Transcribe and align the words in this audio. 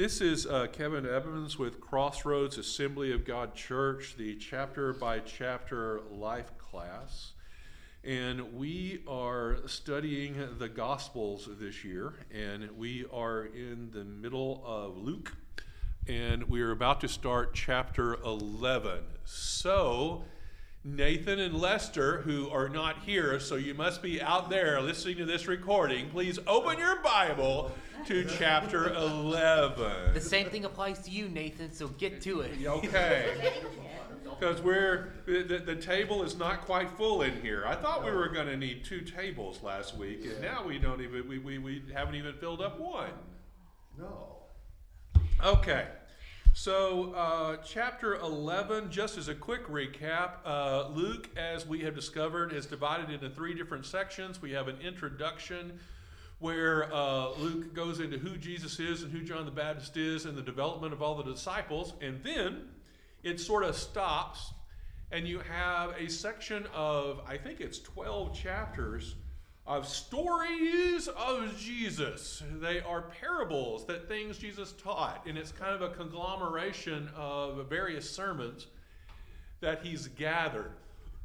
This 0.00 0.22
is 0.22 0.46
uh, 0.46 0.66
Kevin 0.72 1.04
Evans 1.04 1.58
with 1.58 1.78
Crossroads 1.78 2.56
Assembly 2.56 3.12
of 3.12 3.26
God 3.26 3.54
Church, 3.54 4.14
the 4.16 4.34
chapter 4.36 4.94
by 4.94 5.18
chapter 5.18 6.00
life 6.10 6.56
class. 6.56 7.32
And 8.02 8.54
we 8.54 9.02
are 9.06 9.58
studying 9.66 10.42
the 10.56 10.70
Gospels 10.70 11.50
this 11.60 11.84
year, 11.84 12.14
and 12.32 12.70
we 12.78 13.04
are 13.12 13.44
in 13.44 13.90
the 13.92 14.04
middle 14.04 14.62
of 14.64 14.96
Luke, 14.96 15.36
and 16.08 16.44
we 16.44 16.62
are 16.62 16.70
about 16.70 17.02
to 17.02 17.08
start 17.08 17.52
chapter 17.52 18.14
11. 18.22 19.00
So, 19.26 20.24
Nathan 20.82 21.38
and 21.38 21.54
Lester, 21.54 22.22
who 22.22 22.48
are 22.48 22.68
not 22.68 23.00
here, 23.04 23.38
so 23.38 23.56
you 23.56 23.74
must 23.74 24.00
be 24.00 24.22
out 24.22 24.48
there 24.48 24.80
listening 24.80 25.18
to 25.18 25.26
this 25.26 25.46
recording, 25.46 26.08
please 26.08 26.38
open 26.46 26.78
your 26.78 27.02
Bible 27.02 27.70
to 28.06 28.24
chapter 28.24 28.94
11. 28.94 30.14
The 30.14 30.20
same 30.20 30.48
thing 30.48 30.64
applies 30.64 31.00
to 31.00 31.10
you, 31.10 31.28
Nathan, 31.28 31.70
so 31.70 31.88
get 31.88 32.22
to 32.22 32.40
it. 32.40 32.52
Okay. 32.64 33.52
Because 34.24 34.62
we're 34.62 35.12
the, 35.26 35.62
the 35.66 35.76
table 35.76 36.22
is 36.22 36.38
not 36.38 36.62
quite 36.62 36.90
full 36.96 37.20
in 37.20 37.42
here. 37.42 37.64
I 37.66 37.74
thought 37.74 38.02
we 38.02 38.10
were 38.10 38.30
going 38.30 38.46
to 38.46 38.56
need 38.56 38.82
two 38.82 39.02
tables 39.02 39.62
last 39.62 39.98
week, 39.98 40.24
and 40.24 40.40
now 40.40 40.64
we 40.66 40.78
don't 40.78 41.02
even 41.02 41.28
we, 41.28 41.38
we, 41.38 41.58
we 41.58 41.82
haven't 41.92 42.14
even 42.14 42.32
filled 42.32 42.62
up 42.62 42.80
one. 42.80 43.10
No. 43.98 44.36
Okay. 45.44 45.88
So, 46.52 47.12
uh, 47.14 47.58
chapter 47.64 48.16
11, 48.16 48.90
just 48.90 49.16
as 49.16 49.28
a 49.28 49.34
quick 49.34 49.68
recap, 49.68 50.32
uh, 50.44 50.88
Luke, 50.88 51.28
as 51.36 51.64
we 51.64 51.80
have 51.82 51.94
discovered, 51.94 52.52
is 52.52 52.66
divided 52.66 53.08
into 53.08 53.30
three 53.30 53.54
different 53.54 53.86
sections. 53.86 54.42
We 54.42 54.50
have 54.52 54.66
an 54.66 54.76
introduction 54.80 55.78
where 56.40 56.92
uh, 56.92 57.30
Luke 57.38 57.72
goes 57.72 58.00
into 58.00 58.18
who 58.18 58.36
Jesus 58.36 58.80
is 58.80 59.02
and 59.04 59.12
who 59.12 59.22
John 59.22 59.44
the 59.44 59.52
Baptist 59.52 59.96
is 59.96 60.24
and 60.24 60.36
the 60.36 60.42
development 60.42 60.92
of 60.92 61.02
all 61.02 61.14
the 61.14 61.22
disciples. 61.22 61.94
And 62.00 62.22
then 62.24 62.68
it 63.22 63.38
sort 63.38 63.62
of 63.62 63.76
stops, 63.76 64.52
and 65.12 65.28
you 65.28 65.38
have 65.38 65.94
a 65.98 66.10
section 66.10 66.66
of, 66.74 67.20
I 67.28 67.36
think 67.36 67.60
it's 67.60 67.78
12 67.78 68.34
chapters 68.34 69.14
of 69.70 69.86
stories 69.86 71.06
of 71.06 71.56
Jesus. 71.56 72.42
They 72.60 72.80
are 72.80 73.02
parables 73.02 73.86
that 73.86 74.08
things 74.08 74.36
Jesus 74.36 74.72
taught, 74.72 75.24
and 75.28 75.38
it's 75.38 75.52
kind 75.52 75.80
of 75.80 75.80
a 75.80 75.94
conglomeration 75.94 77.08
of 77.14 77.68
various 77.68 78.10
sermons 78.10 78.66
that 79.60 79.84
he's 79.84 80.08
gathered, 80.08 80.72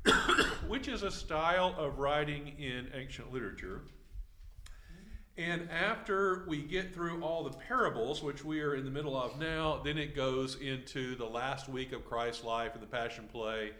which 0.67 0.87
is 0.87 1.01
a 1.01 1.09
style 1.09 1.73
of 1.75 1.97
writing 1.97 2.53
in 2.59 2.87
ancient 2.93 3.33
literature. 3.33 3.81
And 5.37 5.67
after 5.71 6.45
we 6.47 6.61
get 6.61 6.93
through 6.93 7.23
all 7.23 7.43
the 7.43 7.57
parables, 7.57 8.21
which 8.21 8.45
we 8.45 8.61
are 8.61 8.75
in 8.75 8.85
the 8.85 8.91
middle 8.91 9.19
of 9.19 9.39
now, 9.39 9.81
then 9.83 9.97
it 9.97 10.15
goes 10.15 10.57
into 10.61 11.15
the 11.15 11.25
last 11.25 11.67
week 11.67 11.93
of 11.93 12.05
Christ's 12.05 12.43
life 12.43 12.75
and 12.75 12.83
the 12.83 12.87
Passion 12.87 13.27
Play 13.27 13.71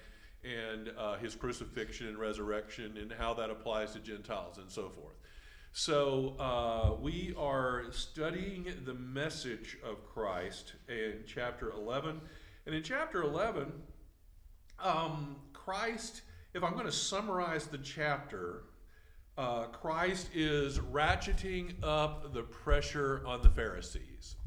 and 0.46 0.92
uh, 0.98 1.18
his 1.18 1.36
crucifixion 1.36 2.08
and 2.08 2.18
resurrection 2.18 2.98
and 2.98 3.12
how 3.12 3.34
that 3.34 3.50
applies 3.50 3.94
to 3.94 4.00
Gentiles 4.00 4.58
and 4.58 4.70
so 4.70 4.90
forth. 4.90 5.16
So 5.74 6.36
uh, 6.40 7.02
we 7.02 7.34
are 7.38 7.84
studying 7.92 8.68
the 8.86 8.94
message 8.94 9.78
of 9.84 10.06
Christ 10.06 10.74
in 10.88 11.24
chapter 11.28 11.72
11. 11.72 12.22
And 12.66 12.74
in 12.74 12.82
chapter 12.82 13.24
11, 13.24 13.74
um, 14.82 15.36
Christ, 15.52 16.22
if 16.54 16.64
I'm 16.64 16.74
going 16.74 16.86
to 16.86 16.92
summarize 16.92 17.68
the 17.68 17.78
chapter, 17.78 18.64
uh, 19.38 19.66
Christ 19.66 20.30
is 20.34 20.80
ratcheting 20.80 21.74
up 21.84 22.34
the 22.34 22.44
pressure 22.44 23.22
on 23.26 23.42
the 23.42 23.50
Pharisees. 23.50 24.38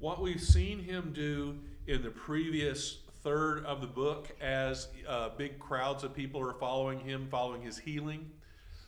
What 0.00 0.20
we've 0.20 0.42
seen 0.42 0.80
him 0.80 1.12
do 1.14 1.60
in 1.86 2.02
the 2.02 2.10
previous 2.10 3.01
third 3.22 3.64
of 3.64 3.80
the 3.80 3.86
book, 3.86 4.28
as 4.40 4.88
uh, 5.08 5.30
big 5.36 5.58
crowds 5.58 6.04
of 6.04 6.14
people 6.14 6.40
are 6.40 6.54
following 6.54 6.98
him, 6.98 7.28
following 7.30 7.62
his 7.62 7.78
healing, 7.78 8.30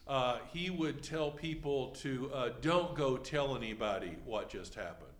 uh, 0.06 0.38
he 0.52 0.70
would 0.70 1.02
tell 1.02 1.30
people 1.30 1.88
to 1.90 2.30
uh, 2.34 2.50
don't 2.60 2.94
go 2.94 3.16
tell 3.16 3.56
anybody 3.56 4.16
what 4.24 4.48
just 4.48 4.74
happened. 4.74 5.10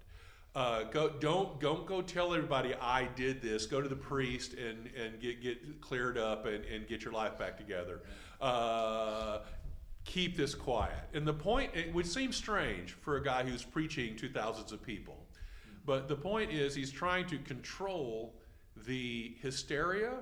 Uh, 0.54 0.84
go, 0.84 1.08
don't 1.08 1.58
don't 1.58 1.84
go 1.86 2.00
tell 2.00 2.34
everybody 2.34 2.74
I 2.74 3.08
did 3.16 3.40
this. 3.40 3.66
Go 3.66 3.80
to 3.80 3.88
the 3.88 3.96
priest 3.96 4.54
and, 4.54 4.88
and 4.96 5.20
get, 5.20 5.42
get 5.42 5.80
cleared 5.80 6.16
up 6.18 6.46
and, 6.46 6.64
and 6.64 6.86
get 6.86 7.02
your 7.02 7.12
life 7.12 7.38
back 7.38 7.56
together. 7.56 8.02
Uh, 8.40 9.38
keep 10.04 10.36
this 10.36 10.54
quiet. 10.54 11.08
And 11.14 11.26
the 11.26 11.32
point, 11.32 11.70
it 11.74 11.92
would 11.94 12.06
seem 12.06 12.30
strange 12.32 12.92
for 12.92 13.16
a 13.16 13.24
guy 13.24 13.42
who's 13.42 13.64
preaching 13.64 14.16
to 14.16 14.28
thousands 14.28 14.70
of 14.70 14.82
people, 14.82 15.16
but 15.86 16.08
the 16.08 16.16
point 16.16 16.52
is 16.52 16.74
he's 16.74 16.92
trying 16.92 17.26
to 17.28 17.38
control 17.38 18.34
the 18.86 19.34
hysteria. 19.40 20.14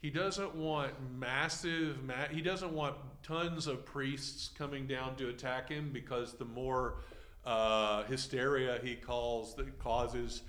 He 0.00 0.10
doesn't 0.10 0.54
want 0.54 0.92
massive, 1.18 2.02
ma- 2.04 2.28
he 2.30 2.40
doesn't 2.40 2.72
want 2.72 2.96
tons 3.22 3.66
of 3.66 3.84
priests 3.84 4.50
coming 4.56 4.86
down 4.86 5.16
to 5.16 5.28
attack 5.28 5.68
him 5.68 5.90
because 5.92 6.34
the 6.34 6.44
more 6.44 6.96
uh, 7.44 8.04
hysteria 8.04 8.80
he 8.82 8.94
calls 8.94 9.54
that 9.56 9.78
causes, 9.78 10.42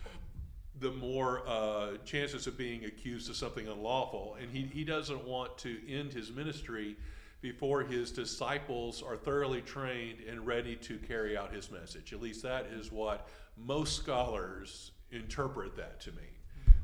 the 0.79 0.91
more 0.91 1.43
uh, 1.47 1.97
chances 2.05 2.47
of 2.47 2.57
being 2.57 2.85
accused 2.85 3.29
of 3.29 3.35
something 3.35 3.67
unlawful. 3.67 4.37
And 4.41 4.49
he, 4.49 4.61
he 4.73 4.83
doesn't 4.83 5.25
want 5.25 5.57
to 5.59 5.77
end 5.89 6.13
his 6.13 6.31
ministry 6.31 6.95
before 7.41 7.81
his 7.81 8.11
disciples 8.11 9.03
are 9.03 9.17
thoroughly 9.17 9.61
trained 9.61 10.19
and 10.29 10.45
ready 10.45 10.75
to 10.77 10.97
carry 10.97 11.35
out 11.35 11.53
his 11.53 11.71
message. 11.71 12.13
At 12.13 12.21
least 12.21 12.43
that 12.43 12.67
is 12.67 12.91
what 12.91 13.27
most 13.57 13.97
scholars 13.97 14.91
interpret 15.11 15.75
that 15.75 15.99
to 16.01 16.11
mean. 16.11 16.30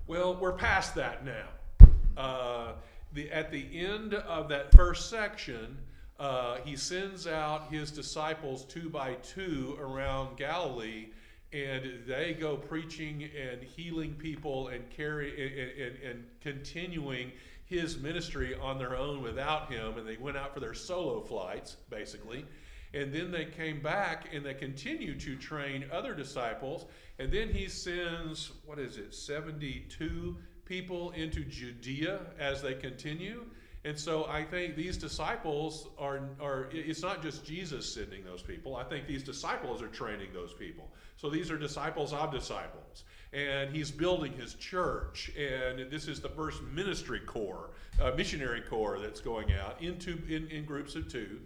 Well, 0.07 0.35
we're 0.35 0.53
past 0.53 0.95
that 0.95 1.25
now. 1.25 1.88
Uh, 2.16 2.72
the, 3.12 3.29
at 3.29 3.51
the 3.51 3.68
end 3.78 4.13
of 4.13 4.47
that 4.47 4.72
first 4.72 5.09
section, 5.09 5.78
uh, 6.18 6.59
he 6.63 6.78
sends 6.78 7.28
out 7.28 7.69
his 7.69 7.91
disciples 7.91 8.63
two 8.63 8.90
by 8.90 9.16
two 9.16 9.78
around 9.81 10.38
Galilee, 10.38 11.07
and 11.51 12.06
they 12.07 12.34
go 12.40 12.56
preaching 12.56 13.29
and 13.38 13.62
healing 13.62 14.13
people 14.13 14.69
and 14.69 14.90
carry 14.90 15.75
and, 15.75 15.88
and, 15.88 16.12
and 16.12 16.24
continuing 16.39 17.34
his 17.66 17.97
ministry 17.97 18.56
on 18.56 18.78
their 18.78 18.95
own 18.95 19.22
without 19.22 19.69
him, 19.69 19.97
and 19.97 20.07
they 20.07 20.16
went 20.16 20.38
out 20.38 20.53
for 20.53 20.62
their 20.62 20.74
solo 20.74 21.19
flights, 21.19 21.75
basically. 21.89 22.45
And 22.94 23.14
then 23.14 23.31
they 23.31 23.46
came 23.46 23.81
back 23.81 24.30
and 24.34 24.46
they 24.46 24.53
continued 24.53 25.20
to 25.22 25.36
train 25.36 25.86
other 25.92 26.14
disciples. 26.14 26.86
And 27.20 27.31
then 27.31 27.50
he 27.50 27.68
sends, 27.68 28.52
what 28.66 28.80
is 28.80 28.98
it, 28.98 29.14
72 29.14 30.38
people 30.66 31.12
into 31.12 31.44
Judea 31.44 32.22
as 32.40 32.62
they 32.62 32.74
continue. 32.74 33.46
And 33.86 33.98
so 33.98 34.25
I 34.25 34.44
think 34.44 34.75
these 34.75 34.98
disciples 34.98 35.88
are, 35.98 36.22
are, 36.42 36.68
it's 36.72 37.02
not 37.02 37.22
just 37.22 37.46
Jesus 37.46 37.92
sending 37.94 38.24
those 38.24 38.42
people. 38.42 38.75
I 38.75 38.84
think 38.84 39.08
these 39.08 39.24
disciples 39.24 39.81
are 39.81 39.88
training 39.88 40.30
those 40.34 40.54
people. 40.54 40.90
So 41.16 41.30
these 41.30 41.52
are 41.52 41.58
disciples 41.58 42.14
of 42.14 42.31
disciples 42.31 43.04
and 43.34 43.74
he's 43.75 43.92
building 43.92 44.34
his 44.34 44.54
church. 44.56 45.31
And 45.38 45.92
this 45.92 46.08
is 46.08 46.22
the 46.22 46.30
first 46.30 46.62
ministry 46.64 47.19
corps, 47.19 47.72
uh, 48.02 48.12
missionary 48.16 48.62
corps 48.62 49.00
that's 49.00 49.22
going 49.22 49.54
out 49.54 49.81
into 49.81 50.22
in, 50.28 50.48
in 50.48 50.66
groups 50.66 50.96
of 50.96 51.12
two, 51.12 51.40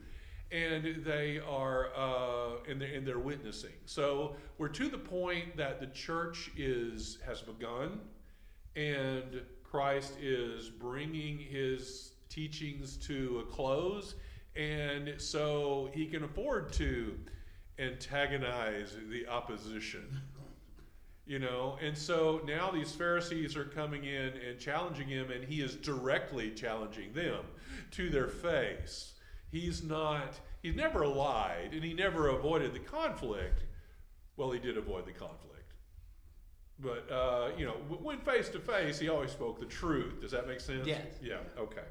and 0.51 1.03
they 1.05 1.39
are 1.47 1.89
uh, 1.95 2.69
and, 2.69 2.81
they're, 2.81 2.93
and 2.93 3.07
they're 3.07 3.19
witnessing. 3.19 3.73
So 3.85 4.35
we're 4.57 4.69
to 4.69 4.89
the 4.89 4.97
point 4.97 5.55
that 5.57 5.79
the 5.79 5.87
church 5.87 6.51
is 6.57 7.19
has 7.25 7.41
begun, 7.41 7.99
and 8.75 9.41
Christ 9.63 10.13
is 10.21 10.69
bringing 10.69 11.37
his 11.37 12.13
teachings 12.29 12.97
to 12.97 13.43
a 13.45 13.51
close, 13.51 14.15
and 14.55 15.13
so 15.17 15.89
he 15.93 16.05
can 16.05 16.23
afford 16.23 16.73
to 16.73 17.17
antagonize 17.79 18.95
the 19.09 19.27
opposition 19.27 20.21
you 21.25 21.39
know 21.39 21.77
and 21.81 21.97
so 21.97 22.41
now 22.45 22.69
these 22.71 22.91
pharisees 22.91 23.55
are 23.55 23.65
coming 23.65 24.03
in 24.03 24.33
and 24.47 24.59
challenging 24.59 25.07
him 25.07 25.31
and 25.31 25.43
he 25.43 25.61
is 25.61 25.75
directly 25.75 26.51
challenging 26.51 27.13
them 27.13 27.43
to 27.89 28.09
their 28.09 28.27
face 28.27 29.13
he's 29.51 29.83
not 29.83 30.39
he's 30.61 30.75
never 30.75 31.05
lied 31.05 31.71
and 31.73 31.83
he 31.83 31.93
never 31.93 32.29
avoided 32.29 32.73
the 32.73 32.79
conflict. 32.79 33.63
Well 34.37 34.51
he 34.51 34.59
did 34.59 34.77
avoid 34.77 35.05
the 35.05 35.11
conflict. 35.11 35.73
But 36.79 37.11
uh, 37.11 37.51
you 37.57 37.65
know 37.65 37.73
when 38.01 38.19
face 38.19 38.49
to 38.49 38.59
face 38.59 38.99
he 38.99 39.09
always 39.09 39.31
spoke 39.31 39.59
the 39.59 39.65
truth. 39.65 40.21
Does 40.21 40.31
that 40.31 40.47
make 40.47 40.59
sense? 40.59 40.87
Yes. 40.87 41.05
Yeah 41.21 41.37
okay. 41.57 41.83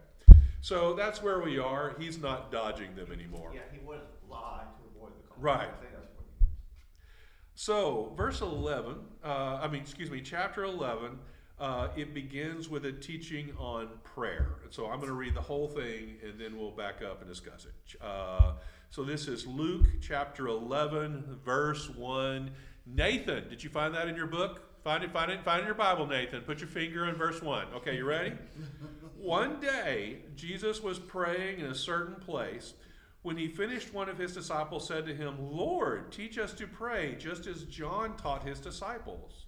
So 0.61 0.95
that's 0.95 1.23
where 1.23 1.41
we 1.41 1.59
are. 1.59 1.95
He's 1.99 2.19
not 2.19 2.53
dodging 2.53 2.95
them 2.95 3.13
anymore. 3.13 3.53
Yeah, 3.55 3.61
he 3.73 3.79
wouldn't 3.85 4.05
lie 4.29 4.63
to 4.63 4.97
avoid 4.97 5.13
the 5.17 5.29
conflict. 5.29 5.43
Right. 5.43 5.69
I 5.69 5.81
think 5.81 5.93
that's 5.93 6.09
what 6.15 6.27
he 6.39 6.45
So, 7.55 8.13
verse 8.15 8.43
11, 8.43 8.97
uh, 9.25 9.61
I 9.63 9.69
mean, 9.69 9.81
excuse 9.81 10.11
me, 10.11 10.21
chapter 10.21 10.65
11, 10.65 11.19
uh, 11.61 11.89
it 11.97 12.15
begins 12.15 12.69
with 12.69 12.87
a 12.87 12.93
teaching 12.93 13.53
on 13.59 13.89
prayer. 14.03 14.57
So 14.71 14.87
I'm 14.87 14.97
going 14.97 15.09
to 15.09 15.15
read 15.15 15.35
the 15.35 15.43
whole 15.43 15.69
thing 15.69 16.17
and 16.25 16.41
then 16.41 16.59
we'll 16.59 16.71
back 16.71 17.03
up 17.03 17.21
and 17.21 17.29
discuss 17.29 17.67
it. 17.67 18.01
Uh, 18.03 18.53
so, 18.93 19.05
this 19.05 19.29
is 19.29 19.47
Luke 19.47 19.87
chapter 20.01 20.49
11, 20.49 21.39
verse 21.45 21.89
1. 21.89 22.51
Nathan, 22.87 23.49
did 23.49 23.63
you 23.63 23.71
find 23.71 23.95
that 23.95 24.09
in 24.09 24.17
your 24.17 24.27
book? 24.27 24.63
Find 24.83 25.05
it, 25.05 25.13
find 25.13 25.31
it, 25.31 25.45
find 25.45 25.59
it 25.59 25.63
in 25.63 25.67
your 25.67 25.77
Bible, 25.77 26.09
Nathan. 26.09 26.41
Put 26.41 26.59
your 26.59 26.69
finger 26.69 27.09
in 27.09 27.15
verse 27.15 27.41
1. 27.41 27.67
Okay, 27.77 27.97
you 27.97 28.05
ready? 28.05 28.33
One 29.17 29.61
day, 29.61 30.23
Jesus 30.35 30.83
was 30.83 30.99
praying 30.99 31.61
in 31.61 31.67
a 31.67 31.75
certain 31.75 32.17
place. 32.17 32.75
When 33.23 33.37
he 33.37 33.47
finished, 33.47 33.95
one 33.95 34.09
of 34.09 34.19
his 34.19 34.35
disciples 34.35 34.89
said 34.89 35.07
to 35.07 35.15
him, 35.15 35.37
Lord, 35.39 36.11
teach 36.11 36.37
us 36.37 36.53
to 36.55 36.67
pray, 36.67 37.15
just 37.17 37.47
as 37.47 37.65
John 37.65 38.17
taught 38.17 38.43
his 38.43 38.59
disciples. 38.59 39.47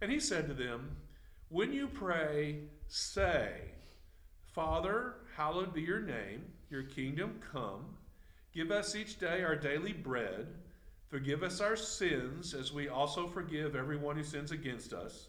And 0.00 0.10
he 0.10 0.18
said 0.18 0.46
to 0.48 0.54
them, 0.54 0.96
When 1.50 1.72
you 1.72 1.88
pray, 1.88 2.58
say, 2.88 3.52
Father, 4.52 5.14
hallowed 5.34 5.72
be 5.72 5.80
your 5.80 6.00
name, 6.00 6.44
your 6.68 6.82
kingdom 6.82 7.40
come. 7.52 7.96
Give 8.52 8.70
us 8.70 8.94
each 8.94 9.18
day 9.18 9.42
our 9.42 9.56
daily 9.56 9.94
bread. 9.94 10.48
Forgive 11.08 11.42
us 11.42 11.62
our 11.62 11.76
sins, 11.76 12.52
as 12.52 12.70
we 12.70 12.88
also 12.88 13.26
forgive 13.26 13.74
everyone 13.74 14.16
who 14.16 14.24
sins 14.24 14.50
against 14.50 14.92
us. 14.92 15.28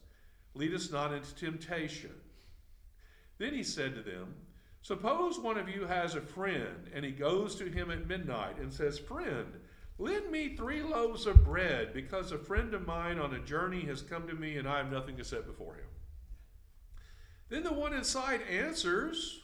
Lead 0.56 0.74
us 0.74 0.92
not 0.92 1.14
into 1.14 1.34
temptation. 1.36 2.12
Then 3.38 3.54
he 3.54 3.64
said 3.64 3.96
to 3.96 4.02
them, 4.02 4.36
Suppose 4.82 5.40
one 5.40 5.58
of 5.58 5.70
you 5.70 5.86
has 5.86 6.16
a 6.16 6.22
friend, 6.22 6.90
and 6.94 7.06
he 7.06 7.12
goes 7.12 7.56
to 7.56 7.70
him 7.70 7.92
at 7.92 8.08
midnight 8.08 8.58
and 8.60 8.74
says, 8.74 9.00
Friend, 9.00 9.48
lend 9.98 10.30
me 10.32 10.56
three 10.58 10.82
loaves 10.82 11.26
of 11.28 11.46
bread, 11.46 11.94
because 11.94 12.34
a 12.34 12.38
friend 12.38 12.74
of 12.74 12.86
mine 12.86 13.20
on 13.20 13.36
a 13.36 13.40
journey 13.40 13.86
has 13.86 14.02
come 14.02 14.28
to 14.28 14.34
me, 14.34 14.58
and 14.58 14.68
I 14.68 14.78
have 14.80 14.92
nothing 14.92 15.16
to 15.16 15.24
set 15.24 15.48
before 15.48 15.76
him. 15.76 15.89
Then 17.50 17.64
the 17.64 17.74
one 17.74 17.94
inside 17.94 18.42
answers, 18.50 19.42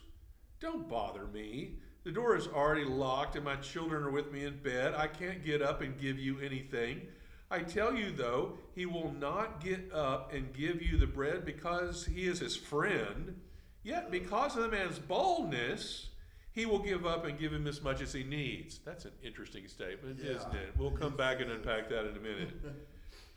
Don't 0.60 0.88
bother 0.88 1.25
me. 1.28 1.75
The 2.04 2.12
door 2.12 2.36
is 2.36 2.48
already 2.48 2.86
locked, 2.86 3.36
and 3.36 3.44
my 3.44 3.56
children 3.56 4.04
are 4.04 4.12
with 4.12 4.31
me 4.31 4.46
in 4.46 4.60
bed. 4.62 4.94
I 4.94 5.07
can't 5.07 5.44
get 5.44 5.62
up 5.63 5.81
and 5.81 6.00
give 6.00 6.19
you 6.19 6.40
anything. 6.40 7.02
I 7.50 7.60
tell 7.60 7.96
you, 7.96 8.12
though, 8.12 8.57
he 8.75 8.86
will 8.86 9.12
not 9.12 9.63
get 9.63 9.92
up 9.92 10.31
and 10.34 10.54
give 10.54 10.81
you 10.84 10.98
the 10.98 11.07
bread 11.07 11.46
because 11.46 12.06
he 12.06 12.28
is 12.28 12.40
his 12.40 12.56
friend. 12.56 13.40
Yet, 13.84 14.12
because 14.12 14.56
of 14.56 14.63
the 14.63 14.69
man's 14.69 15.00
boldness, 15.00 16.10
he 16.52 16.66
will 16.66 16.80
give 16.80 17.06
up 17.07 17.25
and 17.25 17.40
give 17.40 17.52
him 17.54 17.66
as 17.68 17.81
much 17.81 18.02
as 18.02 18.13
he 18.13 18.24
needs. 18.24 18.80
That's 18.86 19.06
an 19.06 19.12
interesting 19.24 19.68
statement, 19.68 20.19
Yeah. 20.24 20.31
isn't 20.34 20.56
it? 20.56 20.69
We'll 20.78 20.92
come 20.92 21.16
back 21.18 21.42
and 21.42 21.52
unpack 21.52 21.90
that 21.90 22.06
in 22.07 22.16
a 22.16 22.19
minute. 22.19 22.50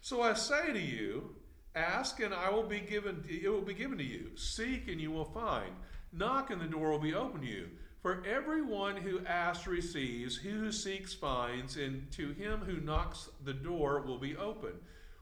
So 0.00 0.22
I 0.22 0.34
say 0.34 0.72
to 0.72 0.78
you, 0.80 1.34
ask 1.74 2.20
and 2.20 2.34
I 2.34 2.50
will 2.50 2.64
be 2.64 2.80
given 2.80 3.24
it 3.28 3.48
will 3.48 3.60
be 3.60 3.74
given 3.74 3.98
to 3.98 4.04
you. 4.04 4.36
Seek 4.36 4.88
and 4.88 5.00
you 5.00 5.10
will 5.10 5.24
find. 5.24 5.72
Knock 6.12 6.50
and 6.50 6.60
the 6.60 6.66
door 6.66 6.90
will 6.90 6.98
be 6.98 7.14
open 7.14 7.42
to 7.42 7.46
you. 7.46 7.68
For 8.00 8.24
everyone 8.24 8.96
who 8.96 9.24
asks 9.26 9.66
receives, 9.66 10.38
he 10.38 10.50
who 10.50 10.70
seeks 10.70 11.12
finds, 11.12 11.76
and 11.76 12.10
to 12.12 12.32
him 12.32 12.60
who 12.60 12.80
knocks 12.80 13.28
the 13.44 13.52
door 13.52 14.00
will 14.00 14.18
be 14.18 14.36
open. 14.36 14.72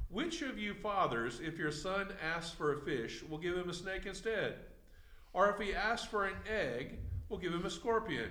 Which 0.08 0.42
of 0.42 0.58
you 0.58 0.74
fathers, 0.74 1.40
if 1.42 1.58
your 1.58 1.72
son 1.72 2.08
asks 2.22 2.54
for 2.54 2.74
a 2.74 2.80
fish, 2.82 3.22
will 3.28 3.38
give 3.38 3.56
him 3.56 3.70
a 3.70 3.74
snake 3.74 4.06
instead? 4.06 4.56
Or 5.32 5.50
if 5.50 5.58
he 5.58 5.74
asks 5.74 6.06
for 6.06 6.26
an 6.26 6.36
egg, 6.48 6.98
will 7.28 7.38
give 7.38 7.52
him 7.52 7.66
a 7.66 7.70
scorpion? 7.70 8.30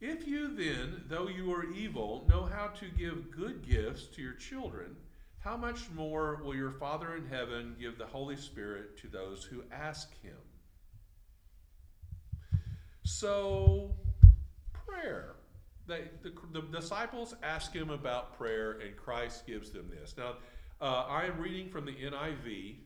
If 0.00 0.26
you 0.26 0.48
then, 0.48 1.04
though 1.08 1.28
you 1.28 1.52
are 1.52 1.70
evil, 1.72 2.26
know 2.28 2.44
how 2.44 2.68
to 2.68 2.86
give 2.88 3.30
good 3.30 3.66
gifts 3.66 4.06
to 4.08 4.22
your 4.22 4.34
children, 4.34 4.96
how 5.46 5.56
much 5.56 5.88
more 5.94 6.40
will 6.44 6.56
your 6.56 6.72
Father 6.72 7.14
in 7.14 7.24
heaven 7.28 7.76
give 7.78 7.96
the 7.98 8.04
Holy 8.04 8.34
Spirit 8.34 8.98
to 8.98 9.06
those 9.06 9.44
who 9.44 9.62
ask 9.70 10.20
him? 10.20 10.34
So, 13.04 13.94
prayer. 14.72 15.36
They, 15.86 16.08
the, 16.24 16.32
the 16.52 16.62
disciples 16.62 17.36
ask 17.44 17.72
him 17.72 17.90
about 17.90 18.36
prayer, 18.36 18.80
and 18.84 18.96
Christ 18.96 19.46
gives 19.46 19.70
them 19.70 19.88
this. 19.88 20.16
Now, 20.18 20.34
uh, 20.80 21.06
I 21.08 21.26
am 21.26 21.38
reading 21.38 21.68
from 21.68 21.84
the 21.84 21.94
NIV, 21.94 22.78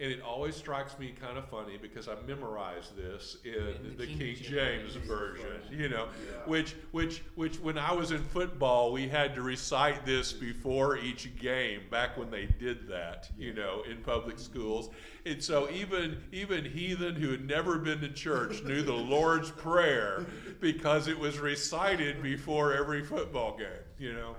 and 0.00 0.10
it 0.10 0.22
always 0.22 0.56
strikes 0.56 0.98
me 0.98 1.12
kind 1.20 1.36
of 1.36 1.48
funny 1.48 1.76
because 1.80 2.08
I 2.08 2.14
memorized 2.26 2.96
this 2.96 3.36
in, 3.44 3.96
the, 3.98 4.06
King, 4.06 4.34
James, 4.40 4.94
version. 4.96 5.46
You 5.70 5.88
know, 5.90 6.06
Yeah. 6.24 6.38
which 6.46 6.74
which 6.92 7.22
which 7.34 7.60
when 7.60 7.76
I 7.76 7.92
was 7.92 8.10
in 8.10 8.22
football, 8.24 8.92
we 8.92 9.08
had 9.08 9.34
to 9.34 9.42
recite 9.42 10.06
this 10.06 10.32
before 10.32 10.96
each 10.96 11.36
game. 11.38 11.82
Back 11.90 12.16
when 12.16 12.30
they 12.30 12.46
did 12.46 12.88
that, 12.88 13.28
you 13.38 13.52
know, 13.52 13.82
in 13.88 13.98
public 13.98 14.38
schools, 14.38 14.90
and 15.26 15.42
so 15.42 15.68
even 15.70 16.22
even 16.32 16.64
heathen 16.64 17.14
who 17.14 17.30
had 17.30 17.46
never 17.46 17.78
been 17.78 18.00
to 18.00 18.08
church 18.08 18.62
knew 18.64 18.82
the 18.82 18.92
Lord's 18.94 19.50
prayer 19.50 20.24
because 20.60 21.08
it 21.08 21.18
was 21.18 21.38
recited 21.38 22.22
before 22.22 22.72
every 22.74 23.04
football 23.04 23.56
game. 23.56 23.68
You 23.98 24.14
know. 24.14 24.36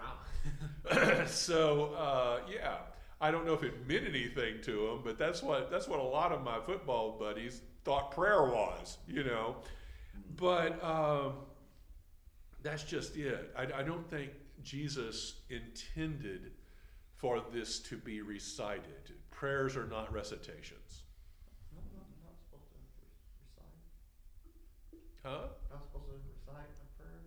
so 1.27 1.93
uh, 1.93 2.39
yeah, 2.51 2.77
I 3.21 3.29
don't 3.31 3.45
know 3.45 3.53
if 3.53 3.63
it 3.63 3.87
meant 3.87 4.05
anything 4.07 4.61
to 4.63 4.71
them, 4.87 5.01
but 5.03 5.17
that's 5.19 5.43
what 5.43 5.69
that's 5.69 5.87
what 5.87 5.99
a 5.99 6.03
lot 6.03 6.31
of 6.31 6.41
my 6.43 6.59
football 6.59 7.17
buddies 7.19 7.61
thought 7.85 8.11
prayer 8.11 8.43
was, 8.43 8.97
you 9.07 9.23
know. 9.23 9.57
But 10.37 10.83
um, 10.83 11.33
that's 12.63 12.83
just 12.83 13.15
it. 13.17 13.53
I, 13.57 13.81
I 13.81 13.83
don't 13.83 14.09
think 14.09 14.31
Jesus 14.63 15.41
intended 15.49 16.51
for 17.15 17.41
this 17.53 17.79
to 17.79 17.97
be 17.97 18.21
recited. 18.21 19.13
Prayers 19.29 19.75
are 19.77 19.85
not 19.87 20.11
recitations, 20.13 21.03
No, 21.73 21.81
no, 21.93 22.01
not 22.25 22.35
supposed 22.41 22.69
to 22.71 22.77
recite. 23.41 23.77
huh? 25.23 25.47
Not 25.69 25.83
supposed 25.85 26.07
to 26.09 26.13
recite 26.29 26.69
a 26.69 27.01
prayer. 27.01 27.21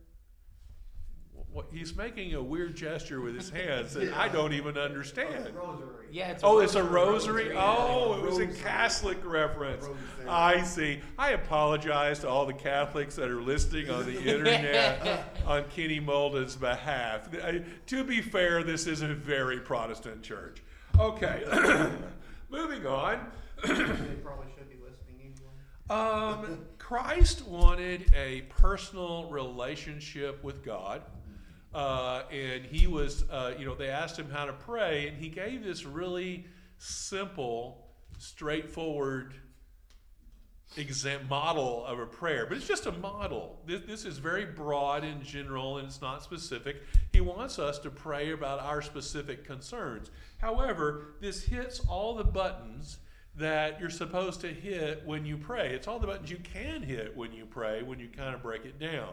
What, 1.55 1.67
he's 1.73 1.95
making 1.95 2.35
a 2.35 2.43
weird 2.43 2.75
gesture 2.75 3.21
with 3.21 3.37
his 3.37 3.49
hands 3.49 3.95
that 3.95 4.13
I 4.13 4.27
don't 4.29 4.53
even 4.53 4.77
understand. 4.77 5.55
Rosary. 5.55 6.07
Yeah, 6.11 6.33
it's 6.33 6.43
Oh, 6.43 6.59
it's 6.59 6.75
a 6.75 6.83
rosary. 6.83 7.45
rosary? 7.45 7.55
Rosary, 7.55 7.57
Oh, 7.57 8.15
it 8.19 8.23
was 8.23 8.39
a 8.41 8.49
Catholic 8.49 9.19
reference. 9.25 9.87
I 10.29 10.63
see. 10.63 11.01
I 11.17 11.31
apologize 11.31 12.19
to 12.21 12.29
all 12.29 12.45
the 12.45 12.55
Catholics 12.55 13.15
that 13.15 13.29
are 13.29 13.41
listening 13.41 13.89
on 13.89 14.05
the 14.05 14.21
internet 14.35 15.33
on 15.47 15.63
Kenny 15.77 16.01
Molden's 16.01 16.57
behalf. 16.57 17.29
To 17.87 18.03
be 18.03 18.21
fair, 18.21 18.65
this 18.65 18.89
is 18.89 19.03
a 19.03 19.15
very 19.15 19.61
Protestant 19.61 20.25
church. 20.25 20.61
Okay, 20.99 21.45
moving 22.51 22.85
on. 22.85 23.29
they 23.63 23.69
probably 24.25 24.47
should 24.57 24.69
be 24.69 24.77
listening 24.85 25.21
anyway. 25.21 25.89
Um, 25.89 26.59
Christ 26.79 27.47
wanted 27.47 28.11
a 28.13 28.41
personal 28.49 29.31
relationship 29.31 30.43
with 30.43 30.65
God. 30.65 31.03
Uh, 31.75 32.23
and 32.31 32.65
he 32.65 32.87
was, 32.87 33.25
uh, 33.31 33.53
you 33.59 33.65
know, 33.67 33.75
they 33.75 33.89
asked 33.89 34.19
him 34.19 34.31
how 34.31 34.45
to 34.45 34.53
pray, 34.53 35.09
and 35.09 35.17
he 35.17 35.29
gave 35.29 35.65
this 35.65 35.85
really 35.85 36.47
simple, 36.79 37.89
straightforward 38.19 39.35
model 41.29 41.85
of 41.87 41.99
a 41.99 42.07
prayer. 42.07 42.47
But 42.47 42.59
it's 42.59 42.67
just 42.67 42.87
a 42.87 42.93
model. 42.93 43.61
This, 43.67 43.83
this 43.87 44.05
is 44.05 44.19
very 44.19 44.45
broad 44.45 45.05
and 45.05 45.23
general, 45.23 45.79
and 45.79 45.87
it's 45.87 46.01
not 46.01 46.23
specific. 46.23 46.83
He 47.13 47.21
wants 47.21 47.59
us 47.59 47.79
to 47.81 47.91
pray 47.91 48.33
about 48.33 48.61
our 48.61 48.83
specific 48.83 49.45
concerns. 49.45 50.11
However, 50.39 51.15
this 51.21 51.43
hits 51.43 51.81
all 51.81 52.15
the 52.15 52.25
buttons 52.25 52.99
that 53.37 53.81
you're 53.81 53.91
supposed 53.91 54.41
to 54.43 54.49
hit 54.49 55.03
when 55.05 55.27
you 55.27 55.37
pray. 55.37 55.75
It's 55.75 55.89
all 55.89 55.99
the 55.99 56.07
buttons 56.07 56.31
you 56.31 56.39
can 56.39 56.83
hit 56.83 57.17
when 57.17 57.33
you 57.33 57.47
pray 57.47 57.83
when 57.83 57.99
you 57.99 58.09
kind 58.09 58.35
of 58.35 58.43
break 58.43 58.65
it 58.65 58.79
down. 58.79 59.13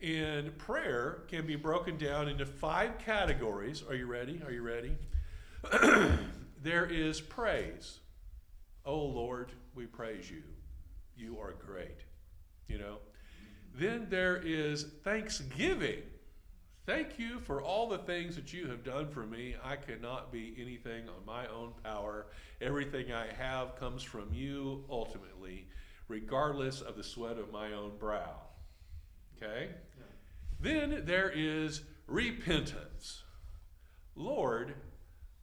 And 0.00 0.56
prayer 0.58 1.24
can 1.28 1.46
be 1.46 1.56
broken 1.56 1.96
down 1.96 2.28
into 2.28 2.44
five 2.44 2.98
categories. 2.98 3.82
Are 3.88 3.94
you 3.94 4.06
ready? 4.06 4.40
Are 4.44 4.52
you 4.52 4.62
ready? 4.62 4.96
there 6.62 6.84
is 6.84 7.20
praise. 7.20 8.00
Oh 8.84 9.02
Lord, 9.02 9.52
we 9.74 9.86
praise 9.86 10.30
you. 10.30 10.42
You 11.16 11.38
are 11.38 11.52
great. 11.52 12.00
You 12.68 12.78
know? 12.78 12.98
Then 13.74 14.06
there 14.10 14.36
is 14.36 14.84
thanksgiving. 15.02 16.02
Thank 16.86 17.18
you 17.18 17.40
for 17.40 17.62
all 17.62 17.88
the 17.88 17.98
things 17.98 18.36
that 18.36 18.52
you 18.52 18.68
have 18.68 18.84
done 18.84 19.08
for 19.08 19.24
me. 19.24 19.56
I 19.64 19.76
cannot 19.76 20.30
be 20.30 20.54
anything 20.60 21.08
on 21.08 21.24
my 21.26 21.46
own 21.46 21.72
power. 21.82 22.26
Everything 22.60 23.10
I 23.10 23.26
have 23.38 23.76
comes 23.76 24.02
from 24.02 24.34
you 24.34 24.84
ultimately, 24.90 25.66
regardless 26.08 26.82
of 26.82 26.96
the 26.96 27.02
sweat 27.02 27.38
of 27.38 27.50
my 27.50 27.72
own 27.72 27.92
brow. 27.98 28.34
Okay? 29.36 29.70
Then 30.60 31.02
there 31.04 31.30
is 31.34 31.82
repentance. 32.06 33.22
Lord, 34.14 34.74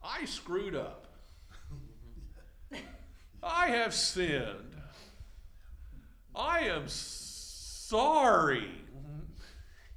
I 0.03 0.25
screwed 0.25 0.75
up. 0.75 1.07
I 3.43 3.67
have 3.67 3.93
sinned. 3.93 4.75
I 6.35 6.61
am 6.61 6.83
sorry. 6.87 8.69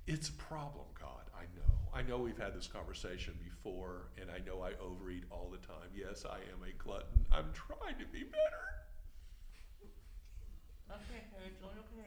It's 0.07 0.29
a 0.29 0.33
problem, 0.33 0.87
God. 0.99 1.25
I 1.35 1.43
know. 1.57 1.73
I 1.95 2.03
know 2.03 2.19
we've 2.19 2.39
had 2.39 2.55
this 2.55 2.67
conversation 2.67 3.35
before, 3.43 4.09
and 4.21 4.31
I 4.31 4.39
know 4.47 4.63
I 4.63 4.73
overeat 4.83 5.25
all 5.31 5.51
the 5.51 5.59
time. 5.59 5.89
Yes, 5.95 6.25
I 6.29 6.37
am 6.37 6.63
a 6.63 6.73
glutton. 6.83 7.27
I'm 7.33 7.53
trying 7.53 7.99
to 7.99 8.07
be 8.07 8.25
better. 8.25 8.84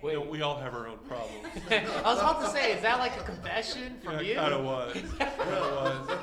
Wait, 0.03 0.13
You 0.13 0.19
know, 0.19 0.25
we 0.29 0.41
all 0.41 0.57
have 0.59 0.73
our 0.75 0.87
own 0.87 0.99
problems. 1.07 1.43
I 1.71 2.01
was 2.03 2.19
about 2.19 2.41
to 2.41 2.49
say, 2.49 2.73
is 2.73 2.81
that 2.83 2.99
like 2.99 3.19
a 3.19 3.23
confession 3.23 3.97
from 4.03 4.13
Yeah, 4.15 4.21
you? 4.21 4.35
kind 4.35 4.53
of 4.53 4.63
was. 4.63 4.93
Kind 5.17 5.31
of 5.51 6.07
was. 6.07 6.17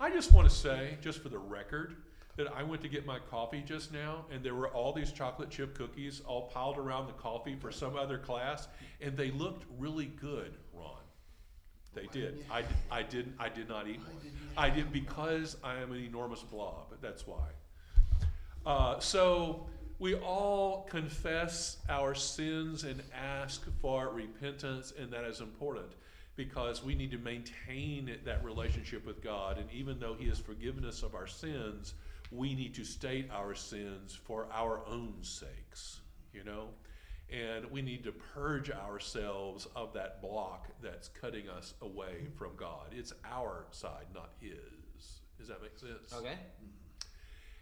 I 0.00 0.10
just 0.10 0.32
want 0.32 0.48
to 0.48 0.54
say, 0.54 0.96
just 1.02 1.22
for 1.22 1.28
the 1.28 1.38
record, 1.38 1.96
that 2.36 2.48
I 2.56 2.62
went 2.62 2.80
to 2.82 2.88
get 2.88 3.04
my 3.04 3.18
coffee 3.30 3.62
just 3.64 3.92
now, 3.92 4.24
and 4.32 4.42
there 4.42 4.54
were 4.54 4.68
all 4.68 4.92
these 4.94 5.12
chocolate 5.12 5.50
chip 5.50 5.76
cookies 5.76 6.22
all 6.26 6.48
piled 6.48 6.78
around 6.78 7.06
the 7.06 7.12
coffee 7.12 7.54
for 7.54 7.70
some 7.70 7.96
other 7.96 8.16
class, 8.16 8.66
and 9.02 9.14
they 9.16 9.30
looked 9.30 9.64
really 9.78 10.06
good, 10.06 10.54
Ron. 10.72 10.94
They 11.94 12.06
did. 12.06 12.44
I, 12.50 12.62
did- 12.62 12.70
I 12.90 13.02
didn't. 13.02 13.34
I 13.38 13.48
did 13.50 13.68
not 13.68 13.86
eat 13.86 13.98
one. 14.00 14.16
I 14.56 14.70
did 14.70 14.90
because 14.90 15.58
I 15.62 15.76
am 15.76 15.92
an 15.92 15.98
enormous 16.02 16.40
blob. 16.40 16.94
That's 17.02 17.26
why. 17.26 17.48
Uh, 18.64 18.98
so 18.98 19.66
we 20.02 20.16
all 20.16 20.84
confess 20.90 21.76
our 21.88 22.12
sins 22.12 22.82
and 22.82 23.00
ask 23.14 23.64
for 23.80 24.08
repentance, 24.08 24.92
and 24.98 25.12
that 25.12 25.22
is 25.22 25.40
important 25.40 25.92
because 26.34 26.82
we 26.82 26.96
need 26.96 27.12
to 27.12 27.18
maintain 27.18 28.18
that 28.24 28.42
relationship 28.42 29.06
with 29.06 29.22
God. 29.22 29.58
And 29.58 29.70
even 29.70 30.00
though 30.00 30.14
He 30.14 30.26
has 30.26 30.40
forgiven 30.40 30.84
us 30.84 31.04
of 31.04 31.14
our 31.14 31.28
sins, 31.28 31.94
we 32.32 32.52
need 32.52 32.74
to 32.74 32.84
state 32.84 33.30
our 33.32 33.54
sins 33.54 34.18
for 34.24 34.48
our 34.52 34.80
own 34.88 35.14
sakes, 35.20 36.00
you 36.34 36.42
know? 36.42 36.64
And 37.32 37.70
we 37.70 37.80
need 37.80 38.02
to 38.02 38.10
purge 38.10 38.72
ourselves 38.72 39.68
of 39.76 39.92
that 39.92 40.20
block 40.20 40.66
that's 40.82 41.06
cutting 41.06 41.48
us 41.48 41.74
away 41.80 42.26
from 42.36 42.56
God. 42.56 42.88
It's 42.90 43.12
our 43.24 43.66
side, 43.70 44.06
not 44.12 44.30
His. 44.40 45.20
Does 45.38 45.46
that 45.46 45.62
make 45.62 45.78
sense? 45.78 46.12
Okay. 46.12 46.38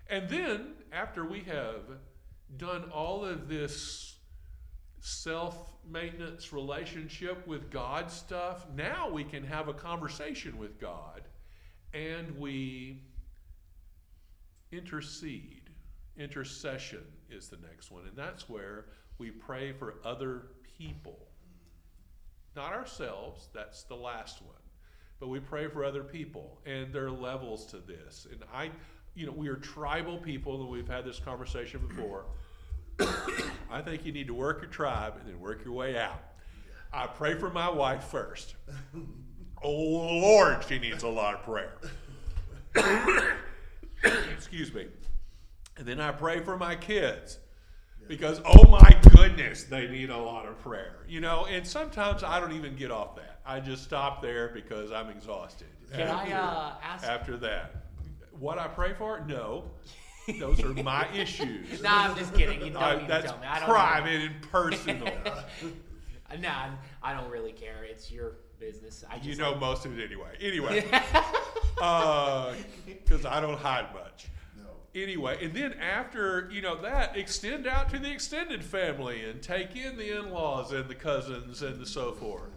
And 0.09 0.27
then, 0.29 0.73
after 0.91 1.25
we 1.25 1.41
have 1.41 1.83
done 2.57 2.91
all 2.91 3.25
of 3.25 3.49
this 3.49 4.17
self 5.01 5.75
maintenance 5.89 6.53
relationship 6.53 7.47
with 7.47 7.71
God 7.71 8.11
stuff, 8.11 8.67
now 8.75 9.09
we 9.09 9.25
can 9.25 9.45
have 9.45 9.69
a 9.69 9.75
conversation 9.75 10.59
with 10.59 10.79
God 10.79 11.23
and 11.93 12.39
we 12.39 13.03
intercede. 14.73 15.71
Intercession 16.17 17.05
is 17.31 17.49
the 17.49 17.57
next 17.57 17.91
one, 17.91 18.07
and 18.07 18.17
that's 18.17 18.49
where 18.49 18.87
we 19.19 19.31
pray 19.31 19.73
for 19.73 19.97
other 20.05 20.49
people. 20.79 21.29
Not 22.55 22.73
ourselves, 22.73 23.49
that's 23.55 23.85
the 23.85 23.95
last 23.95 24.43
one. 24.43 24.55
But 25.19 25.29
we 25.29 25.41
pray 25.41 25.69
for 25.69 25.85
other 25.85 26.03
people, 26.03 26.61
and 26.67 26.93
there 26.93 27.07
are 27.07 27.11
levels 27.11 27.67
to 27.67 27.79
this. 27.79 28.27
And 28.31 28.43
I, 28.53 28.71
you 29.15 29.27
know, 29.27 29.33
we 29.33 29.49
are 29.49 29.57
tribal 29.57 30.19
people, 30.19 30.61
and 30.61 30.71
we've 30.71 30.89
had 30.89 31.05
this 31.05 31.19
conversation 31.19 31.81
before. 31.87 32.25
I 33.71 33.81
think 33.83 34.05
you 34.05 34.13
need 34.13 34.27
to 34.27 34.35
work 34.35 34.63
your 34.63 34.71
tribe 34.71 35.15
and 35.19 35.29
then 35.29 35.41
work 35.41 35.65
your 35.65 35.75
way 35.75 35.99
out. 35.99 36.23
I 36.93 37.07
pray 37.07 37.39
for 37.39 37.51
my 37.51 37.69
wife 37.69 38.05
first. 38.05 38.55
Oh 39.63 39.71
Lord, 39.71 40.65
she 40.67 40.79
needs 40.79 41.03
a 41.03 41.09
lot 41.09 41.35
of 41.35 41.43
prayer. 41.43 41.77
Excuse 44.33 44.73
me. 44.73 44.87
And 45.77 45.87
then 45.87 46.01
I 46.01 46.13
pray 46.13 46.41
for 46.41 46.57
my 46.57 46.75
kids 46.77 47.39
because 48.09 48.41
oh 48.45 48.67
my 48.71 48.99
goodness, 49.15 49.65
they 49.65 49.87
need 49.87 50.09
a 50.09 50.17
lot 50.17 50.47
of 50.47 50.59
prayer. 50.61 51.05
You 51.07 51.21
know, 51.21 51.45
and 51.45 51.67
sometimes 51.67 52.23
I 52.23 52.41
don't 52.41 52.53
even 52.53 52.75
get 52.75 52.91
off 52.91 53.17
that. 53.17 53.41
I 53.45 53.61
just 53.61 53.85
stop 53.85 54.23
there 54.23 54.49
because 54.49 54.93
I'm 54.93 55.11
exhausted. 55.11 55.69
Can 55.93 56.09
I 56.09 56.33
uh, 56.33 56.75
ask? 56.83 57.07
After 57.07 57.37
that, 57.39 57.75
what 58.39 58.59
I 58.59 58.69
pray 58.69 58.93
for? 58.95 59.21
No, 59.27 59.65
those 60.39 60.63
are 60.63 60.69
my 60.83 61.09
issues. 61.15 61.83
Nah, 61.83 62.09
I'm 62.09 62.17
just 62.17 62.35
kidding. 62.35 62.61
You 62.65 62.71
don't 62.73 62.83
Uh, 62.83 62.95
need 62.95 63.01
to 63.03 63.07
that's 63.09 63.27
tell 63.27 63.39
me. 63.39 63.47
I 63.47 63.59
don't 63.61 63.69
private 63.69 64.21
and 64.23 64.43
personal. 64.51 65.13
Nah, 66.39 66.49
I'm- 66.49 66.79
don't 67.21 67.29
really 67.29 67.51
care. 67.51 67.83
It's 67.83 68.09
your 68.13 68.35
business. 68.61 69.03
I 69.11 69.17
just 69.17 69.27
you 69.27 69.37
know 69.37 69.51
like- 69.51 69.61
most 69.61 69.85
of 69.85 69.99
it 69.99 70.05
anyway. 70.05 70.37
Anyway, 70.41 70.83
because 72.87 73.25
I 73.27 73.41
don't 73.41 73.59
hide 73.59 73.93
much. 73.93 74.27
Anyway, 74.95 75.39
and 75.45 75.53
then 75.55 75.73
after 75.75 76.49
you 76.53 76.63
know 76.63 76.81
that, 76.83 77.17
extend 77.17 77.67
out 77.67 77.89
to 77.91 77.99
the 77.99 78.11
extended 78.13 78.63
family 78.65 79.25
and 79.29 79.41
take 79.43 79.75
in 79.77 79.97
the 79.97 80.17
in-laws 80.19 80.73
and 80.73 80.89
the 80.89 80.95
cousins 80.95 81.63
and 81.63 81.81
the 81.81 81.87
so 81.87 82.13
forth. 82.13 82.51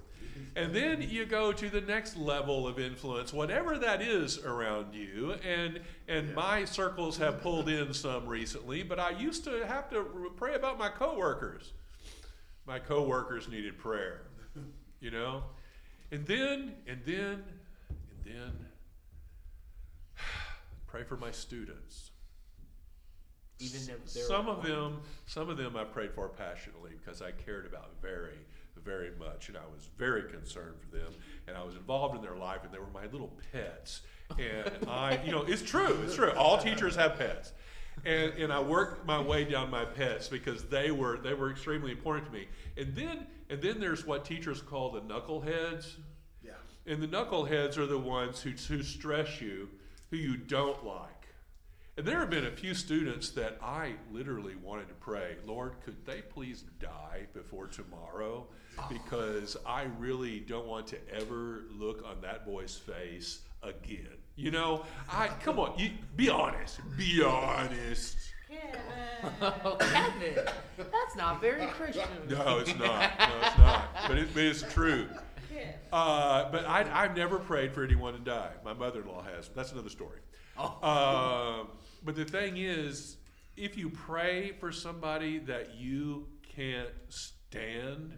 And 0.56 0.74
then 0.74 1.02
you 1.02 1.26
go 1.26 1.52
to 1.52 1.70
the 1.70 1.82
next 1.82 2.18
level 2.18 2.68
of 2.68 2.80
influence, 2.80 3.34
whatever 3.34 3.78
that 3.78 4.02
is 4.02 4.40
around 4.40 4.94
you. 4.94 5.34
And 5.46 5.80
and 6.08 6.34
my 6.36 6.66
circles 6.66 7.18
have 7.18 7.42
pulled 7.42 7.70
in 7.70 7.94
some 7.94 8.28
recently, 8.28 8.84
but 8.84 9.00
I 9.00 9.12
used 9.12 9.44
to 9.46 9.66
have 9.66 9.90
to 9.92 10.32
pray 10.36 10.56
about 10.56 10.78
my 10.78 10.90
coworkers. 10.90 11.74
My 12.66 12.80
coworkers 12.80 13.48
needed 13.48 13.78
prayer, 13.78 14.22
you 15.00 15.12
know. 15.12 15.44
And 16.12 16.26
then 16.26 16.76
and 16.88 17.02
then 17.06 17.44
and 17.90 18.24
then 18.26 18.52
pray 20.88 21.04
for 21.04 21.18
my 21.18 21.32
students. 21.32 22.12
Even 23.60 23.80
Some 24.06 24.50
of 24.50 24.64
them, 24.64 25.00
some 25.26 25.50
of 25.50 25.58
them 25.58 25.78
I 25.78 25.84
prayed 25.84 26.12
for 26.14 26.28
passionately 26.28 26.92
because 27.00 27.22
I 27.22 27.32
cared 27.32 27.66
about 27.66 27.92
very, 28.02 28.38
very 28.84 29.12
much, 29.20 29.50
and 29.50 29.58
I 29.58 29.66
was 29.74 29.90
very 29.98 30.24
concerned 30.24 30.76
for 30.80 30.96
them, 30.96 31.14
and 31.48 31.58
I 31.58 31.64
was 31.64 31.76
involved 31.76 32.16
in 32.16 32.22
their 32.22 32.36
life, 32.36 32.60
and 32.64 32.74
they 32.74 32.80
were 32.80 32.92
my 32.94 33.06
little 33.12 33.32
pets. 33.52 34.02
And 34.32 34.72
I, 34.90 35.20
you 35.26 35.32
know, 35.32 35.44
it's 35.44 35.62
true, 35.62 36.02
it's 36.04 36.16
true. 36.16 36.32
All 36.32 36.58
teachers 36.58 36.96
have 36.96 37.18
pets, 37.18 37.54
and 38.06 38.34
and 38.34 38.52
I 38.52 38.60
worked 38.60 39.06
my 39.06 39.22
way 39.22 39.44
down 39.44 39.70
my 39.70 39.86
pets 39.86 40.28
because 40.28 40.64
they 40.66 40.92
were 40.92 41.18
they 41.18 41.34
were 41.34 41.52
extremely 41.52 41.92
important 41.92 42.28
to 42.28 42.32
me. 42.34 42.48
And 42.78 42.96
then 42.96 43.28
and 43.50 43.62
then 43.62 43.80
there's 43.80 44.06
what 44.06 44.26
teachers 44.26 44.62
call 44.62 44.92
the 44.92 45.02
knuckleheads. 45.02 45.94
Yeah. 46.44 46.54
And 46.86 47.02
the 47.02 47.08
knuckleheads 47.08 47.78
are 47.78 47.86
the 47.86 48.00
ones 48.00 48.42
who, 48.42 48.52
who 48.52 48.84
stress 48.84 49.42
you, 49.42 49.70
who 50.10 50.18
you 50.18 50.38
don't 50.38 50.84
like. 50.86 51.23
And 51.96 52.08
there 52.08 52.20
have 52.22 52.32
been 52.32 52.48
a 52.48 52.52
few 52.52 52.74
students 52.74 53.30
that 53.32 53.60
I 53.62 53.94
literally 54.12 54.56
wanted 54.56 54.88
to 54.88 54.96
pray, 54.96 55.36
Lord, 55.46 55.74
could 55.86 56.04
they 56.08 56.22
please 56.22 56.64
die 56.80 57.28
before 57.36 57.68
tomorrow? 57.68 58.48
Because 58.90 59.56
I 59.64 59.84
really 60.00 60.40
don't 60.40 60.66
want 60.66 60.88
to 60.88 60.98
ever 61.14 61.66
look 61.72 62.04
on 62.04 62.20
that 62.22 62.48
boy's 62.48 62.76
face 62.76 63.42
again. 63.62 64.18
You 64.36 64.50
know, 64.50 64.86
I 65.08 65.28
come 65.44 65.60
on, 65.60 65.78
you, 65.78 65.92
be 66.16 66.30
honest. 66.30 66.80
Be 66.98 67.22
honest. 67.24 68.18
Oh, 69.40 69.78
Kevin, 69.80 70.46
that's 70.78 71.16
not 71.16 71.40
very 71.42 71.68
Christian. 71.68 72.08
No, 72.28 72.58
it's 72.58 72.76
not. 72.76 73.12
No, 73.20 73.30
it's 73.44 73.58
not. 73.60 73.88
But, 74.08 74.18
it, 74.18 74.30
but 74.34 74.44
it's 74.44 74.64
true. 74.74 75.08
Uh, 75.92 76.50
but 76.52 76.66
I, 76.66 76.88
I've 76.92 77.16
never 77.16 77.38
prayed 77.38 77.72
for 77.72 77.84
anyone 77.84 78.14
to 78.14 78.20
die. 78.20 78.50
My 78.66 78.74
mother-in-law 78.74 79.26
has. 79.36 79.50
That's 79.50 79.72
another 79.72 79.90
story. 79.90 80.18
Uh, 80.58 81.64
but 82.04 82.16
the 82.16 82.26
thing 82.26 82.58
is, 82.58 83.18
if 83.56 83.78
you 83.78 83.90
pray 83.90 84.52
for 84.60 84.72
somebody 84.72 85.40
that 85.40 85.76
you 85.76 86.28
can't 86.56 86.90
stand, 87.10 88.14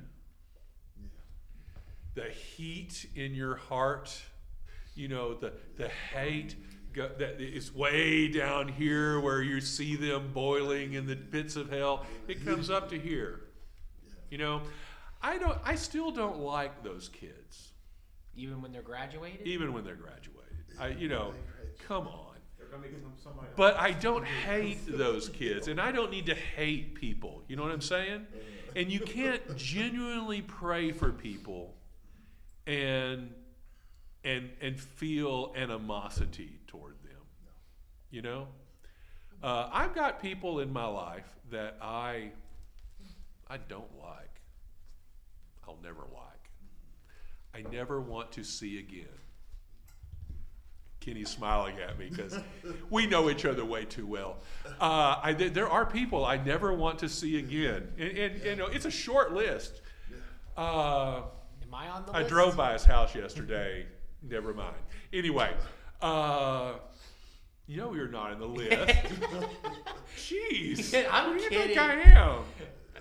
the 2.14 2.30
heat 2.30 3.06
in 3.16 3.36
your 3.36 3.56
heart, 3.56 4.18
you 4.96 5.08
know, 5.08 5.34
the 5.34 5.54
the 5.76 5.90
hate 5.90 6.56
go, 6.94 7.10
that 7.20 7.42
is 7.42 7.74
way 7.76 8.30
down 8.30 8.70
here 8.70 9.20
where 9.20 9.42
you 9.42 9.60
see 9.60 9.96
them 9.96 10.32
boiling 10.34 10.94
in 10.94 11.06
the 11.06 11.16
pits 11.16 11.56
of 11.58 11.70
hell. 11.70 12.06
It 12.28 12.46
comes 12.46 12.70
up 12.70 12.90
to 12.92 13.00
here. 13.00 13.42
You 14.30 14.38
know, 14.38 14.62
I 15.22 15.38
don't. 15.38 15.58
I 15.66 15.76
still 15.76 16.12
don't 16.12 16.40
like 16.40 16.84
those 16.84 17.10
kids, 17.10 17.74
Even 18.36 18.62
when 18.62 18.72
they're 18.72 18.82
graduated. 18.82 19.46
even 19.46 19.74
when 19.74 19.84
they're 19.84 19.96
graduated. 19.96 20.34
I, 20.80 20.88
you 20.90 21.08
know, 21.10 21.34
come 21.88 22.08
on. 22.08 22.25
But 23.56 23.78
I 23.78 23.92
don't 23.92 24.26
hate 24.26 24.80
those 24.88 25.30
kids, 25.30 25.68
and 25.68 25.80
I 25.80 25.92
don't 25.92 26.12
need 26.12 26.26
to 26.28 26.36
hate 26.36 26.96
people. 26.96 27.44
You 27.48 27.56
know 27.56 27.64
what 27.64 27.72
I'm 27.72 27.82
saying? 27.82 28.28
And 28.76 28.92
you 28.92 29.00
can't 29.00 29.56
genuinely 29.56 30.42
pray 30.42 30.92
for 30.92 31.12
people 31.12 31.76
and 32.68 33.32
and 34.24 34.50
and 34.62 34.80
feel 34.80 35.54
animosity 35.56 36.60
toward 36.68 36.96
them. 37.04 37.22
You 38.12 38.22
know, 38.22 38.48
uh, 39.44 39.70
I've 39.72 39.94
got 39.94 40.22
people 40.22 40.60
in 40.60 40.74
my 40.74 40.88
life 40.88 41.28
that 41.52 41.78
I 41.82 42.32
I 43.48 43.58
don't 43.58 43.98
like. 44.02 44.42
I'll 45.68 45.80
never 45.84 46.02
like. 46.14 46.36
I 47.54 47.70
never 47.72 48.02
want 48.02 48.34
to 48.34 48.44
see 48.44 48.80
again. 48.80 49.08
Kenny's 51.06 51.30
smiling 51.30 51.76
at 51.80 52.00
me 52.00 52.10
because 52.10 52.40
we 52.90 53.06
know 53.06 53.30
each 53.30 53.46
other 53.46 53.64
way 53.64 53.86
too 53.86 54.08
well. 54.08 54.38
Uh, 54.82 55.20
I, 55.22 55.34
there 55.34 55.70
are 55.70 55.86
people 55.86 56.26
I 56.26 56.38
never 56.38 56.74
want 56.74 56.98
to 57.00 57.10
see 57.10 57.38
again, 57.38 57.88
and, 58.00 58.18
and 58.18 58.44
you 58.44 58.56
know 58.56 58.66
it's 58.66 58.86
a 58.86 58.92
short 58.92 59.32
list. 59.34 59.82
Uh, 60.58 61.22
Am 61.64 61.74
I 61.74 61.90
on 61.90 62.06
the 62.06 62.12
list 62.12 62.16
I 62.16 62.20
list? 62.22 62.30
drove 62.30 62.58
by 62.58 62.74
his 62.74 62.84
house 62.84 63.14
yesterday. 63.14 63.86
Never 64.24 64.54
mind. 64.54 64.76
Anyway, 65.14 65.54
uh, 66.02 66.74
you 67.68 67.78
know 67.78 67.94
you're 67.94 68.08
not 68.08 68.32
in 68.32 68.40
the 68.40 68.48
list. 68.48 68.72
Jeez, 70.18 71.06
I'm 71.12 71.34
who 71.34 71.38
do 71.38 71.44
you 71.44 71.50
kidding. 71.50 71.68
think 71.68 71.80
I 71.80 71.94
am? 72.02 72.40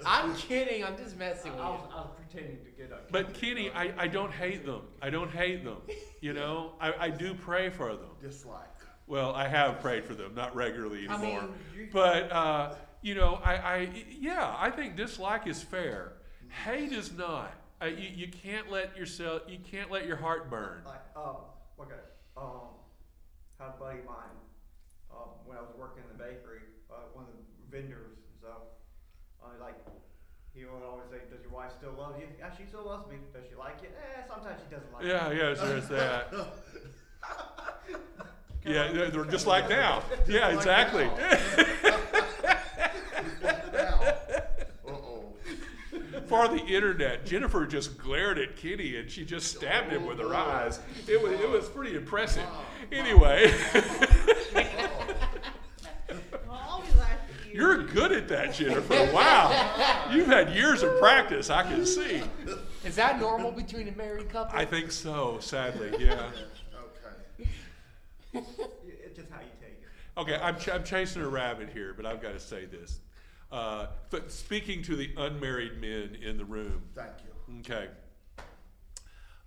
I'm 0.07 0.35
kidding. 0.37 0.85
I'm 0.85 0.97
just 0.97 1.17
messing 1.17 1.53
with 1.53 1.61
I 1.61 1.71
was, 1.71 1.81
you. 1.89 1.97
I 1.97 2.01
was 2.01 2.11
pretending 2.17 2.59
to 2.65 2.71
get 2.71 2.91
a. 2.91 2.99
But 3.11 3.35
Kenny, 3.35 3.71
I, 3.71 3.93
I 3.97 4.07
don't 4.09 4.33
hate 4.33 4.65
them. 4.65 4.83
I 5.03 5.11
don't 5.11 5.31
hate 5.31 5.65
them. 5.65 5.79
You 6.21 6.33
know, 6.39 6.73
I, 6.81 6.93
I 7.07 7.11
do 7.11 7.35
pray 7.35 7.71
for 7.71 7.91
them. 7.95 8.11
Dislike. 8.23 8.61
Well, 9.07 9.35
I 9.35 9.47
have 9.49 9.81
prayed 9.81 10.05
for 10.05 10.15
them, 10.15 10.35
not 10.35 10.55
regularly 10.57 11.01
anymore. 11.01 11.17
I 11.17 11.23
anymore. 11.23 11.43
mean, 11.43 11.51
you- 11.77 11.89
but 11.93 12.33
uh, 12.33 12.75
you 13.03 13.15
know, 13.15 13.39
I, 13.45 13.55
I 13.57 13.89
yeah, 14.19 14.55
I 14.59 14.71
think 14.71 14.97
dislike 14.97 15.47
is 15.47 15.63
fair. 15.63 16.13
Hate 16.65 16.93
is 16.93 17.13
not. 17.13 17.53
Uh, 17.83 17.87
you, 17.87 18.09
you 18.15 18.29
can't 18.29 18.71
let 18.71 18.97
yourself. 18.97 19.43
You 19.49 19.59
can't 19.71 19.91
let 19.91 20.07
your 20.07 20.17
heart 20.17 20.49
burn. 20.49 20.83
Like, 20.87 21.03
um, 21.17 21.37
okay, 21.81 22.01
um, 22.37 22.69
had 23.59 23.69
a 23.69 23.79
buddy 23.79 23.99
of 23.99 24.07
mine, 24.07 24.37
um, 25.13 25.29
when 25.45 25.59
I 25.59 25.61
was 25.61 25.75
working 25.79 26.03
in 26.03 26.17
the 26.17 26.23
bakery, 26.23 26.61
uh, 26.91 26.95
one 27.13 27.25
of 27.25 27.33
the 27.33 27.77
vendors 27.77 28.19
and 29.55 29.63
like, 29.63 29.75
he 30.55 30.65
would 30.65 30.83
always 30.87 31.07
say, 31.11 31.19
does 31.31 31.43
your 31.43 31.51
wife 31.53 31.73
still 31.79 31.95
love 31.99 32.15
you? 32.19 32.27
Yeah, 32.39 32.51
she 32.57 32.65
still 32.67 32.85
loves 32.85 33.09
me. 33.09 33.17
Does 33.33 33.45
she 33.49 33.55
like 33.57 33.77
you? 33.83 33.89
Eh, 33.89 34.23
sometimes 34.29 34.61
she 34.63 34.75
doesn't 34.75 34.93
like 34.93 35.05
Yeah, 35.05 35.29
me. 35.31 35.37
yes, 35.39 35.61
there's 35.61 35.89
that. 35.89 36.33
Yeah, 38.67 38.91
they're 38.93 39.11
they're 39.11 39.25
just 39.27 39.47
like 39.47 39.69
now. 39.69 40.03
Yeah, 40.27 40.47
Like 40.49 40.57
exactly. 40.57 41.05
Uh-oh. 44.89 45.35
For 46.27 46.49
the 46.49 46.65
internet, 46.65 47.27
Jennifer 47.27 47.67
just 47.67 47.99
glared 47.99 48.39
at 48.39 48.57
Kenny 48.57 48.97
and 48.97 49.11
she 49.11 49.27
just 49.27 49.55
stabbed 49.55 49.93
him 49.93 50.07
with 50.07 50.19
her 50.19 50.35
eyes. 50.35 50.81
It 51.07 51.23
was 51.23 51.33
it 51.33 51.51
was 51.51 51.69
pretty 51.69 51.95
impressive. 51.95 52.47
Anyway, 52.91 53.53
Well, 54.55 54.65
I'll 56.51 56.81
be 56.81 56.89
last 56.99 57.21
to 57.29 57.35
you. 57.44 57.44
You're 57.55 57.85
good 57.85 58.11
at 58.13 58.29
that, 58.29 58.55
Jennifer. 58.55 59.11
Wow, 59.13 60.09
you've 60.13 60.27
had 60.27 60.51
years 60.55 60.83
of 60.83 60.99
practice. 60.99 61.51
I 61.51 61.63
can 61.63 61.87
see. 61.87 62.23
Is 62.85 62.97
that 62.97 63.21
normal 63.21 63.53
between 63.53 63.89
a 63.89 63.93
married 63.93 64.29
couple? 64.29 64.59
I 64.59 64.65
think 64.65 64.91
so. 64.91 65.39
Sadly, 65.41 65.93
yeah. 65.99 66.31
Okay. 67.39 67.49
It's 68.35 69.17
just 69.17 69.31
how 69.31 69.41
you 69.41 69.47
take 69.61 69.81
it. 69.81 70.19
Okay, 70.19 70.37
I'm, 70.43 70.59
ch- 70.59 70.69
I'm 70.69 70.83
chasing 70.85 71.23
a 71.23 71.29
rabbit 71.29 71.71
here, 71.73 71.95
but 71.97 72.05
I've 72.05 72.21
got 72.21 72.33
to 72.33 72.41
say 72.41 72.65
this. 72.67 72.99
Uh, 73.53 73.87
but 74.11 74.33
speaking 74.33 74.83
to 74.83 74.97
the 74.97 75.11
unmarried 75.17 75.81
men 75.81 76.17
in 76.21 76.37
the 76.37 76.45
room, 76.45 76.83
Thank 76.95 77.13
you. 77.25 77.61
okay. 77.61 77.89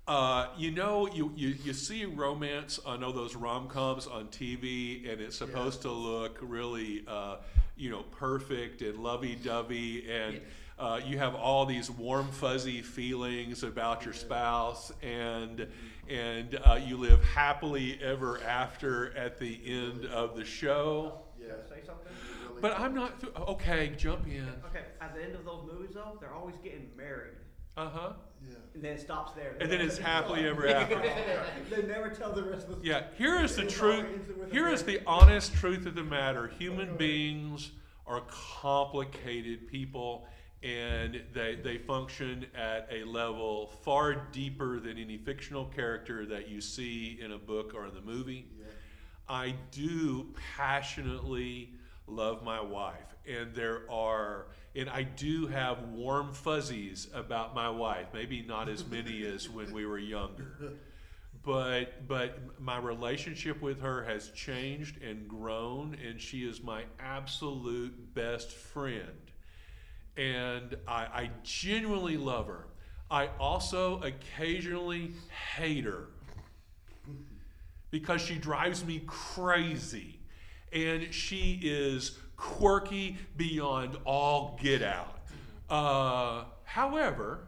Uh, 0.08 0.48
you 0.58 0.72
know, 0.72 1.06
you, 1.10 1.34
you, 1.36 1.50
you 1.66 1.74
see 1.74 2.06
romance 2.06 2.80
on 2.86 3.04
all 3.04 3.12
those 3.12 3.36
rom 3.36 3.68
coms 3.68 4.08
on 4.08 4.28
TV, 4.30 5.12
and 5.12 5.20
it's 5.22 5.36
supposed 5.36 5.82
to 5.82 5.92
look 5.92 6.40
really, 6.42 7.04
uh, 7.10 7.36
you 7.78 7.90
know, 7.90 8.04
perfect 8.12 8.82
and 8.82 9.00
lovey 9.00 9.36
dovey, 9.36 10.10
and 10.10 10.42
uh, 10.80 11.00
you 11.06 11.18
have 11.18 11.36
all 11.36 11.66
these 11.66 11.90
warm, 11.90 12.28
fuzzy 12.32 12.82
feelings 12.82 13.64
about 13.64 14.04
your 14.06 14.14
spouse, 14.14 14.92
and 15.02 15.68
and 16.10 16.60
uh, 16.66 16.80
you 16.84 16.98
live 16.98 17.24
happily 17.24 18.00
ever 18.02 18.42
after 18.44 19.16
at 19.18 19.40
the 19.40 19.60
end 19.66 20.06
of 20.06 20.36
the 20.38 20.46
show. 20.46 21.20
Yeah. 21.40 21.48
Say 21.70 21.82
something? 21.86 22.08
Really- 22.50 22.62
But 22.62 22.80
I'm 22.80 22.94
not. 22.96 23.20
Th- 23.22 23.34
okay, 23.36 23.94
jump 23.98 24.26
in. 24.28 24.48
Okay, 24.70 24.86
at 25.02 25.14
the 25.16 25.24
end 25.24 25.36
of 25.36 25.46
those 25.46 25.64
movies 25.72 25.92
though, 25.96 26.18
they're 26.20 26.34
always 26.34 26.56
getting 26.64 26.90
married. 26.98 27.36
Uh 27.78 27.90
huh. 27.90 28.14
Yeah. 28.44 28.56
And 28.74 28.84
then 28.84 28.94
it 28.94 29.02
stops 29.02 29.34
there. 29.34 29.56
And 29.62 29.72
then 29.72 29.82
it's 29.82 29.98
happily 29.98 30.48
ever 30.48 30.68
after. 30.76 31.02
they 31.70 31.84
never 31.84 32.10
tell 32.10 32.34
the 32.34 32.44
rest 32.44 32.68
of 32.68 32.82
the 32.82 32.86
story. 32.86 32.88
Yeah, 32.90 33.04
here 33.18 33.40
is 33.42 33.56
the 33.56 33.64
It's 33.64 33.74
truth. 33.74 34.06
always 34.06 34.28
with 34.28 34.50
a 34.50 34.52
Here 34.52 34.68
is 34.70 34.84
the 34.84 35.00
honest 35.08 35.54
truth 35.54 35.86
of 35.86 35.96
the 35.96 36.04
matter. 36.04 36.48
Human 36.60 36.98
beings 36.98 37.72
are 38.08 38.24
complicated 38.30 39.68
people, 39.68 40.26
and 40.64 41.22
they 41.34 41.56
they 41.56 41.78
function 41.78 42.46
at 42.56 42.88
a 42.92 43.04
level 43.04 43.68
far 43.84 44.16
deeper 44.32 44.80
than 44.80 44.98
any 44.98 45.18
fictional 45.18 45.66
character 45.66 46.26
that 46.26 46.48
you 46.48 46.62
see 46.62 47.20
in 47.22 47.34
a 47.34 47.38
book 47.38 47.74
or 47.76 47.86
in 47.86 47.94
the 47.94 48.02
movie. 48.02 48.48
Yeah. 48.60 48.66
I 49.30 49.56
do 49.72 50.28
passionately 50.56 51.74
love 52.08 52.44
my 52.44 52.62
wife, 52.62 53.16
and 53.28 53.54
there 53.54 53.82
are, 53.92 54.48
and 54.76 54.90
I 54.90 55.04
do 55.04 55.48
have 55.48 55.84
warm 55.90 56.34
fuzzies 56.34 57.08
about 57.14 57.54
my 57.54 57.70
wife. 57.70 58.08
Maybe 58.14 58.42
not 58.42 58.70
as 58.70 58.86
many 58.86 59.26
as 59.34 59.50
when 59.50 59.72
we 59.72 59.86
were 59.86 59.98
younger, 59.98 60.78
but 61.44 62.08
but 62.08 62.60
my 62.60 62.78
relationship 62.78 63.62
with 63.62 63.82
her 63.82 64.04
has 64.06 64.30
changed 64.30 65.02
and 65.02 65.28
grown, 65.28 65.98
and 66.06 66.20
she 66.20 66.48
is 66.48 66.64
my 66.64 66.84
absolute 67.00 68.14
best 68.14 68.52
friend, 68.52 69.32
and 70.16 70.76
I, 70.88 71.06
I 71.06 71.32
genuinely 71.44 72.18
love 72.18 72.48
her. 72.48 72.68
I 73.10 73.30
also 73.40 74.02
occasionally 74.02 75.14
hate 75.56 75.86
her 75.86 76.08
because 77.90 78.22
she 78.22 78.36
drives 78.36 78.84
me 78.84 79.02
crazy 79.08 80.17
and 80.72 81.14
she 81.14 81.60
is 81.64 82.18
quirky 82.36 83.18
beyond 83.36 83.98
all 84.06 84.60
get 84.62 84.82
out. 84.82 85.20
Uh, 85.70 86.46
however, 86.64 87.48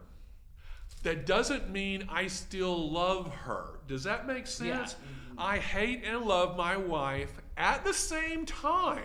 that 1.03 1.25
doesn't 1.25 1.69
mean 1.69 2.07
I 2.09 2.27
still 2.27 2.91
love 2.91 3.33
her. 3.33 3.79
Does 3.87 4.03
that 4.03 4.27
make 4.27 4.47
sense? 4.47 4.95
I 5.37 5.57
hate 5.57 6.03
and 6.03 6.23
love 6.25 6.57
my 6.57 6.75
wife 6.75 7.31
at 7.55 7.85
the 7.85 7.93
same 7.93 8.45
time 8.45 9.03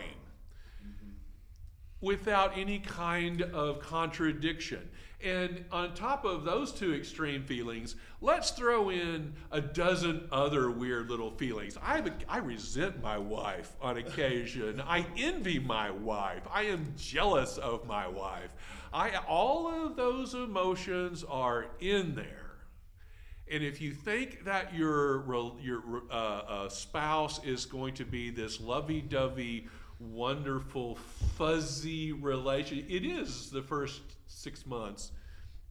without 2.00 2.58
any 2.58 2.78
kind 2.80 3.42
of 3.42 3.80
contradiction. 3.80 4.90
And 5.24 5.64
on 5.72 5.94
top 5.94 6.26
of 6.26 6.44
those 6.44 6.70
two 6.70 6.94
extreme 6.94 7.44
feelings, 7.44 7.96
let's 8.20 8.50
throw 8.50 8.90
in 8.90 9.32
a 9.50 9.60
dozen 9.60 10.28
other 10.30 10.70
weird 10.70 11.08
little 11.08 11.30
feelings. 11.30 11.78
I, 11.82 12.38
resent 12.38 13.02
my 13.02 13.16
wife 13.16 13.74
on 13.80 13.96
occasion. 13.96 14.82
I 14.86 15.06
envy 15.16 15.58
my 15.58 15.90
wife. 15.90 16.42
I 16.52 16.64
am 16.64 16.92
jealous 16.98 17.56
of 17.56 17.86
my 17.86 18.06
wife. 18.06 18.54
I, 18.92 19.16
all 19.26 19.86
of 19.86 19.96
those 19.96 20.34
emotions 20.34 21.24
are 21.24 21.68
in 21.80 22.14
there. 22.14 22.44
And 23.50 23.62
if 23.62 23.80
you 23.80 23.92
think 23.92 24.44
that 24.44 24.74
your 24.74 25.24
your 25.60 26.02
uh, 26.10 26.14
uh, 26.14 26.68
spouse 26.68 27.44
is 27.44 27.64
going 27.66 27.94
to 27.94 28.04
be 28.04 28.30
this 28.30 28.60
lovey-dovey, 28.60 29.68
wonderful, 29.98 30.96
fuzzy 31.36 32.12
relation, 32.12 32.84
it 32.88 33.04
is 33.04 33.50
the 33.50 33.62
first 33.62 34.02
six 34.26 34.66
months. 34.66 35.12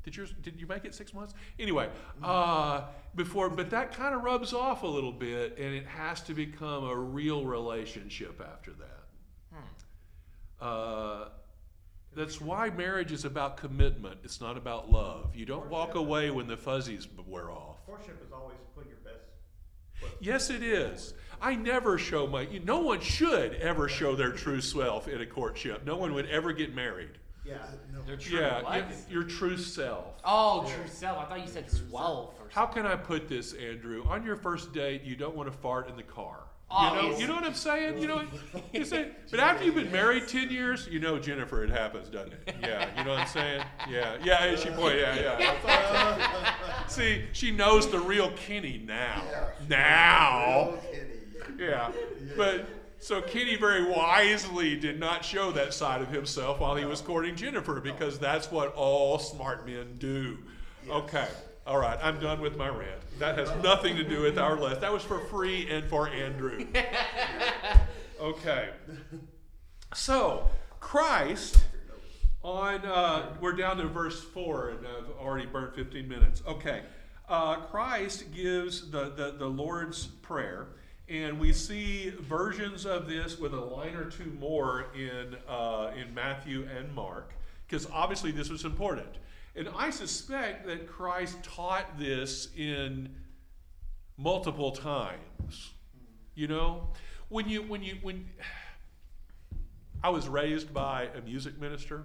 Did 0.04 0.18
yours? 0.18 0.34
Did 0.42 0.60
you 0.60 0.68
make 0.68 0.84
it 0.84 0.94
six 0.94 1.14
months? 1.14 1.34
Anyway, 1.58 1.90
uh, 2.22 2.82
before, 3.16 3.50
but 3.50 3.70
that 3.70 3.94
kind 3.94 4.14
of 4.14 4.24
rubs 4.24 4.54
off 4.54 4.84
a 4.84 4.88
little 4.88 5.14
bit, 5.14 5.58
and 5.58 5.74
it 5.74 5.86
has 5.88 6.20
to 6.24 6.34
become 6.34 6.84
a 6.84 6.96
real 6.96 7.46
relationship 7.46 8.42
after 8.42 8.72
that. 8.72 9.04
Uh, 10.66 11.30
that's 12.16 12.40
why 12.40 12.70
marriage 12.70 13.12
is 13.12 13.26
about 13.26 13.58
commitment. 13.58 14.20
It's 14.24 14.40
not 14.40 14.56
about 14.56 14.92
love. 14.92 15.36
You 15.36 15.46
don't 15.46 15.70
walk 15.70 15.96
away 15.96 16.30
when 16.32 16.48
the 16.48 16.58
fuzzies 16.58 17.08
wear 17.26 17.52
off. 17.52 17.86
Courtship 17.86 18.22
is 18.26 18.32
always 18.32 18.58
putting 18.76 18.92
your 18.92 19.00
best. 19.00 20.16
Yes, 20.20 20.50
it 20.50 20.64
is. 20.64 21.14
I 21.44 21.56
never 21.56 21.98
show 21.98 22.26
my. 22.26 22.48
No 22.64 22.80
one 22.80 23.02
should 23.02 23.56
ever 23.56 23.90
show 23.90 24.16
their 24.16 24.32
true 24.32 24.62
self 24.62 25.10
in 25.10 25.20
a 25.20 25.26
courtship. 25.26 25.86
No 25.86 25.98
one 25.98 26.14
would 26.14 26.30
ever 26.30 26.54
get 26.54 26.74
married. 26.74 27.10
Yeah. 27.46 27.58
No. 27.94 28.02
They're 28.08 28.16
true. 28.16 28.40
Yeah, 28.40 28.64
what? 28.64 28.86
your 29.10 29.24
true 29.24 29.58
self. 29.58 30.06
Oh, 30.24 30.64
true 30.64 30.88
self. 30.88 31.18
I 31.18 31.26
thought 31.26 31.42
you 31.42 31.52
said 31.52 31.66
twelve 31.90 32.34
How 32.50 32.66
can 32.66 32.86
I 32.86 32.96
put 32.96 33.28
this, 33.28 33.52
Andrew? 33.54 34.06
On 34.08 34.26
your 34.26 34.38
first 34.38 34.72
date, 34.72 35.04
you 35.04 35.18
don't 35.18 35.36
want 35.36 35.52
to 35.52 35.58
fart 35.58 35.90
in 35.90 35.98
the 35.98 36.04
car. 36.04 36.40
Oh, 36.72 36.82
you 36.82 36.96
know, 36.96 37.00
Obvious. 37.02 37.22
you 37.22 37.28
know 37.28 37.36
what 37.36 37.44
I'm 37.44 37.54
saying? 37.54 37.98
You 38.00 38.08
know, 38.08 38.24
you 38.74 38.86
say, 38.86 39.10
but 39.30 39.42
after 39.42 39.66
you've 39.66 39.76
been 39.76 39.92
married 39.92 40.30
ten 40.30 40.50
years, 40.50 40.88
you 40.90 41.02
know, 41.02 41.20
Jennifer, 41.20 41.62
it 41.62 41.70
happens, 41.70 42.08
doesn't 42.08 42.34
it? 42.34 42.56
Yeah, 42.62 42.88
you 42.98 43.04
know 43.04 43.12
what 43.12 43.20
I'm 43.20 43.28
saying? 43.28 43.64
Yeah, 43.90 44.16
yeah. 44.24 44.46
and 44.46 44.58
She 44.58 44.70
boy, 44.70 44.98
yeah, 44.98 45.44
yeah. 45.44 46.88
See, 46.88 47.26
she 47.34 47.52
knows 47.52 47.92
the 47.92 48.00
real 48.00 48.32
Kenny 48.32 48.82
now. 48.88 49.22
Now. 49.68 50.76
Yeah, 51.58 51.92
but 52.38 52.66
so 53.00 53.22
Kenny 53.22 53.56
very 53.56 53.84
wisely 53.90 54.76
did 54.76 55.00
not 55.00 55.24
show 55.26 55.52
that 55.52 55.74
side 55.74 56.02
of 56.02 56.10
himself 56.10 56.60
while 56.60 56.76
he 56.76 56.86
was 56.86 57.02
courting 57.02 57.36
Jennifer 57.36 57.80
because 57.80 58.18
that's 58.20 58.52
what 58.52 58.74
all 58.76 59.20
smart 59.20 59.66
men 59.66 59.96
do. 60.00 60.38
Okay, 60.90 61.28
all 61.68 61.78
right, 61.78 61.98
I'm 62.02 62.20
done 62.20 62.42
with 62.42 62.58
my 62.58 62.68
rant. 62.70 63.02
That 63.20 63.38
has 63.38 63.50
nothing 63.64 63.96
to 63.98 64.04
do 64.04 64.22
with 64.22 64.38
our 64.38 64.58
list. 64.60 64.82
That 64.82 64.92
was 64.92 65.04
for 65.04 65.20
free 65.26 65.70
and 65.70 65.86
for 65.90 66.08
Andrew. 66.10 66.66
Okay, 68.22 68.70
so 69.94 70.50
Christ 70.80 71.62
on 72.42 72.86
uh, 72.86 73.36
we're 73.42 73.52
down 73.54 73.78
to 73.78 73.88
verse 73.88 74.22
four 74.24 74.70
and 74.70 74.88
I've 74.88 75.10
already 75.20 75.46
burned 75.46 75.76
15 75.76 76.08
minutes. 76.08 76.42
Okay, 76.48 76.84
uh, 77.28 77.56
Christ 77.58 78.32
gives 78.34 78.90
the, 78.92 79.10
the 79.10 79.36
the 79.38 79.48
Lord's 79.48 80.06
prayer, 80.06 80.68
and 81.14 81.40
we 81.40 81.54
see 81.54 82.10
versions 82.22 82.88
of 82.88 83.08
this 83.08 83.38
with 83.38 83.54
a 83.54 83.60
line 83.60 83.94
or 83.94 84.06
two 84.06 84.26
more 84.40 84.88
in 84.96 85.36
uh, 85.48 85.92
in 85.96 86.12
Matthew 86.14 86.68
and 86.76 86.94
Mark. 86.94 87.34
because 87.68 87.88
obviously 87.94 88.32
this 88.32 88.50
was 88.50 88.66
important. 88.66 89.16
And 89.56 89.70
I 89.78 89.92
suspect 89.92 90.66
that 90.66 90.88
Christ 90.88 91.38
taught 91.44 92.00
this 92.00 92.50
in 92.58 93.16
multiple 94.18 94.72
times. 94.72 95.74
You 96.34 96.48
know, 96.48 96.90
when 97.30 97.48
you 97.48 97.62
when 97.62 97.84
you 97.84 97.98
when 98.02 98.28
I 100.04 100.10
was 100.10 100.28
raised 100.28 100.74
by 100.74 101.10
a 101.16 101.22
music 101.22 101.62
minister. 101.62 102.04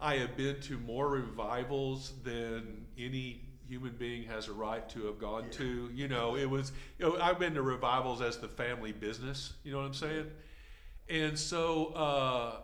I 0.00 0.16
have 0.16 0.36
been 0.36 0.60
to 0.62 0.78
more 0.78 1.08
revivals 1.08 2.14
than 2.24 2.86
any 2.98 3.42
human 3.72 3.94
being 3.96 4.24
has 4.24 4.48
a 4.48 4.52
right 4.52 4.86
to 4.90 5.06
have 5.06 5.18
gone 5.18 5.48
to. 5.48 5.88
You 5.94 6.06
know, 6.06 6.36
it 6.36 6.44
was, 6.44 6.72
you 6.98 7.06
know, 7.06 7.18
I've 7.18 7.38
been 7.38 7.54
to 7.54 7.62
revivals 7.62 8.20
as 8.20 8.36
the 8.36 8.46
family 8.46 8.92
business. 8.92 9.54
You 9.64 9.72
know 9.72 9.78
what 9.78 9.86
I'm 9.86 9.94
saying? 9.94 10.30
And 11.08 11.38
so 11.38 11.86
uh, 11.86 12.56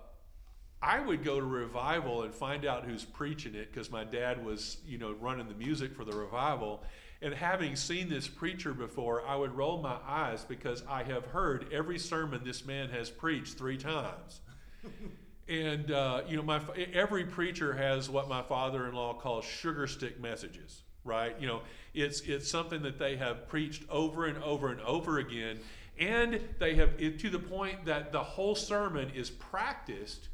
I 0.83 1.01
would 1.01 1.25
go 1.25 1.41
to 1.41 1.47
revival 1.47 2.25
and 2.25 2.35
find 2.35 2.67
out 2.67 2.85
who's 2.85 3.07
preaching 3.07 3.55
it 3.55 3.73
because 3.73 3.91
my 3.91 4.05
dad 4.05 4.45
was, 4.45 4.77
you 4.87 4.99
know, 4.99 5.15
running 5.19 5.49
the 5.49 5.55
music 5.55 5.97
for 5.97 6.05
the 6.05 6.15
revival. 6.15 6.83
And 7.23 7.33
having 7.33 7.75
seen 7.75 8.11
this 8.11 8.29
preacher 8.29 8.75
before, 8.75 9.27
I 9.27 9.35
would 9.35 9.57
roll 9.57 9.81
my 9.81 9.97
eyes 10.07 10.45
because 10.45 10.85
I 10.87 11.05
have 11.05 11.25
heard 11.25 11.73
every 11.73 11.99
sermon 11.99 12.43
this 12.45 12.67
man 12.67 12.91
has 12.91 13.09
preached 13.09 13.57
three 13.57 13.79
times. 13.79 14.43
and 15.49 15.91
uh, 15.91 16.21
you 16.29 16.37
know, 16.37 16.43
my 16.43 16.61
every 16.93 17.25
preacher 17.25 17.73
has 17.73 18.11
what 18.11 18.29
my 18.29 18.43
father-in-law 18.43 19.15
calls 19.15 19.47
sugar 19.47 19.87
stick 19.87 20.21
messages, 20.21 20.83
right? 21.05 21.35
You 21.41 21.47
know, 21.47 21.61
it's 21.95 22.21
it's 22.23 22.51
something 22.51 22.83
that 22.83 22.99
they 22.99 23.17
have 23.17 23.49
preached 23.49 23.83
over 23.91 24.27
and 24.27 24.43
over 24.43 24.71
and 24.71 24.81
over 24.83 25.19
again, 25.19 25.59
and 25.99 26.41
they 26.59 26.75
have 26.75 26.91
it, 26.99 27.19
to 27.21 27.31
the 27.31 27.39
point 27.39 27.85
that 27.87 28.13
the 28.13 28.23
whole 28.23 28.55
sermon 28.55 29.11
is 29.15 29.31
practiced 29.31 30.29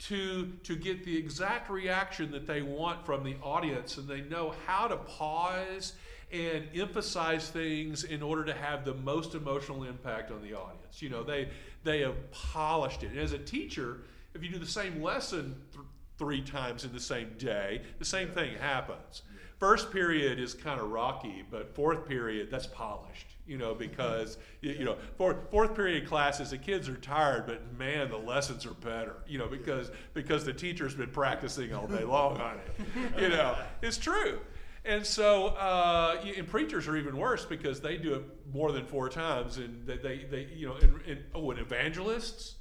to 0.00 0.52
to 0.64 0.76
get 0.76 1.04
the 1.04 1.16
exact 1.16 1.70
reaction 1.70 2.30
that 2.32 2.46
they 2.46 2.62
want 2.62 3.04
from 3.04 3.24
the 3.24 3.36
audience, 3.42 3.98
and 3.98 4.08
they 4.08 4.22
know 4.22 4.54
how 4.66 4.88
to 4.88 4.96
pause 4.96 5.94
and 6.32 6.64
emphasize 6.74 7.48
things 7.50 8.04
in 8.04 8.22
order 8.22 8.44
to 8.44 8.54
have 8.54 8.84
the 8.84 8.94
most 8.94 9.34
emotional 9.34 9.82
impact 9.82 10.30
on 10.30 10.40
the 10.42 10.54
audience. 10.54 11.02
You 11.02 11.08
know, 11.10 11.22
they 11.22 11.48
they 11.84 12.00
have 12.00 12.30
polished 12.30 13.02
it. 13.02 13.10
And 13.10 13.18
as 13.18 13.32
a 13.32 13.38
teacher, 13.38 14.02
if 14.34 14.42
you 14.42 14.50
do 14.50 14.58
the 14.58 14.66
same 14.66 15.02
lesson 15.02 15.56
th- 15.72 15.84
three 16.18 16.42
times 16.42 16.84
in 16.84 16.92
the 16.92 17.00
same 17.00 17.32
day, 17.38 17.82
the 17.98 18.04
same 18.04 18.28
thing 18.28 18.56
happens. 18.58 19.22
First 19.60 19.92
period 19.92 20.40
is 20.40 20.54
kind 20.54 20.80
of 20.80 20.90
rocky, 20.90 21.44
but 21.50 21.74
fourth 21.74 22.08
period 22.08 22.50
that's 22.50 22.66
polished. 22.66 23.26
You 23.46 23.58
know, 23.58 23.74
because 23.74 24.38
you, 24.62 24.72
you 24.72 24.84
know 24.84 24.96
fourth 25.18 25.50
fourth 25.50 25.74
period 25.76 26.08
classes, 26.08 26.50
the 26.50 26.58
kids 26.58 26.88
are 26.88 26.96
tired, 26.96 27.46
but 27.46 27.76
man, 27.78 28.08
the 28.08 28.16
lessons 28.16 28.64
are 28.64 28.72
better. 28.72 29.16
You 29.28 29.38
know, 29.38 29.48
because 29.48 29.90
because 30.14 30.46
the 30.46 30.54
teacher's 30.54 30.94
been 30.94 31.10
practicing 31.10 31.74
all 31.74 31.86
day 31.86 32.04
long 32.04 32.40
on 32.40 32.56
it. 32.56 33.20
You 33.20 33.28
know, 33.28 33.54
it's 33.82 33.98
true. 33.98 34.40
And 34.86 35.04
so, 35.04 35.48
uh, 35.48 36.24
and 36.38 36.48
preachers 36.48 36.88
are 36.88 36.96
even 36.96 37.18
worse 37.18 37.44
because 37.44 37.82
they 37.82 37.98
do 37.98 38.14
it 38.14 38.22
more 38.50 38.72
than 38.72 38.86
four 38.86 39.10
times, 39.10 39.58
and 39.58 39.86
they, 39.86 39.98
they, 39.98 40.24
they 40.24 40.48
you 40.54 40.68
know, 40.68 40.76
and, 40.76 41.00
and 41.06 41.24
oh, 41.34 41.50
and 41.50 41.60
evangelists, 41.60 42.54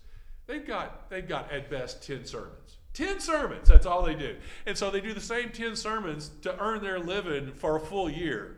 they've 0.48 0.68
got 0.68 1.10
they've 1.10 1.28
got 1.28 1.50
at 1.50 1.70
best 1.70 2.06
ten 2.06 2.26
sermons. 2.26 2.79
Ten 2.94 3.20
sermons, 3.20 3.68
that's 3.68 3.86
all 3.86 4.02
they 4.04 4.16
do. 4.16 4.36
And 4.66 4.78
so 4.78 4.90
they 4.92 5.00
do 5.02 5.14
the 5.14 5.22
same 5.22 5.50
ten 5.52 5.76
sermons 5.76 6.32
to 6.42 6.58
earn 6.62 6.82
their 6.82 7.00
living 7.00 7.52
for 7.54 7.76
a 7.78 7.80
full 7.80 8.10
year. 8.10 8.58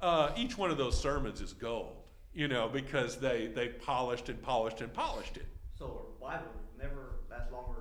Uh, 0.00 0.30
each 0.36 0.56
one 0.56 0.70
of 0.70 0.78
those 0.78 0.98
sermons 1.00 1.40
is 1.40 1.52
gold, 1.52 1.96
you 2.32 2.48
know, 2.48 2.68
because 2.68 3.16
they 3.18 3.48
they 3.48 3.68
polished 3.68 4.28
and 4.28 4.40
polished 4.40 4.80
and 4.80 4.92
polished 4.92 5.36
it. 5.36 5.46
So 5.78 6.06
revival 6.20 6.48
never 6.78 7.16
lasts 7.30 7.52
longer. 7.52 7.72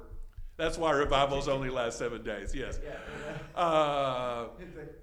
That's 0.57 0.77
why 0.77 0.91
revivals 0.91 1.49
only 1.49 1.69
last 1.69 1.97
seven 1.99 2.23
days. 2.23 2.55
Yes. 2.55 2.79
Yeah. 2.83 3.61
Uh, 3.61 4.47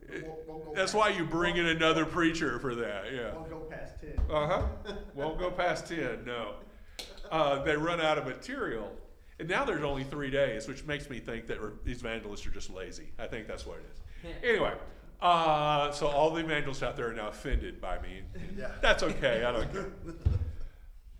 It 0.08 0.26
won't, 0.26 0.48
won't 0.48 0.64
go 0.64 0.72
that's 0.74 0.94
why 0.94 1.10
you 1.10 1.24
bring 1.26 1.58
in 1.58 1.66
another 1.66 2.06
preacher 2.06 2.58
for 2.58 2.74
that. 2.74 3.12
Yeah. 3.12 3.34
Won't 3.34 3.50
go 3.50 3.58
past 3.70 4.00
ten. 4.00 4.18
Uh 4.30 4.46
huh. 4.46 4.62
Won't 5.14 5.38
go 5.38 5.50
past 5.50 5.86
10, 5.88 6.24
no. 6.24 6.54
Uh, 7.30 7.62
they 7.62 7.76
run 7.76 8.00
out 8.00 8.16
of 8.16 8.26
material. 8.26 8.90
And 9.42 9.50
now 9.50 9.64
there's 9.64 9.82
only 9.82 10.04
three 10.04 10.30
days, 10.30 10.68
which 10.68 10.84
makes 10.84 11.10
me 11.10 11.18
think 11.18 11.48
that 11.48 11.58
these 11.84 11.98
evangelists 11.98 12.46
are 12.46 12.52
just 12.52 12.70
lazy. 12.70 13.10
I 13.18 13.26
think 13.26 13.48
that's 13.48 13.66
what 13.66 13.78
it 13.78 13.86
is. 13.92 14.36
Anyway, 14.48 14.72
uh, 15.20 15.90
so 15.90 16.06
all 16.06 16.30
the 16.30 16.44
evangelists 16.44 16.84
out 16.84 16.96
there 16.96 17.08
are 17.08 17.12
now 17.12 17.26
offended 17.26 17.80
by 17.80 18.00
me. 18.02 18.20
Yeah. 18.56 18.70
That's 18.80 19.02
okay. 19.02 19.42
I 19.42 19.50
don't 19.50 19.72
care. 19.72 19.92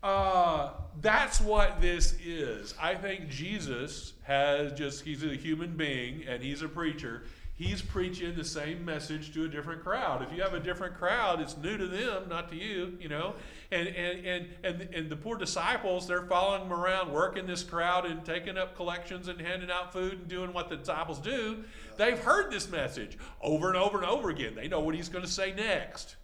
Uh, 0.04 0.70
that's 1.00 1.40
what 1.40 1.80
this 1.80 2.16
is. 2.24 2.74
I 2.80 2.96
think 2.96 3.28
Jesus 3.28 4.14
has 4.24 4.72
just, 4.72 5.04
he's 5.04 5.22
a 5.22 5.37
human 5.37 5.76
being 5.76 6.24
and 6.26 6.42
he's 6.42 6.61
a 6.62 6.66
preacher. 6.66 7.22
He's 7.55 7.83
preaching 7.83 8.35
the 8.35 8.45
same 8.45 8.85
message 8.85 9.35
to 9.35 9.45
a 9.45 9.49
different 9.49 9.85
crowd. 9.85 10.23
If 10.23 10.35
you 10.35 10.43
have 10.43 10.55
a 10.55 10.61
different 10.61 10.97
crowd, 10.97 11.41
it's 11.41 11.57
new 11.57 11.77
to 11.77 11.87
them, 11.87 12.29
not 12.29 12.49
to 12.49 12.57
you, 12.57 12.97
you 12.99 13.09
know. 13.09 13.35
And 13.71 13.88
and 13.88 14.27
and 14.27 14.49
and, 14.65 14.95
and 14.95 15.11
the 15.11 15.17
poor 15.17 15.37
disciples, 15.37 16.09
they're 16.09 16.27
following 16.27 16.62
him 16.62 16.73
around, 16.73 17.12
working 17.12 17.47
this 17.47 17.62
crowd 17.62 18.07
and 18.07 18.25
taking 18.25 18.57
up 18.57 18.75
collections 18.75 19.29
and 19.29 19.38
handing 19.38 19.71
out 19.71 19.93
food 19.93 20.15
and 20.15 20.29
doing 20.29 20.53
what 20.55 20.71
the 20.71 20.77
disciples 20.77 21.21
do. 21.21 21.62
They've 21.99 22.19
heard 22.19 22.51
this 22.51 22.71
message 22.71 23.19
over 23.43 23.69
and 23.69 23.77
over 23.77 23.99
and 23.99 24.07
over 24.07 24.31
again. 24.31 24.55
They 24.55 24.67
know 24.67 24.81
what 24.81 24.95
he's 24.95 25.11
going 25.11 25.25
to 25.25 25.31
say 25.31 25.53
next. 25.53 26.17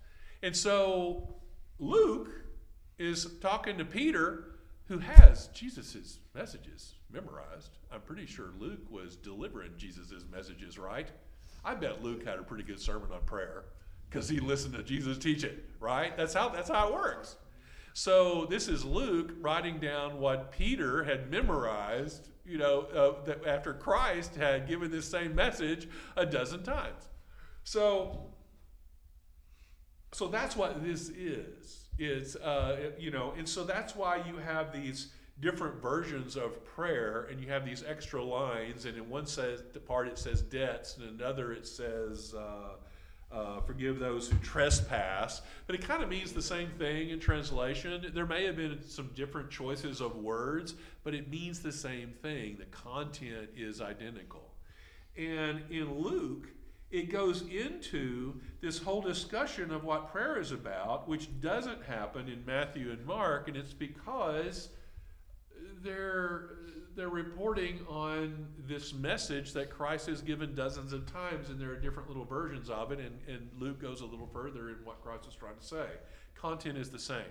And 0.42 0.56
so 0.56 1.34
Luke 1.78 2.30
is 2.98 3.26
talking 3.42 3.76
to 3.78 3.84
Peter, 3.84 4.56
who 4.86 4.98
has 4.98 5.48
Jesus' 5.48 6.18
messages 6.34 6.94
memorized. 7.12 7.78
I'm 7.92 8.00
pretty 8.00 8.26
sure 8.26 8.50
Luke 8.58 8.90
was 8.90 9.16
delivering 9.16 9.72
Jesus' 9.76 10.24
messages, 10.30 10.78
right? 10.78 11.08
I 11.64 11.74
bet 11.74 12.02
Luke 12.02 12.26
had 12.26 12.38
a 12.38 12.42
pretty 12.42 12.64
good 12.64 12.80
sermon 12.80 13.10
on 13.12 13.22
prayer 13.22 13.64
because 14.08 14.28
he 14.28 14.40
listened 14.40 14.74
to 14.74 14.82
Jesus 14.82 15.18
teach 15.18 15.44
it, 15.44 15.64
right? 15.80 16.16
That's 16.16 16.34
how 16.34 16.48
that's 16.48 16.70
how 16.70 16.88
it 16.88 16.94
works. 16.94 17.36
So 17.94 18.46
this 18.46 18.68
is 18.68 18.84
Luke 18.84 19.32
writing 19.40 19.80
down 19.80 20.20
what 20.20 20.52
Peter 20.52 21.02
had 21.04 21.30
memorized, 21.30 22.28
you 22.46 22.58
know, 22.58 22.82
uh, 22.82 23.24
that 23.24 23.44
after 23.46 23.74
Christ 23.74 24.36
had 24.36 24.68
given 24.68 24.90
this 24.90 25.08
same 25.08 25.34
message 25.34 25.88
a 26.16 26.24
dozen 26.24 26.62
times. 26.62 27.08
So 27.64 28.30
so 30.12 30.28
that's 30.28 30.56
what 30.56 30.82
this 30.82 31.08
is 31.10 31.88
is 31.98 32.36
uh, 32.36 32.92
you 32.98 33.10
know 33.10 33.34
and 33.36 33.48
so 33.48 33.64
that's 33.64 33.96
why 33.96 34.22
you 34.26 34.36
have 34.36 34.72
these 34.72 35.12
different 35.40 35.80
versions 35.80 36.36
of 36.36 36.64
prayer 36.64 37.28
and 37.30 37.40
you 37.40 37.48
have 37.48 37.64
these 37.64 37.84
extra 37.86 38.22
lines 38.22 38.84
and 38.84 38.96
in 38.96 39.08
one 39.08 39.26
says 39.26 39.62
the 39.72 39.78
part 39.78 40.08
it 40.08 40.18
says 40.18 40.42
debts 40.42 40.96
and 40.96 41.20
another 41.20 41.52
it 41.52 41.66
says 41.66 42.34
uh, 42.34 42.70
uh, 43.30 43.60
forgive 43.60 43.98
those 43.98 44.28
who 44.28 44.38
trespass. 44.38 45.42
But 45.66 45.76
it 45.76 45.86
kind 45.86 46.02
of 46.02 46.08
means 46.08 46.32
the 46.32 46.40
same 46.40 46.70
thing 46.78 47.10
in 47.10 47.20
translation. 47.20 48.10
There 48.14 48.24
may 48.24 48.46
have 48.46 48.56
been 48.56 48.80
some 48.88 49.10
different 49.14 49.50
choices 49.50 50.00
of 50.00 50.16
words 50.16 50.74
but 51.04 51.14
it 51.14 51.30
means 51.30 51.60
the 51.60 51.72
same 51.72 52.14
thing. 52.22 52.56
The 52.58 52.66
content 52.66 53.50
is 53.56 53.80
identical. 53.80 54.54
And 55.16 55.62
in 55.70 55.98
luke 55.98 56.48
it 56.90 57.12
goes 57.12 57.42
into 57.42 58.40
this 58.60 58.78
whole 58.78 59.02
discussion 59.02 59.70
of 59.70 59.84
what 59.84 60.10
prayer 60.10 60.40
is 60.40 60.52
about, 60.52 61.06
which 61.06 61.40
doesn't 61.40 61.84
happen 61.84 62.28
in 62.28 62.42
Matthew 62.46 62.90
and 62.90 63.04
Mark, 63.04 63.46
and 63.46 63.58
it's 63.58 63.74
because 63.74 64.70
they're 65.82 66.50
they're 66.94 67.08
reporting 67.08 67.78
on 67.88 68.48
this 68.66 68.92
message 68.92 69.52
that 69.52 69.70
Christ 69.70 70.08
has 70.08 70.20
given 70.20 70.54
dozens 70.54 70.92
of 70.92 71.10
times, 71.10 71.48
and 71.48 71.60
there 71.60 71.70
are 71.70 71.76
different 71.76 72.08
little 72.08 72.24
versions 72.24 72.68
of 72.68 72.90
it, 72.90 72.98
and, 72.98 73.16
and 73.28 73.48
Luke 73.56 73.80
goes 73.80 74.00
a 74.00 74.04
little 74.04 74.26
further 74.26 74.70
in 74.70 74.76
what 74.84 75.00
Christ 75.00 75.28
is 75.28 75.34
trying 75.34 75.56
to 75.56 75.64
say. 75.64 75.86
Content 76.34 76.76
is 76.76 76.90
the 76.90 76.98
same. 76.98 77.30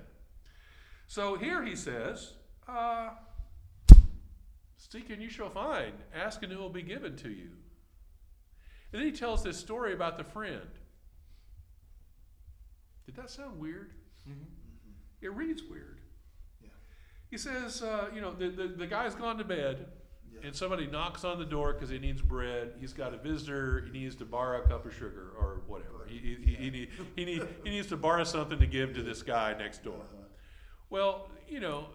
So 1.07 1.35
here 1.35 1.63
he 1.65 1.75
says, 1.75 2.33
uh, 2.67 3.09
Seek 4.77 5.09
and 5.09 5.21
you 5.21 5.29
shall 5.29 5.49
find, 5.49 5.93
ask 6.15 6.43
and 6.43 6.51
it 6.51 6.57
will 6.57 6.69
be 6.69 6.81
given 6.81 7.17
to 7.17 7.29
you. 7.29 7.49
And 8.93 9.01
then 9.01 9.03
he 9.03 9.11
tells 9.11 9.43
this 9.43 9.57
story 9.57 9.93
about 9.93 10.17
the 10.17 10.23
friend. 10.23 10.69
Did 13.05 13.15
that 13.17 13.29
sound 13.29 13.59
weird? 13.59 13.91
It 15.21 15.33
reads 15.33 15.63
weird. 15.63 15.96
Yeah. 17.29 17.31
He 17.31 17.37
says, 17.37 17.81
uh, 17.81 18.09
you 18.13 18.21
know, 18.21 18.33
the, 18.33 18.49
the, 18.49 18.67
the 18.67 18.87
guy's 18.87 19.15
gone 19.15 19.37
to 19.37 19.43
bed, 19.43 19.87
Yeah. 20.33 20.47
and 20.47 20.55
somebody 20.55 20.87
knocks 20.87 21.23
on 21.23 21.39
the 21.39 21.45
door 21.45 21.73
because 21.73 21.89
he 21.89 21.99
needs 21.99 22.21
bread. 22.21 22.73
He's 22.79 22.93
got 22.93 23.13
a 23.13 23.17
visitor. 23.17 23.87
He 23.91 23.99
needs 23.99 24.15
to 24.17 24.25
borrow 24.25 24.61
a 24.63 24.67
cup 24.67 24.85
of 24.85 24.93
sugar 24.93 25.31
or 25.39 25.61
whatever. 25.67 26.07
He, 26.07 26.17
he, 26.17 26.35
he, 26.45 26.55
he, 26.55 26.69
need, 26.69 26.89
he, 27.15 27.25
need, 27.25 27.47
he 27.63 27.69
needs 27.69 27.87
to 27.87 27.97
borrow 27.97 28.23
something 28.23 28.59
to 28.59 28.67
give 28.67 28.93
to 28.95 29.03
this 29.03 29.21
guy 29.23 29.55
next 29.57 29.83
door. 29.83 29.95
Uh-huh. 29.99 30.23
Well, 30.89 31.29
you 31.49 31.59
know, 31.59 31.87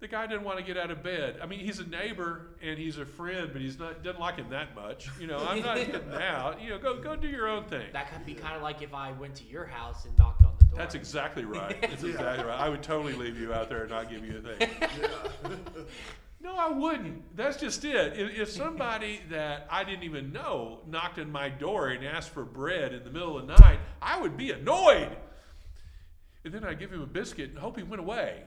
the 0.00 0.08
guy 0.08 0.26
didn't 0.26 0.44
want 0.44 0.58
to 0.58 0.64
get 0.64 0.76
out 0.76 0.90
of 0.90 1.02
bed. 1.02 1.38
I 1.42 1.46
mean, 1.46 1.60
he's 1.60 1.78
a 1.78 1.86
neighbor 1.86 2.56
and 2.62 2.78
he's 2.78 2.98
a 2.98 3.06
friend, 3.06 3.48
but 3.52 3.62
he's 3.62 3.78
not 3.78 4.02
doesn't 4.02 4.20
like 4.20 4.36
him 4.36 4.50
that 4.50 4.74
much. 4.74 5.08
You 5.20 5.26
know, 5.26 5.38
I'm 5.38 5.62
not 5.62 5.76
getting 5.86 6.12
out. 6.12 6.60
You 6.60 6.70
know, 6.70 6.78
go 6.78 7.00
go 7.00 7.16
do 7.16 7.28
your 7.28 7.48
own 7.48 7.64
thing. 7.64 7.86
That 7.92 8.12
could 8.12 8.26
be 8.26 8.34
kind 8.34 8.56
of 8.56 8.62
like 8.62 8.82
if 8.82 8.92
I 8.92 9.12
went 9.12 9.36
to 9.36 9.44
your 9.44 9.64
house 9.64 10.04
and 10.04 10.16
knocked 10.18 10.44
on. 10.76 10.82
That's 10.82 10.94
exactly 10.94 11.44
right. 11.58 11.80
That's 11.80 12.02
exactly 12.04 12.44
right. 12.44 12.60
I 12.60 12.68
would 12.68 12.82
totally 12.82 13.14
leave 13.14 13.38
you 13.38 13.52
out 13.52 13.68
there 13.68 13.82
and 13.82 13.90
not 13.90 14.10
give 14.10 14.24
you 14.24 14.38
a 14.38 14.40
thing. 14.40 14.70
Yeah. 15.00 15.50
No, 16.38 16.54
I 16.54 16.70
wouldn't. 16.70 17.34
That's 17.36 17.56
just 17.56 17.84
it. 17.84 18.12
If, 18.16 18.38
if 18.38 18.50
somebody 18.50 19.20
that 19.30 19.66
I 19.68 19.82
didn't 19.82 20.04
even 20.04 20.32
know 20.32 20.80
knocked 20.86 21.18
on 21.18 21.32
my 21.32 21.48
door 21.48 21.88
and 21.88 22.04
asked 22.04 22.30
for 22.30 22.44
bread 22.44 22.92
in 22.92 23.02
the 23.02 23.10
middle 23.10 23.36
of 23.36 23.48
the 23.48 23.56
night, 23.56 23.80
I 24.00 24.20
would 24.20 24.36
be 24.36 24.52
annoyed. 24.52 25.16
And 26.44 26.54
then 26.54 26.62
I'd 26.62 26.78
give 26.78 26.92
him 26.92 27.02
a 27.02 27.06
biscuit 27.06 27.50
and 27.50 27.58
hope 27.58 27.76
he 27.76 27.82
went 27.82 28.00
away. 28.00 28.44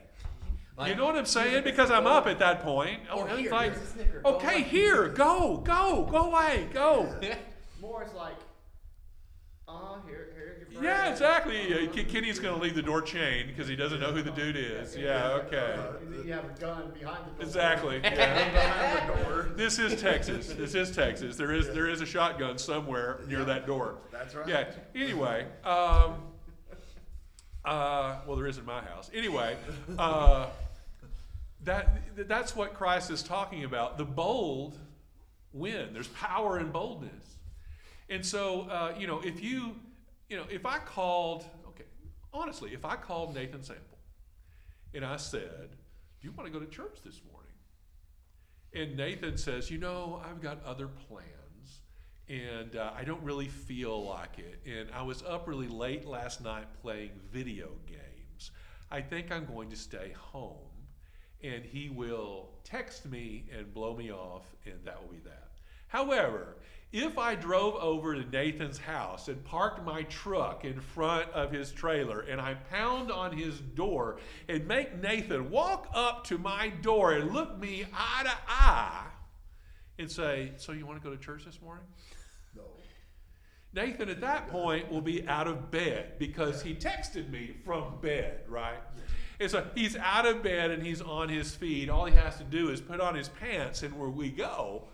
Like, 0.78 0.92
you 0.92 0.96
know 0.96 1.04
what 1.06 1.18
I'm 1.18 1.26
saying? 1.26 1.66
Because 1.66 1.92
I'm 1.92 2.08
up 2.08 2.26
at 2.28 2.40
that 2.40 2.62
point. 2.62 3.02
Or 3.14 3.28
Oh, 3.30 3.36
here, 3.36 3.52
like, 3.52 3.74
here's 3.74 3.84
a 3.84 3.92
Snicker, 3.92 4.22
okay, 4.24 4.48
away. 4.54 4.64
here, 4.64 5.10
go, 5.10 5.58
go, 5.58 6.08
go 6.10 6.32
away, 6.32 6.70
go. 6.72 7.14
More 7.82 8.04
it's 8.04 8.14
like, 8.14 8.38
uh, 9.68 9.98
here, 10.08 10.30
here's 10.34 10.38
your 10.38 10.39
Yeah, 10.82 11.12
exactly. 11.12 11.88
Uh. 11.88 11.92
Kenny's 11.92 12.40
going 12.40 12.56
to 12.56 12.62
leave 12.62 12.76
the 12.76 12.82
door 12.82 13.02
chained 13.02 13.48
because 13.48 13.68
he 13.68 13.76
doesn't 13.76 14.00
know 14.00 14.12
who 14.12 14.22
the 14.22 14.32
dude 14.32 14.56
is. 14.56 14.96
Yeah, 14.96 15.40
okay. 15.46 15.78
And 16.02 16.26
you 16.26 16.34
have 16.34 16.46
a 16.46 16.60
gun 16.60 16.92
behind 16.92 17.26
the 17.26 17.32
door. 17.32 17.42
Exactly. 17.42 18.00
Yeah. 18.04 18.52
behind 18.52 19.10
the 19.10 19.24
door. 19.24 19.50
This 19.56 19.80
is 19.80 20.02
Texas. 20.02 20.54
This 20.54 20.76
is 20.76 20.96
Texas. 20.96 21.36
There 21.36 21.54
is 21.54 21.68
there 21.68 21.90
is 21.90 22.02
a 22.02 22.06
shotgun 22.06 22.58
somewhere 22.58 23.20
near 23.28 23.44
that 23.46 23.68
door. 23.68 23.98
That's 24.12 24.36
right. 24.36 24.48
Yeah. 24.48 24.66
Anyway, 24.96 25.46
um, 25.64 26.16
uh, 27.66 28.20
well, 28.26 28.36
there 28.36 28.48
is 28.48 28.58
in 28.58 28.66
my 28.66 28.82
house. 28.82 29.10
Anyway, 29.14 29.58
uh, 29.98 30.48
that 31.64 32.28
that's 32.28 32.56
what 32.56 32.74
Christ 32.74 33.12
is 33.12 33.24
talking 33.24 33.64
about. 33.64 33.98
The 33.98 34.06
bold 34.06 34.78
win. 35.54 35.94
There's 35.94 36.08
power 36.08 36.60
in 36.60 36.72
boldness. 36.72 37.36
And 38.10 38.26
so, 38.26 38.62
uh, 38.62 38.94
you 38.98 39.08
know, 39.08 39.22
if 39.24 39.44
you, 39.44 39.76
you 40.30 40.38
know, 40.38 40.46
if 40.50 40.66
I 40.66 40.80
called, 40.80 41.46
okay, 41.68 41.86
honestly, 42.34 42.74
if 42.74 42.86
I 42.86 42.96
called 42.96 43.36
Nathan 43.36 43.64
Sample 43.64 43.98
and 44.94 45.04
I 45.04 45.18
said, 45.18 45.76
"Do 46.22 46.28
you 46.28 46.32
want 46.32 46.52
to 46.52 46.58
go 46.58 46.64
to 46.64 46.72
church 46.72 47.00
this 47.04 47.22
morning?" 47.30 47.50
And 48.74 48.96
Nathan 48.96 49.38
says, 49.38 49.72
You 49.72 49.80
know, 49.80 50.22
I've 50.24 50.42
got 50.42 50.64
other 50.64 50.88
plans 50.88 51.82
and 52.28 52.76
uh, 52.76 52.92
I 52.96 53.04
don't 53.04 53.24
really 53.24 53.48
feel 53.48 54.06
like 54.06 54.38
it. 54.38 54.60
And 54.66 54.90
I 54.94 55.02
was 55.02 55.24
up 55.24 55.48
really 55.48 55.68
late 55.68 56.06
last 56.06 56.44
night 56.44 56.68
playing 56.82 57.12
video 57.32 57.70
games. 57.88 58.52
I 58.92 59.02
think 59.02 59.32
I'm 59.32 59.46
going 59.46 59.70
to 59.72 59.76
stay 59.76 60.14
home. 60.16 60.56
And 61.42 61.64
he 61.64 61.90
will 61.90 62.50
text 62.64 63.06
me 63.06 63.46
and 63.58 63.74
blow 63.74 63.96
me 63.96 64.12
off, 64.12 64.44
and 64.66 64.76
that 64.84 65.02
will 65.02 65.14
be 65.14 65.20
that. 65.20 65.52
However, 65.88 66.58
if 66.92 67.20
I 67.20 67.36
drove 67.36 67.76
over 67.76 68.16
to 68.16 68.28
Nathan's 68.30 68.80
house 68.80 69.28
and 69.28 69.44
parked 69.44 69.86
my 69.86 70.04
truck 70.04 70.66
in 70.66 70.80
front 70.80 71.30
of 71.32 71.52
his 71.52 71.72
trailer 71.72 72.22
and 72.22 72.42
I 72.42 72.56
pound 72.56 73.12
on 73.12 73.38
his 73.38 73.60
door 73.60 74.18
and 74.48 74.68
make 74.68 75.00
Nathan 75.00 75.52
walk 75.52 75.90
up 75.94 76.24
to 76.26 76.40
my 76.40 76.70
door 76.70 77.14
and 77.14 77.32
look 77.32 77.60
me 77.60 77.86
eye 77.94 78.24
to 78.24 78.34
eye 78.48 79.06
and 80.00 80.10
say, 80.10 80.54
So 80.58 80.72
you 80.72 80.88
want 80.88 81.02
to 81.02 81.08
go 81.08 81.16
to 81.16 81.22
church 81.22 81.46
this 81.46 81.62
morning? 81.62 81.86
No. 82.56 82.64
Nathan 83.74 84.10
at 84.10 84.22
that 84.22 84.50
point 84.50 84.92
will 84.92 85.02
be 85.02 85.28
out 85.28 85.48
of 85.48 85.70
bed 85.70 86.14
because 86.18 86.64
he 86.64 86.74
texted 86.74 87.30
me 87.30 87.56
from 87.64 88.00
bed, 88.02 88.42
right? 88.48 88.80
And 89.40 89.50
so 89.50 89.66
he's 89.76 89.96
out 89.96 90.26
of 90.26 90.42
bed 90.42 90.72
and 90.72 90.84
he's 90.84 91.02
on 91.02 91.30
his 91.30 91.54
feet. 91.54 91.90
All 91.90 92.06
he 92.06 92.16
has 92.16 92.38
to 92.38 92.44
do 92.44 92.70
is 92.70 92.82
put 92.82 93.00
on 93.00 93.14
his 93.14 93.30
pants 93.30 93.84
and 93.84 93.98
where 93.98 94.10
we 94.10 94.32
go. 94.32 94.86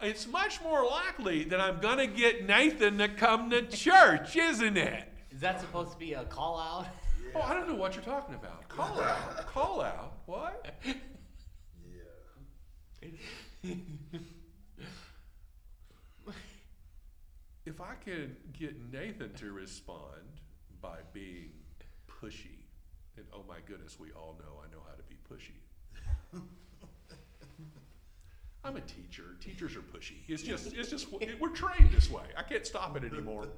It's 0.00 0.28
much 0.28 0.62
more 0.62 0.84
likely 0.84 1.44
that 1.44 1.60
I'm 1.60 1.80
going 1.80 1.98
to 1.98 2.06
get 2.06 2.46
Nathan 2.46 2.98
to 2.98 3.08
come 3.08 3.50
to 3.50 3.62
church, 3.62 4.36
isn't 4.36 4.76
it? 4.76 5.08
Is 5.32 5.40
that 5.40 5.60
supposed 5.60 5.92
to 5.92 5.98
be 5.98 6.12
a 6.12 6.24
call 6.24 6.58
out? 6.58 6.86
Oh, 7.34 7.42
I 7.42 7.52
don't 7.52 7.68
know 7.68 7.74
what 7.74 7.94
you're 7.94 8.02
talking 8.02 8.34
about. 8.34 8.66
Call 8.68 9.02
out. 9.02 9.46
Call 9.46 9.82
out. 9.82 10.14
What? 10.24 10.74
Yeah. 13.62 13.74
If 17.66 17.82
I 17.82 17.92
could 18.02 18.34
get 18.58 18.90
Nathan 18.90 19.34
to 19.34 19.52
respond 19.52 20.40
by 20.80 21.00
being 21.12 21.50
pushy, 22.08 22.64
and 23.18 23.26
oh 23.34 23.44
my 23.46 23.58
goodness, 23.66 24.00
we 24.00 24.10
all 24.12 24.38
know 24.40 24.62
I 24.64 24.72
know 24.72 24.80
how 24.88 24.94
to 24.94 25.02
be 25.02 25.16
pushy. 25.30 25.60
I'm 28.68 28.76
a 28.76 28.80
teacher. 28.82 29.36
Teachers 29.40 29.74
are 29.76 29.80
pushy. 29.80 30.16
It's 30.28 30.42
just, 30.42 30.74
it's 30.74 30.90
just, 30.90 31.06
we're 31.10 31.48
trained 31.48 31.90
this 31.90 32.10
way. 32.10 32.24
I 32.36 32.42
can't 32.42 32.66
stop 32.66 32.94
it 32.98 33.04
anymore. 33.04 33.48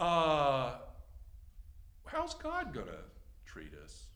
Uh, 0.00 0.74
how's 2.04 2.34
God 2.34 2.74
gonna 2.74 3.04
treat 3.46 3.72
us? 3.84 4.06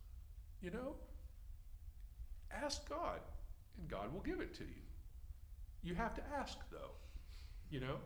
You 0.60 0.72
know, 0.72 0.96
ask 2.52 2.88
God, 2.88 3.20
and 3.78 3.88
God 3.88 4.12
will 4.12 4.22
give 4.22 4.40
it 4.40 4.54
to 4.54 4.64
you. 4.64 4.82
You 5.84 5.94
have 5.94 6.14
to 6.14 6.22
ask 6.36 6.58
though. 6.72 6.92
You 7.70 7.80
know, 7.80 7.96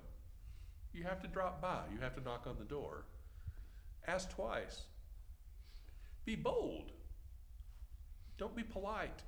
you 0.93 1.03
have 1.05 1.23
to 1.23 1.29
drop 1.29 1.63
by. 1.63 1.81
You 1.93 2.01
have 2.01 2.15
to 2.17 2.23
knock 2.23 2.47
on 2.47 2.57
the 2.59 2.65
door. 2.65 3.07
Ask 4.07 4.31
twice. 4.35 4.83
Be 6.27 6.37
bold. 6.37 6.93
Don't 8.37 8.55
be 8.55 8.63
polite. 8.63 9.23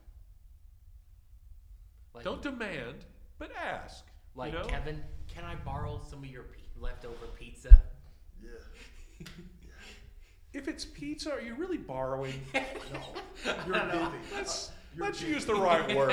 Like, 2.19 2.25
Don't 2.25 2.43
demand, 2.43 3.05
but 3.39 3.51
ask. 3.57 4.05
like 4.35 4.53
you 4.53 4.59
know? 4.59 4.65
Kevin, 4.65 5.01
can 5.33 5.45
I 5.45 5.55
borrow 5.55 6.01
some 6.11 6.19
of 6.19 6.27
your 6.27 6.43
p- 6.43 6.63
leftover 6.81 7.27
pizza? 7.39 7.81
Yeah. 8.43 9.27
If 10.53 10.67
it's 10.67 10.85
pizza, 10.85 11.31
are 11.33 11.41
you 11.41 11.55
really 11.55 11.77
borrowing? 11.79 12.35
No. 12.93 13.55
You're 13.67 13.87
giving. 13.87 14.21
Let's 14.35 14.73
You're 14.97 15.07
let's 15.07 15.21
giving. 15.21 15.35
use 15.35 15.45
the 15.47 15.55
right 15.55 15.95
word. 15.97 16.13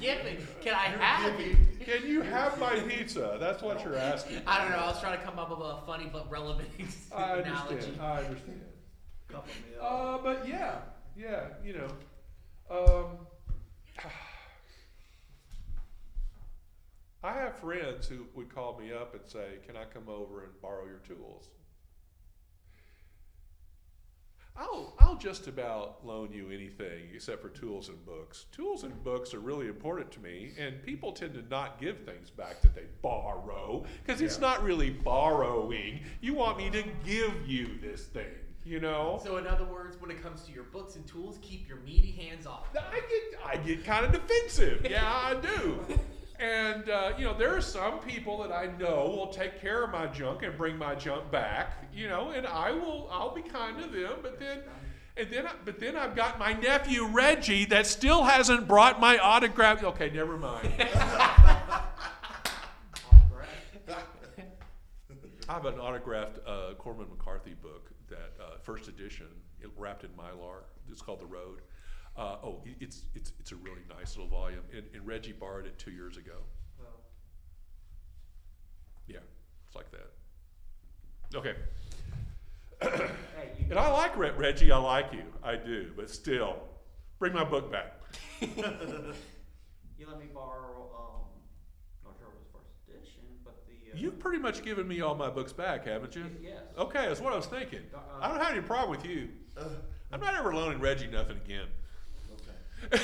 Giving. 0.00 0.36
Can 0.62 0.74
I 0.74 0.90
You're 0.90 0.98
have 0.98 1.40
it? 1.40 1.56
giving. 1.78 1.78
Can 2.00 2.06
you 2.08 2.20
have 2.22 2.56
my 2.60 2.78
pizza? 2.78 3.36
That's 3.40 3.62
what 3.62 3.82
you're 3.82 3.96
asking. 3.96 4.42
I 4.46 4.58
don't 4.62 4.70
know. 4.70 4.76
I 4.76 4.86
was 4.86 5.00
trying 5.00 5.18
to 5.18 5.24
come 5.24 5.38
up 5.40 5.50
with 5.50 5.58
a 5.58 5.78
funny 5.86 6.08
but 6.12 6.30
relevant 6.30 6.68
I 7.16 7.38
analogy. 7.38 7.50
understand. 7.74 8.00
I 8.00 8.18
understand. 8.24 8.60
Couple 9.28 9.50
meals. 9.68 9.82
Uh, 9.82 10.18
but 10.22 10.46
yeah, 10.46 10.76
yeah, 11.16 11.46
you 11.64 11.74
know, 11.78 11.88
um, 12.70 13.06
I 17.24 17.32
have 17.32 17.56
friends 17.56 18.06
who 18.06 18.26
would 18.34 18.54
call 18.54 18.78
me 18.78 18.92
up 18.92 19.14
and 19.14 19.22
say, 19.26 19.58
"Can 19.66 19.76
I 19.78 19.84
come 19.86 20.08
over 20.08 20.44
and 20.44 20.52
borrow 20.60 20.84
your 20.86 20.98
tools?" 20.98 21.48
I'll 24.56 24.94
I'll 25.00 25.16
just 25.16 25.46
about 25.48 26.06
loan 26.06 26.32
you 26.32 26.50
anything 26.50 27.08
except 27.14 27.40
for 27.40 27.48
tools 27.48 27.88
and 27.88 28.04
books. 28.04 28.44
Tools 28.52 28.84
and 28.84 29.02
books 29.02 29.32
are 29.32 29.40
really 29.40 29.68
important 29.68 30.12
to 30.12 30.20
me, 30.20 30.52
and 30.58 30.82
people 30.82 31.12
tend 31.12 31.32
to 31.34 31.42
not 31.48 31.80
give 31.80 32.00
things 32.00 32.28
back 32.30 32.60
that 32.60 32.74
they 32.74 32.84
borrow 33.00 33.84
because 34.04 34.20
it's 34.20 34.36
Yeah. 34.36 34.42
not 34.42 34.62
really 34.62 34.90
borrowing. 34.90 36.04
You 36.20 36.34
want 36.34 36.58
me 36.58 36.68
to 36.70 36.82
give 37.04 37.48
you 37.48 37.78
this 37.78 38.06
thing, 38.06 38.32
you 38.64 38.78
know? 38.80 39.18
So, 39.24 39.38
in 39.38 39.46
other 39.46 39.64
words, 39.64 39.96
when 40.00 40.10
it 40.10 40.22
comes 40.22 40.44
to 40.44 40.52
your 40.52 40.64
books 40.64 40.94
and 40.96 41.06
tools, 41.06 41.38
keep 41.42 41.66
your 41.66 41.78
meaty 41.78 42.12
hands 42.12 42.46
off. 42.46 42.68
I 42.76 43.00
get 43.00 43.40
I 43.44 43.56
get 43.56 43.82
kind 43.84 44.04
of 44.04 44.12
defensive. 44.12 44.86
Yeah, 44.88 45.10
I 45.10 45.34
do. 45.34 45.80
And 46.44 46.90
uh, 46.90 47.12
you 47.16 47.24
know, 47.24 47.32
there 47.32 47.56
are 47.56 47.62
some 47.62 48.00
people 48.00 48.42
that 48.42 48.52
I 48.52 48.66
know 48.78 49.06
will 49.16 49.28
take 49.28 49.60
care 49.62 49.82
of 49.82 49.90
my 49.90 50.06
junk 50.06 50.42
and 50.42 50.56
bring 50.58 50.76
my 50.76 50.94
junk 50.94 51.30
back. 51.30 51.88
You 51.94 52.08
know, 52.08 52.30
and 52.30 52.46
I 52.46 52.70
will. 52.70 53.08
I'll 53.10 53.34
be 53.34 53.40
kind 53.40 53.80
to 53.80 53.88
them. 53.88 54.18
But 54.20 54.38
then, 54.38 54.58
and 55.16 55.30
then, 55.30 55.46
I, 55.46 55.52
but 55.64 55.80
then 55.80 55.96
I've 55.96 56.14
got 56.14 56.38
my 56.38 56.52
nephew 56.52 57.06
Reggie 57.06 57.64
that 57.66 57.86
still 57.86 58.24
hasn't 58.24 58.68
brought 58.68 59.00
my 59.00 59.16
autograph. 59.18 59.82
Okay, 59.82 60.10
never 60.10 60.36
mind. 60.36 60.70
I 65.46 65.52
have 65.52 65.66
an 65.66 65.78
autographed 65.78 66.38
uh, 66.46 66.72
Cormac 66.78 67.08
McCarthy 67.10 67.54
book 67.54 67.90
that 68.08 68.32
uh, 68.40 68.56
first 68.62 68.88
edition, 68.88 69.26
it, 69.60 69.68
wrapped 69.76 70.02
in 70.02 70.10
mylar. 70.10 70.62
It's 70.90 71.02
called 71.02 71.20
The 71.20 71.26
Road. 71.26 71.60
Uh, 72.16 72.36
oh, 72.44 72.60
it- 72.64 72.76
it's 72.80 73.02
it's 73.14 73.32
it's 73.40 73.52
a 73.52 73.56
really 73.56 73.82
nice 73.88 74.16
little 74.16 74.30
volume, 74.30 74.60
and, 74.72 74.84
and 74.94 75.06
Reggie 75.06 75.32
borrowed 75.32 75.66
it 75.66 75.78
two 75.78 75.90
years 75.90 76.16
ago. 76.16 76.36
Well, 76.78 77.00
Yeah, 79.08 79.18
it's 79.66 79.74
like 79.74 79.90
that. 79.90 80.10
Okay, 81.36 81.54
hey, 82.80 83.10
and 83.70 83.78
I 83.78 83.88
like 83.90 84.16
Re- 84.16 84.30
Reggie. 84.30 84.70
I 84.70 84.76
like 84.78 85.12
you. 85.12 85.24
I 85.42 85.56
do, 85.56 85.90
but 85.96 86.08
still, 86.08 86.56
bring 87.18 87.32
my 87.32 87.44
book 87.44 87.72
back. 87.72 88.00
You 89.96 90.08
let 90.08 90.18
me 90.18 90.26
borrow, 90.34 90.90
um, 90.98 91.22
not 92.04 92.14
sure 92.18 92.26
it 92.26 92.34
was 92.34 92.44
first 92.52 92.66
edition, 92.88 93.22
but 93.44 93.64
the. 93.66 93.92
Uh, 93.92 93.96
You've 94.00 94.18
pretty 94.18 94.38
much 94.40 94.62
given 94.64 94.86
me 94.88 95.00
all 95.02 95.14
my 95.14 95.30
books 95.30 95.52
back, 95.52 95.86
haven't 95.86 96.16
you? 96.16 96.24
Yes. 96.42 96.62
Okay, 96.76 97.06
that's 97.06 97.20
what 97.20 97.32
I 97.32 97.36
was 97.36 97.46
thinking. 97.46 97.80
Uh, 97.94 97.98
I 98.20 98.28
don't 98.28 98.38
have 98.40 98.52
any 98.52 98.60
problem 98.60 98.90
with 98.90 99.06
you. 99.06 99.28
Uh, 99.56 99.68
I'm 100.12 100.20
not 100.20 100.34
ever 100.34 100.52
loaning 100.52 100.80
Reggie 100.80 101.06
nothing 101.06 101.36
again. 101.44 101.68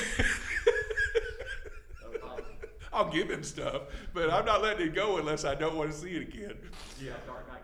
I'll 2.93 3.11
give 3.11 3.31
him 3.31 3.45
stuff, 3.45 3.83
but 4.13 4.31
I'm 4.31 4.45
not 4.45 4.63
letting 4.63 4.89
it 4.89 4.95
go 4.95 5.19
unless 5.19 5.45
I 5.45 5.55
don't 5.55 5.77
want 5.77 5.93
to 5.93 5.97
see 5.97 6.11
it 6.11 6.23
again. 6.23 6.57
yeah, 7.01 7.13
Dark 7.27 7.47
Knight 7.49 7.63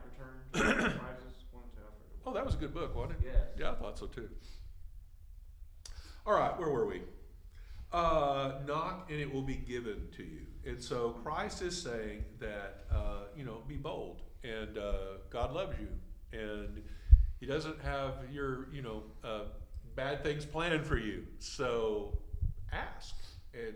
Returns, 0.54 0.94
Rises, 1.02 1.44
one, 1.50 1.64
two, 1.74 1.82
I 1.82 1.90
forget. 1.90 2.24
Oh, 2.24 2.32
that 2.32 2.46
was 2.46 2.54
a 2.54 2.58
good 2.58 2.72
book, 2.72 2.94
wasn't 2.94 3.18
it? 3.20 3.26
Yes. 3.32 3.42
Yeah, 3.58 3.72
I 3.72 3.74
thought 3.74 3.98
so 3.98 4.06
too. 4.06 4.28
All 6.24 6.34
right, 6.34 6.56
where 6.58 6.70
were 6.70 6.86
we? 6.86 7.02
uh, 7.92 8.52
knock 8.66 9.10
and 9.10 9.20
it 9.20 9.32
will 9.32 9.42
be 9.42 9.54
given 9.56 10.08
to 10.16 10.22
you. 10.22 10.40
And 10.66 10.82
so 10.82 11.10
Christ 11.24 11.62
is 11.62 11.80
saying 11.80 12.24
that, 12.40 12.84
uh, 12.90 13.24
you 13.36 13.44
know, 13.44 13.62
be 13.66 13.76
bold 13.76 14.22
and 14.42 14.76
uh, 14.76 15.18
God 15.30 15.52
loves 15.52 15.76
you 15.80 15.88
and 16.38 16.82
He 17.38 17.46
doesn't 17.46 17.80
have 17.80 18.14
your, 18.32 18.68
you 18.72 18.82
know, 18.82 19.02
uh, 19.24 19.44
bad 19.96 20.22
things 20.22 20.44
planned 20.44 20.86
for 20.86 20.98
you. 20.98 21.26
So 21.38 22.18
ask 22.72 23.16
and 23.54 23.74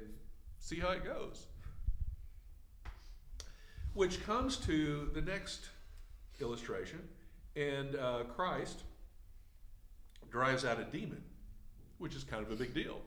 see 0.58 0.78
how 0.78 0.90
it 0.90 1.04
goes. 1.04 1.46
Which 3.94 4.24
comes 4.24 4.56
to 4.58 5.10
the 5.14 5.22
next 5.22 5.66
illustration, 6.40 7.00
and 7.56 7.96
uh, 7.96 8.22
Christ 8.36 8.82
drives 10.30 10.64
out 10.64 10.78
a 10.78 10.84
demon, 10.84 11.22
which 11.98 12.14
is 12.14 12.22
kind 12.22 12.46
of 12.46 12.52
a 12.52 12.54
big 12.54 12.72
deal. 12.72 13.00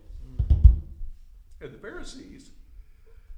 And 1.62 1.71
the 1.71 1.78
Pharisees 1.78 2.49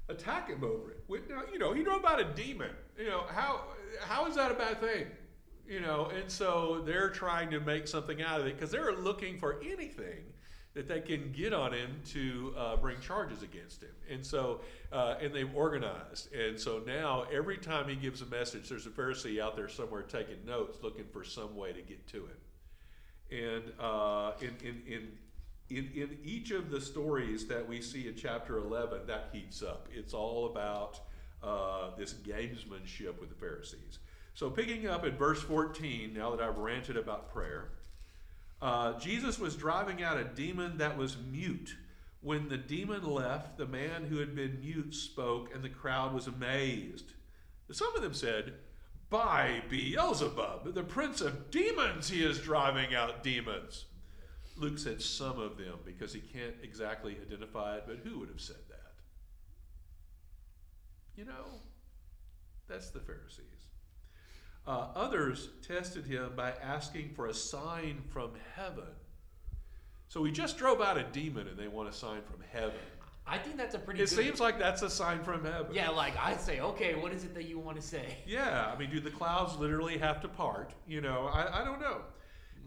attack 0.08 0.48
him 0.48 0.64
over 0.64 0.90
it. 0.90 1.28
Now, 1.28 1.42
you 1.52 1.60
know, 1.60 1.72
he 1.72 1.84
know 1.84 1.96
about 1.96 2.20
a 2.20 2.24
demon. 2.24 2.70
You 2.98 3.06
know, 3.06 3.24
how 3.28 3.60
how 4.00 4.26
is 4.26 4.34
that 4.34 4.50
a 4.50 4.54
bad 4.54 4.80
thing? 4.80 5.06
You 5.68 5.80
know, 5.80 6.10
and 6.16 6.30
so 6.30 6.82
they're 6.84 7.08
trying 7.08 7.50
to 7.50 7.60
make 7.60 7.88
something 7.88 8.22
out 8.22 8.40
of 8.40 8.46
it 8.46 8.54
because 8.54 8.70
they're 8.70 8.92
looking 8.92 9.38
for 9.38 9.60
anything 9.64 10.22
that 10.76 10.86
they 10.86 11.00
can 11.00 11.32
get 11.32 11.54
on 11.54 11.72
him 11.72 11.90
to 12.04 12.54
uh, 12.56 12.76
bring 12.76 13.00
charges 13.00 13.42
against 13.42 13.82
him. 13.82 13.94
And 14.10 14.24
so, 14.24 14.60
uh, 14.92 15.14
and 15.22 15.34
they've 15.34 15.52
organized. 15.56 16.32
And 16.34 16.60
so 16.60 16.82
now, 16.86 17.24
every 17.32 17.56
time 17.56 17.88
he 17.88 17.96
gives 17.96 18.20
a 18.20 18.26
message, 18.26 18.68
there's 18.68 18.86
a 18.86 18.90
Pharisee 18.90 19.40
out 19.40 19.56
there 19.56 19.70
somewhere 19.70 20.02
taking 20.02 20.36
notes, 20.46 20.78
looking 20.82 21.06
for 21.12 21.24
some 21.24 21.56
way 21.56 21.72
to 21.72 21.80
get 21.80 22.06
to 22.08 22.26
it. 22.26 22.38
And 23.34 23.72
uh, 23.80 24.32
in, 24.40 24.54
in, 24.62 24.82
in, 24.86 25.08
in, 25.70 25.90
in 25.94 26.18
each 26.22 26.50
of 26.50 26.70
the 26.70 26.80
stories 26.80 27.46
that 27.46 27.66
we 27.66 27.80
see 27.80 28.06
in 28.06 28.14
chapter 28.14 28.58
11, 28.58 29.06
that 29.06 29.30
heats 29.32 29.62
up. 29.62 29.88
It's 29.92 30.12
all 30.12 30.46
about 30.46 31.00
uh, 31.42 31.96
this 31.96 32.12
gamesmanship 32.12 33.18
with 33.18 33.30
the 33.30 33.34
Pharisees. 33.34 33.98
So, 34.36 34.50
picking 34.50 34.86
up 34.86 35.02
at 35.06 35.18
verse 35.18 35.42
14, 35.42 36.12
now 36.12 36.30
that 36.30 36.42
I've 36.42 36.58
ranted 36.58 36.98
about 36.98 37.32
prayer, 37.32 37.70
uh, 38.60 38.98
Jesus 38.98 39.38
was 39.38 39.56
driving 39.56 40.02
out 40.02 40.18
a 40.18 40.24
demon 40.24 40.76
that 40.76 40.98
was 40.98 41.16
mute. 41.32 41.74
When 42.20 42.50
the 42.50 42.58
demon 42.58 43.02
left, 43.02 43.56
the 43.56 43.64
man 43.64 44.04
who 44.04 44.18
had 44.18 44.36
been 44.36 44.60
mute 44.60 44.94
spoke, 44.94 45.54
and 45.54 45.64
the 45.64 45.70
crowd 45.70 46.12
was 46.12 46.26
amazed. 46.26 47.14
Some 47.72 47.96
of 47.96 48.02
them 48.02 48.12
said, 48.12 48.52
By 49.08 49.62
Beelzebub, 49.70 50.74
the 50.74 50.82
prince 50.82 51.22
of 51.22 51.50
demons, 51.50 52.10
he 52.10 52.22
is 52.22 52.38
driving 52.38 52.94
out 52.94 53.24
demons. 53.24 53.86
Luke 54.54 54.78
said 54.78 55.00
some 55.00 55.38
of 55.38 55.56
them 55.56 55.78
because 55.82 56.12
he 56.12 56.20
can't 56.20 56.56
exactly 56.62 57.16
identify 57.26 57.76
it, 57.76 57.84
but 57.86 58.00
who 58.04 58.18
would 58.18 58.28
have 58.28 58.42
said 58.42 58.56
that? 58.68 58.92
You 61.16 61.24
know, 61.24 61.62
that's 62.68 62.90
the 62.90 63.00
Pharisees. 63.00 63.55
Uh, 64.66 64.88
others 64.94 65.50
tested 65.66 66.06
him 66.06 66.32
by 66.36 66.52
asking 66.62 67.10
for 67.14 67.26
a 67.26 67.34
sign 67.34 68.02
from 68.10 68.30
heaven. 68.56 68.84
So 70.08 70.24
he 70.24 70.32
just 70.32 70.58
drove 70.58 70.80
out 70.80 70.98
a 70.98 71.04
demon 71.04 71.46
and 71.46 71.56
they 71.56 71.68
want 71.68 71.88
a 71.88 71.92
sign 71.92 72.22
from 72.22 72.40
heaven. 72.52 72.74
I 73.28 73.38
think 73.38 73.56
that's 73.56 73.74
a 73.74 73.78
pretty. 73.78 74.00
It 74.00 74.08
good, 74.08 74.16
seems 74.16 74.40
like 74.40 74.58
that's 74.58 74.82
a 74.82 74.90
sign 74.90 75.24
from 75.24 75.44
heaven. 75.44 75.74
Yeah, 75.74 75.90
like 75.90 76.16
I 76.16 76.36
say, 76.36 76.60
okay, 76.60 76.94
what 76.94 77.12
is 77.12 77.24
it 77.24 77.34
that 77.34 77.48
you 77.48 77.58
want 77.58 77.76
to 77.76 77.82
say? 77.82 78.18
Yeah, 78.26 78.72
I 78.72 78.78
mean, 78.78 78.90
do 78.90 79.00
the 79.00 79.10
clouds 79.10 79.56
literally 79.56 79.98
have 79.98 80.20
to 80.22 80.28
part? 80.28 80.72
You 80.86 81.00
know, 81.00 81.28
I, 81.32 81.62
I 81.62 81.64
don't 81.64 81.80
know. 81.80 82.02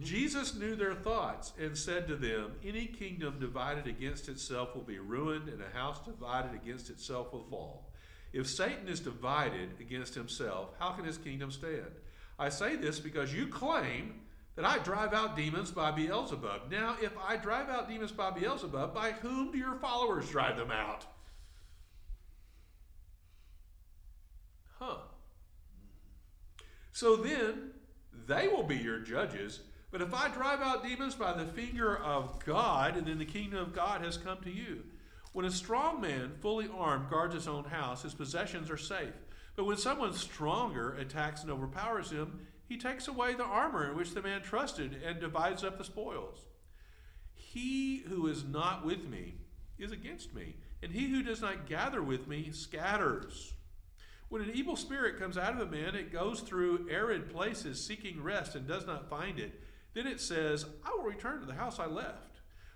Jesus 0.01 0.55
knew 0.55 0.75
their 0.75 0.95
thoughts 0.95 1.53
and 1.59 1.77
said 1.77 2.07
to 2.07 2.15
them, 2.15 2.53
Any 2.63 2.85
kingdom 2.85 3.39
divided 3.39 3.87
against 3.87 4.29
itself 4.29 4.75
will 4.75 4.83
be 4.83 4.99
ruined, 4.99 5.49
and 5.49 5.61
a 5.61 5.77
house 5.77 5.99
divided 6.05 6.53
against 6.53 6.89
itself 6.89 7.33
will 7.33 7.43
fall. 7.43 7.88
If 8.31 8.47
Satan 8.47 8.87
is 8.87 8.99
divided 8.99 9.69
against 9.79 10.13
himself, 10.13 10.69
how 10.79 10.91
can 10.91 11.05
his 11.05 11.17
kingdom 11.17 11.51
stand? 11.51 11.91
I 12.37 12.49
say 12.49 12.75
this 12.75 12.99
because 12.99 13.33
you 13.33 13.47
claim 13.47 14.21
that 14.55 14.65
I 14.65 14.77
drive 14.79 15.13
out 15.13 15.35
demons 15.35 15.71
by 15.71 15.91
Beelzebub. 15.91 16.69
Now, 16.69 16.95
if 17.01 17.11
I 17.17 17.37
drive 17.37 17.69
out 17.69 17.89
demons 17.89 18.11
by 18.11 18.31
Beelzebub, 18.31 18.93
by 18.93 19.11
whom 19.11 19.51
do 19.51 19.57
your 19.57 19.75
followers 19.75 20.29
drive 20.29 20.57
them 20.57 20.71
out? 20.71 21.05
Huh. 24.77 24.97
So 26.91 27.15
then, 27.15 27.71
they 28.27 28.47
will 28.47 28.63
be 28.63 28.77
your 28.77 28.99
judges. 28.99 29.61
But 29.91 30.01
if 30.01 30.13
I 30.13 30.29
drive 30.29 30.61
out 30.61 30.83
demons 30.83 31.15
by 31.15 31.33
the 31.33 31.45
finger 31.45 31.97
of 31.97 32.43
God, 32.45 33.05
then 33.05 33.17
the 33.17 33.25
kingdom 33.25 33.59
of 33.59 33.73
God 33.73 34.01
has 34.01 34.17
come 34.17 34.39
to 34.43 34.51
you. 34.51 34.83
When 35.39 35.47
a 35.47 35.51
strong 35.51 36.01
man, 36.01 36.33
fully 36.41 36.67
armed, 36.67 37.09
guards 37.09 37.33
his 37.33 37.47
own 37.47 37.63
house, 37.63 38.01
his 38.01 38.13
possessions 38.13 38.69
are 38.69 38.75
safe. 38.75 39.13
But 39.55 39.63
when 39.63 39.77
someone 39.77 40.11
stronger 40.11 40.95
attacks 40.95 41.43
and 41.43 41.49
overpowers 41.49 42.11
him, 42.11 42.45
he 42.67 42.75
takes 42.75 43.07
away 43.07 43.35
the 43.35 43.45
armor 43.45 43.89
in 43.89 43.95
which 43.95 44.13
the 44.13 44.21
man 44.21 44.41
trusted 44.41 45.01
and 45.01 45.21
divides 45.21 45.63
up 45.63 45.77
the 45.77 45.85
spoils. 45.85 46.45
He 47.33 48.03
who 48.09 48.27
is 48.27 48.43
not 48.43 48.85
with 48.85 49.07
me 49.07 49.35
is 49.77 49.93
against 49.93 50.35
me, 50.35 50.57
and 50.83 50.91
he 50.91 51.07
who 51.07 51.23
does 51.23 51.39
not 51.39 51.69
gather 51.69 52.03
with 52.03 52.27
me 52.27 52.51
scatters. 52.51 53.53
When 54.27 54.41
an 54.41 54.51
evil 54.53 54.75
spirit 54.75 55.17
comes 55.17 55.37
out 55.37 55.53
of 55.53 55.61
a 55.61 55.71
man, 55.71 55.95
it 55.95 56.11
goes 56.11 56.41
through 56.41 56.89
arid 56.91 57.31
places 57.31 57.81
seeking 57.81 58.21
rest 58.21 58.55
and 58.55 58.67
does 58.67 58.85
not 58.85 59.09
find 59.09 59.39
it. 59.39 59.63
Then 59.93 60.05
it 60.05 60.19
says, 60.19 60.65
I 60.83 60.93
will 60.97 61.05
return 61.05 61.39
to 61.39 61.45
the 61.45 61.53
house 61.53 61.79
I 61.79 61.85
left. 61.85 62.28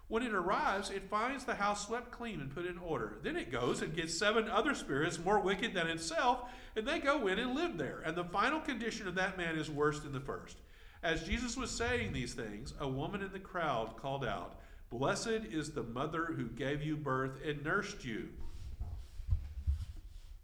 When 0.09 0.23
it 0.23 0.33
arrives, 0.33 0.89
it 0.89 1.09
finds 1.09 1.43
the 1.43 1.55
house 1.55 1.87
swept 1.87 2.11
clean 2.11 2.39
and 2.41 2.53
put 2.53 2.65
in 2.65 2.77
order. 2.77 3.17
Then 3.23 3.35
it 3.35 3.51
goes 3.51 3.81
and 3.81 3.95
gets 3.95 4.17
seven 4.17 4.47
other 4.49 4.75
spirits 4.75 5.17
more 5.17 5.39
wicked 5.39 5.73
than 5.73 5.87
itself, 5.87 6.41
and 6.75 6.87
they 6.87 6.99
go 6.99 7.27
in 7.27 7.39
and 7.39 7.55
live 7.55 7.77
there. 7.77 8.01
And 8.05 8.15
the 8.15 8.25
final 8.25 8.59
condition 8.59 9.07
of 9.07 9.15
that 9.15 9.37
man 9.37 9.57
is 9.57 9.71
worse 9.71 9.99
than 10.01 10.11
the 10.11 10.19
first. 10.19 10.57
As 11.01 11.23
Jesus 11.23 11.57
was 11.57 11.71
saying 11.71 12.13
these 12.13 12.33
things, 12.33 12.73
a 12.79 12.87
woman 12.87 13.21
in 13.21 13.31
the 13.31 13.39
crowd 13.39 13.97
called 13.97 14.23
out, 14.23 14.59
Blessed 14.89 15.27
is 15.27 15.71
the 15.71 15.83
mother 15.83 16.25
who 16.25 16.45
gave 16.45 16.83
you 16.83 16.95
birth 16.95 17.39
and 17.43 17.63
nursed 17.63 18.05
you. 18.05 18.29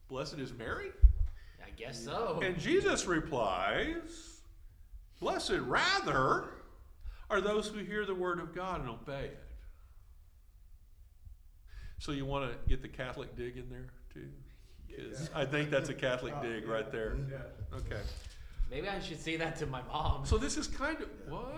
Blessed 0.08 0.40
is 0.40 0.52
Mary? 0.54 0.90
I 1.64 1.70
guess 1.78 2.04
so. 2.04 2.40
And 2.44 2.60
Jesus 2.60 3.06
replies, 3.06 4.42
Blessed 5.20 5.60
rather 5.62 6.50
are 7.30 7.42
those 7.42 7.68
who 7.68 7.80
hear 7.80 8.06
the 8.06 8.16
word 8.16 8.40
of 8.40 8.56
God 8.56 8.82
and 8.82 8.90
obey 8.90 9.26
it. 9.26 9.44
So 12.00 12.12
you 12.12 12.26
want 12.26 12.52
to 12.52 12.58
get 12.70 12.82
the 12.82 12.88
Catholic 12.88 13.36
dig 13.36 13.58
in 13.58 13.70
there 13.70 13.86
too? 14.14 14.30
'Cause 14.96 15.30
I 15.36 15.46
think 15.46 15.70
that's 15.70 15.90
a 15.90 15.94
Catholic 15.94 16.34
dig 16.42 16.68
right 16.68 16.92
there. 16.92 17.16
Yeah. 17.30 17.78
Okay. 17.78 18.02
Maybe 18.72 18.88
I 18.88 19.00
should 19.00 19.20
say 19.20 19.36
that 19.38 19.56
to 19.58 19.66
my 19.66 19.82
mom. 19.84 20.26
So 20.26 20.38
this 20.38 20.58
is 20.58 20.68
kind 20.68 20.98
of 21.02 21.10
what? 21.28 21.56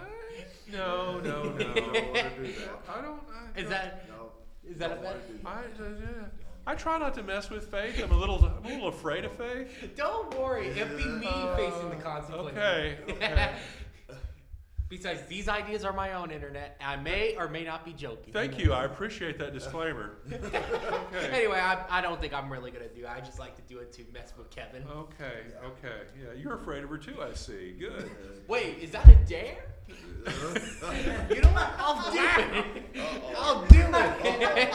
No, 0.71 1.19
no, 1.19 1.43
no. 1.43 1.49
I 1.49 1.73
don't 1.73 1.83
want 1.83 1.93
to 1.93 2.43
do 2.43 2.53
that. 2.53 2.79
I 2.89 3.01
don't. 3.01 3.21
I 3.55 3.59
Is 3.59 3.63
don't- 3.63 3.69
that 3.71 4.09
No. 4.09 4.31
is 4.69 4.77
that 4.77 4.91
a 4.91 4.95
don't 4.95 5.03
bad? 5.03 5.15
wanna 5.15 5.27
do 5.27 5.37
that. 5.43 5.47
I, 5.47 5.83
uh, 5.85 6.21
yeah. 6.21 6.27
I 6.67 6.75
try 6.75 6.97
not 6.99 7.15
to 7.15 7.23
mess 7.23 7.49
with 7.49 7.69
faith. 7.71 7.99
I'm 8.03 8.11
a 8.11 8.17
little. 8.17 8.43
I'm 8.45 8.63
a 8.63 8.67
little 8.67 8.87
afraid 8.89 9.25
of 9.25 9.31
faith. 9.33 9.93
Don't 9.95 10.33
worry, 10.39 10.67
it'd 10.67 10.95
be 10.97 11.05
me 11.05 11.25
facing 11.55 11.89
the 11.89 11.95
consequences. 12.01 12.57
Okay. 12.57 12.97
Okay. 13.09 13.55
Besides, 14.91 15.21
these 15.29 15.47
ideas 15.47 15.85
are 15.85 15.93
my 15.93 16.11
own 16.15 16.31
internet. 16.31 16.75
I 16.83 16.97
may 16.97 17.37
or 17.37 17.47
may 17.47 17.63
not 17.63 17.85
be 17.85 17.93
joking. 17.93 18.33
Thank 18.33 18.59
you. 18.59 18.73
I 18.73 18.83
appreciate 18.83 19.39
that 19.39 19.53
disclaimer. 19.53 20.17
Okay. 21.13 21.29
Anyway, 21.31 21.57
I, 21.57 21.85
I 21.89 22.01
don't 22.01 22.19
think 22.19 22.33
I'm 22.33 22.51
really 22.51 22.71
gonna 22.71 22.87
do 22.87 23.01
it. 23.01 23.09
I 23.09 23.19
just 23.19 23.37
like 23.39 23.55
to 23.55 23.61
do 23.73 23.79
it 23.79 23.91
to 23.93 24.03
mess 24.13 24.33
with 24.37 24.49
Kevin. 24.49 24.83
Okay, 24.89 25.43
okay. 25.65 26.01
Yeah, 26.17 26.33
you're 26.37 26.55
afraid 26.55 26.83
of 26.83 26.89
her 26.89 26.97
too, 26.97 27.21
I 27.21 27.33
see. 27.33 27.73
Good. 27.77 28.09
Wait, 28.47 28.79
is 28.79 28.91
that 28.91 29.07
a 29.07 29.15
dare? 29.15 29.65
you 29.87 31.41
know 31.41 31.49
what? 31.49 31.73
I'll 31.77 32.11
do 32.11 32.19
it. 32.19 32.65
I'll 33.35 33.65
do 33.67 33.79
it. 33.79 34.73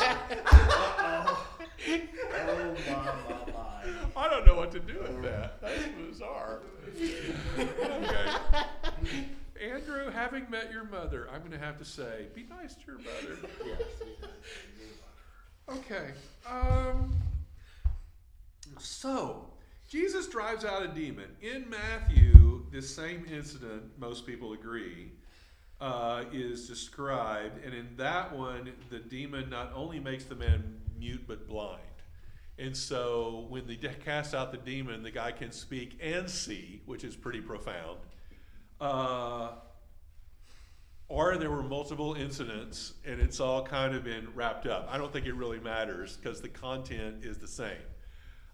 Oh 2.48 2.76
my 2.84 2.94
my 2.94 3.52
my. 3.52 4.24
I 4.24 4.28
don't 4.28 4.46
know 4.46 4.54
what 4.54 4.70
to 4.72 4.80
do 4.80 4.98
with 5.00 5.22
that. 5.22 5.60
That's 5.60 5.88
bizarre. 6.08 6.62
Okay. 7.58 9.26
Andrew, 9.60 10.10
having 10.10 10.48
met 10.50 10.72
your 10.72 10.84
mother, 10.84 11.28
I'm 11.32 11.40
going 11.40 11.52
to 11.52 11.58
have 11.58 11.78
to 11.78 11.84
say, 11.84 12.26
be 12.34 12.44
nice 12.48 12.74
to 12.74 12.80
your 12.86 12.98
mother. 12.98 13.48
Okay. 15.68 16.10
Um. 16.48 17.12
So, 18.78 19.50
Jesus 19.88 20.28
drives 20.28 20.64
out 20.64 20.84
a 20.84 20.88
demon. 20.88 21.36
In 21.40 21.68
Matthew, 21.68 22.66
this 22.70 22.94
same 22.94 23.24
incident, 23.30 23.82
most 23.98 24.26
people 24.26 24.52
agree, 24.52 25.10
uh, 25.80 26.24
is 26.32 26.68
described, 26.68 27.64
and 27.64 27.74
in 27.74 27.88
that 27.96 28.36
one, 28.36 28.72
the 28.90 28.98
demon 28.98 29.50
not 29.50 29.72
only 29.74 29.98
makes 29.98 30.24
the 30.24 30.34
man 30.34 30.80
mute 30.98 31.24
but 31.26 31.48
blind. 31.48 31.80
And 32.58 32.76
so, 32.76 33.46
when 33.48 33.66
they 33.66 33.76
cast 33.76 34.34
out 34.34 34.52
the 34.52 34.58
demon, 34.58 35.02
the 35.02 35.10
guy 35.10 35.32
can 35.32 35.50
speak 35.50 35.98
and 36.00 36.30
see, 36.30 36.80
which 36.86 37.04
is 37.04 37.16
pretty 37.16 37.40
profound. 37.40 37.98
Uh, 38.80 39.50
or 41.08 41.36
there 41.36 41.50
were 41.50 41.62
multiple 41.62 42.14
incidents, 42.14 42.94
and 43.04 43.20
it's 43.20 43.38
all 43.38 43.62
kind 43.62 43.94
of 43.94 44.02
been 44.04 44.28
wrapped 44.34 44.66
up. 44.66 44.88
I 44.90 44.98
don't 44.98 45.12
think 45.12 45.26
it 45.26 45.34
really 45.34 45.60
matters 45.60 46.16
because 46.16 46.40
the 46.40 46.48
content 46.48 47.24
is 47.24 47.38
the 47.38 47.46
same, 47.46 47.76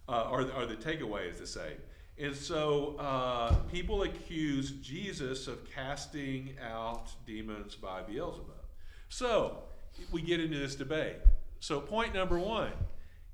uh, 0.09 0.29
or, 0.31 0.43
or 0.53 0.66
the 0.66 0.77
takeaway 0.77 1.31
is 1.31 1.39
the 1.39 1.47
same. 1.47 1.79
And 2.18 2.37
so 2.37 2.97
uh, 2.99 3.55
people 3.70 4.03
accuse 4.03 4.73
Jesus 4.73 5.49
of 5.49 5.59
casting 5.73 6.55
out 6.62 7.11
demons 7.27 7.75
by 7.75 8.03
Beelzebub. 8.03 8.66
So 9.09 9.62
we 10.11 10.20
get 10.20 10.39
into 10.39 10.59
this 10.59 10.75
debate. 10.75 11.16
So, 11.61 11.81
point 11.81 12.12
number 12.14 12.39
one 12.39 12.73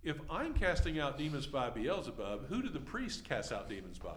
if 0.04 0.16
I'm 0.30 0.54
casting 0.54 1.00
out 1.00 1.18
demons 1.18 1.46
by 1.46 1.70
Beelzebub, 1.70 2.46
who 2.48 2.62
do 2.62 2.68
the 2.68 2.78
priests 2.78 3.20
cast 3.20 3.52
out 3.52 3.68
demons 3.68 3.98
by? 3.98 4.16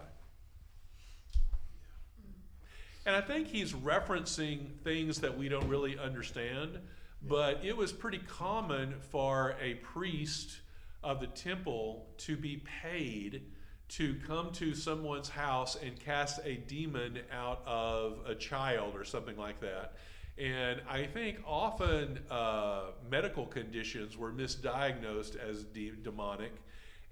And 3.05 3.15
I 3.15 3.21
think 3.21 3.47
he's 3.47 3.73
referencing 3.73 4.77
things 4.83 5.19
that 5.21 5.37
we 5.37 5.49
don't 5.49 5.67
really 5.67 5.97
understand, 5.97 6.77
but 7.23 7.59
it 7.63 7.75
was 7.75 7.91
pretty 7.91 8.19
common 8.19 8.95
for 9.09 9.55
a 9.59 9.75
priest 9.75 10.59
of 11.03 11.19
the 11.19 11.27
temple 11.27 12.07
to 12.17 12.37
be 12.37 12.63
paid 12.81 13.43
to 13.89 14.15
come 14.25 14.51
to 14.53 14.73
someone's 14.73 15.29
house 15.29 15.75
and 15.83 15.99
cast 15.99 16.39
a 16.45 16.55
demon 16.55 17.19
out 17.31 17.61
of 17.65 18.19
a 18.25 18.35
child 18.35 18.95
or 18.95 19.03
something 19.03 19.35
like 19.35 19.59
that. 19.61 19.95
And 20.37 20.79
I 20.89 21.03
think 21.05 21.39
often 21.45 22.19
uh, 22.29 22.91
medical 23.09 23.45
conditions 23.45 24.15
were 24.15 24.31
misdiagnosed 24.31 25.35
as 25.37 25.65
de- 25.65 25.91
demonic. 25.91 26.53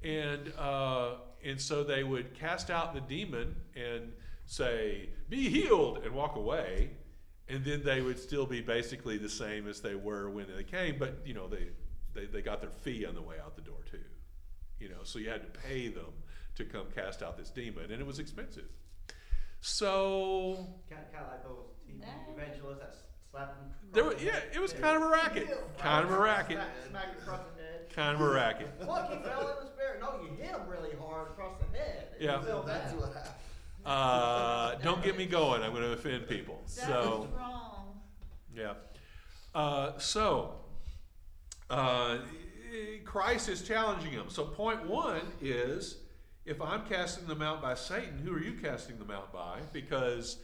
And, 0.03 0.53
uh, 0.57 1.15
and 1.43 1.59
so 1.59 1.83
they 1.83 2.03
would 2.03 2.33
cast 2.39 2.69
out 2.69 2.93
the 2.93 3.01
demon 3.01 3.55
and 3.75 4.13
say, 4.49 5.09
be 5.29 5.47
healed, 5.49 5.99
and 6.03 6.13
walk 6.13 6.35
away. 6.35 6.89
And 7.47 7.63
then 7.63 7.83
they 7.83 8.01
would 8.01 8.19
still 8.19 8.45
be 8.45 8.61
basically 8.61 9.17
the 9.17 9.29
same 9.29 9.67
as 9.67 9.79
they 9.81 9.95
were 9.95 10.29
when 10.29 10.47
they 10.55 10.63
came, 10.63 10.97
but 10.99 11.19
you 11.25 11.33
know, 11.33 11.47
they, 11.47 11.67
they, 12.13 12.25
they 12.25 12.41
got 12.41 12.61
their 12.61 12.69
fee 12.69 13.05
on 13.05 13.15
the 13.15 13.21
way 13.21 13.35
out 13.43 13.55
the 13.55 13.61
door 13.61 13.79
too. 13.89 13.97
You 14.79 14.89
know, 14.89 15.03
so 15.03 15.17
you 15.19 15.29
had 15.29 15.41
to 15.41 15.59
pay 15.61 15.87
them 15.87 16.13
to 16.55 16.65
come 16.65 16.85
cast 16.95 17.21
out 17.23 17.37
this 17.37 17.49
demon, 17.49 17.91
and 17.91 17.99
it 18.01 18.05
was 18.05 18.19
expensive. 18.19 18.69
So 19.61 20.67
Kind 20.89 21.01
of, 21.05 21.11
kind 21.13 21.25
of 21.25 21.31
like 21.31 21.43
those 21.43 21.65
TV 21.87 21.99
Nah. 22.01 22.33
evangelists 22.33 22.79
that 22.79 22.95
slap 23.31 23.49
them. 23.57 23.71
there, 23.91 24.03
were, 24.05 24.15
yeah, 24.17 24.39
it 24.53 24.59
was 24.59 24.71
kind 24.73 24.95
of 24.97 25.03
a 25.03 25.07
racket, 25.09 25.47
kind 25.79 26.05
of 26.05 26.11
a 26.11 26.17
racket, 26.19 26.57
Smack, 26.57 26.69
smack 26.89 27.07
across 27.21 27.41
the 27.57 27.63
head. 27.63 27.89
kind 27.93 28.15
of 28.15 28.21
a 28.21 28.29
racket. 28.29 28.67
Look, 28.79 29.09
he 29.11 29.17
fell 29.27 29.57
in 29.57 29.65
the 29.65 29.71
spirit. 29.71 29.99
No, 30.01 30.21
you 30.23 30.29
hit 30.37 30.51
him 30.51 30.61
really 30.67 30.95
hard 31.01 31.29
across 31.31 31.55
the 31.59 31.77
head. 31.77 32.09
It 32.19 32.23
Yeah. 32.25 32.37
was 32.37 32.45
so 32.47 32.63
That's 32.65 32.91
bad. 32.93 32.99
what 33.01 33.13
happened. 33.13 33.33
Uh, 33.89 34.75
don't 34.83 35.03
get 35.03 35.17
me 35.17 35.25
going. 35.25 35.63
I'm 35.63 35.71
going 35.71 35.81
to 35.81 35.93
offend 35.93 36.29
people. 36.29 36.61
That 36.75 36.85
So. 36.85 37.27
wrong. 37.35 37.99
Yeah. 38.55 38.73
Uh, 39.55 39.97
so, 39.97 40.59
uh, 41.71 42.19
Christ 43.03 43.49
is 43.49 43.63
challenging 43.63 44.15
them. 44.15 44.29
So, 44.29 44.45
point 44.45 44.87
one 44.87 45.21
is 45.41 45.97
if 46.45 46.61
I'm 46.61 46.85
casting 46.85 47.25
them 47.25 47.41
out 47.41 47.63
by 47.63 47.73
Satan, 47.73 48.19
who 48.19 48.31
are 48.31 48.39
you 48.39 48.53
casting 48.61 48.99
them 48.99 49.09
out 49.09 49.33
by? 49.33 49.57
Because, 49.73 50.37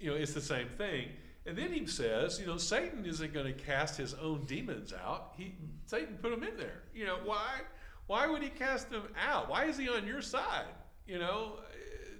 you 0.00 0.10
know, 0.10 0.16
it's 0.16 0.34
the 0.34 0.40
same 0.40 0.68
thing. 0.76 1.10
And 1.46 1.56
then 1.56 1.72
he 1.72 1.86
says, 1.86 2.40
you 2.40 2.46
know, 2.46 2.56
Satan 2.56 3.06
isn't 3.06 3.32
going 3.32 3.46
to 3.46 3.52
cast 3.52 3.96
his 3.96 4.14
own 4.14 4.44
demons 4.44 4.92
out. 4.92 5.34
He 5.36 5.54
Satan 5.86 6.18
put 6.20 6.32
them 6.32 6.42
in 6.42 6.56
there. 6.56 6.82
You 6.92 7.06
know, 7.06 7.18
why? 7.24 7.60
Why 8.08 8.26
would 8.26 8.42
he 8.42 8.48
cast 8.48 8.90
them 8.90 9.04
out? 9.16 9.48
Why 9.48 9.66
is 9.66 9.78
he 9.78 9.88
on 9.88 10.06
your 10.06 10.20
side? 10.20 10.66
You 11.06 11.18
know, 11.18 11.60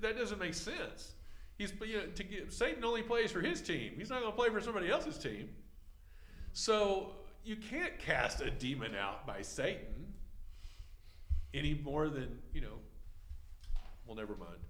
that 0.03 0.17
doesn't 0.17 0.39
make 0.39 0.55
sense. 0.55 1.13
He's 1.57 1.73
you 1.85 1.99
know 1.99 2.07
to 2.07 2.23
get, 2.25 2.53
Satan 2.53 2.85
only 2.85 3.03
plays 3.03 3.33
for 3.33 3.41
his 3.41 3.61
team. 3.61 3.93
He's 3.97 4.11
not 4.11 4.21
going 4.21 4.33
to 4.33 4.37
play 4.37 4.49
for 4.49 4.61
somebody 4.61 4.91
else's 4.91 5.19
team. 5.19 5.49
So 6.53 7.13
you 7.45 7.57
can't 7.57 7.99
cast 7.99 8.41
a 8.41 8.51
demon 8.51 8.95
out 8.95 9.27
by 9.27 9.43
Satan 9.43 10.13
any 11.53 11.81
more 11.83 12.09
than 12.09 12.39
you 12.53 12.61
know. 12.61 12.79
Well, 14.07 14.17
never 14.17 14.37
mind. 14.37 14.61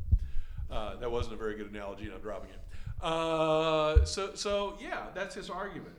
Uh, 0.70 0.96
that 0.96 1.10
wasn't 1.10 1.34
a 1.34 1.38
very 1.38 1.56
good 1.56 1.70
analogy, 1.70 2.04
and 2.04 2.14
I'm 2.14 2.20
dropping 2.20 2.50
it. 2.50 3.04
Uh, 3.04 4.04
so 4.04 4.34
so 4.34 4.76
yeah, 4.80 5.06
that's 5.14 5.34
his 5.34 5.50
argument. 5.50 5.96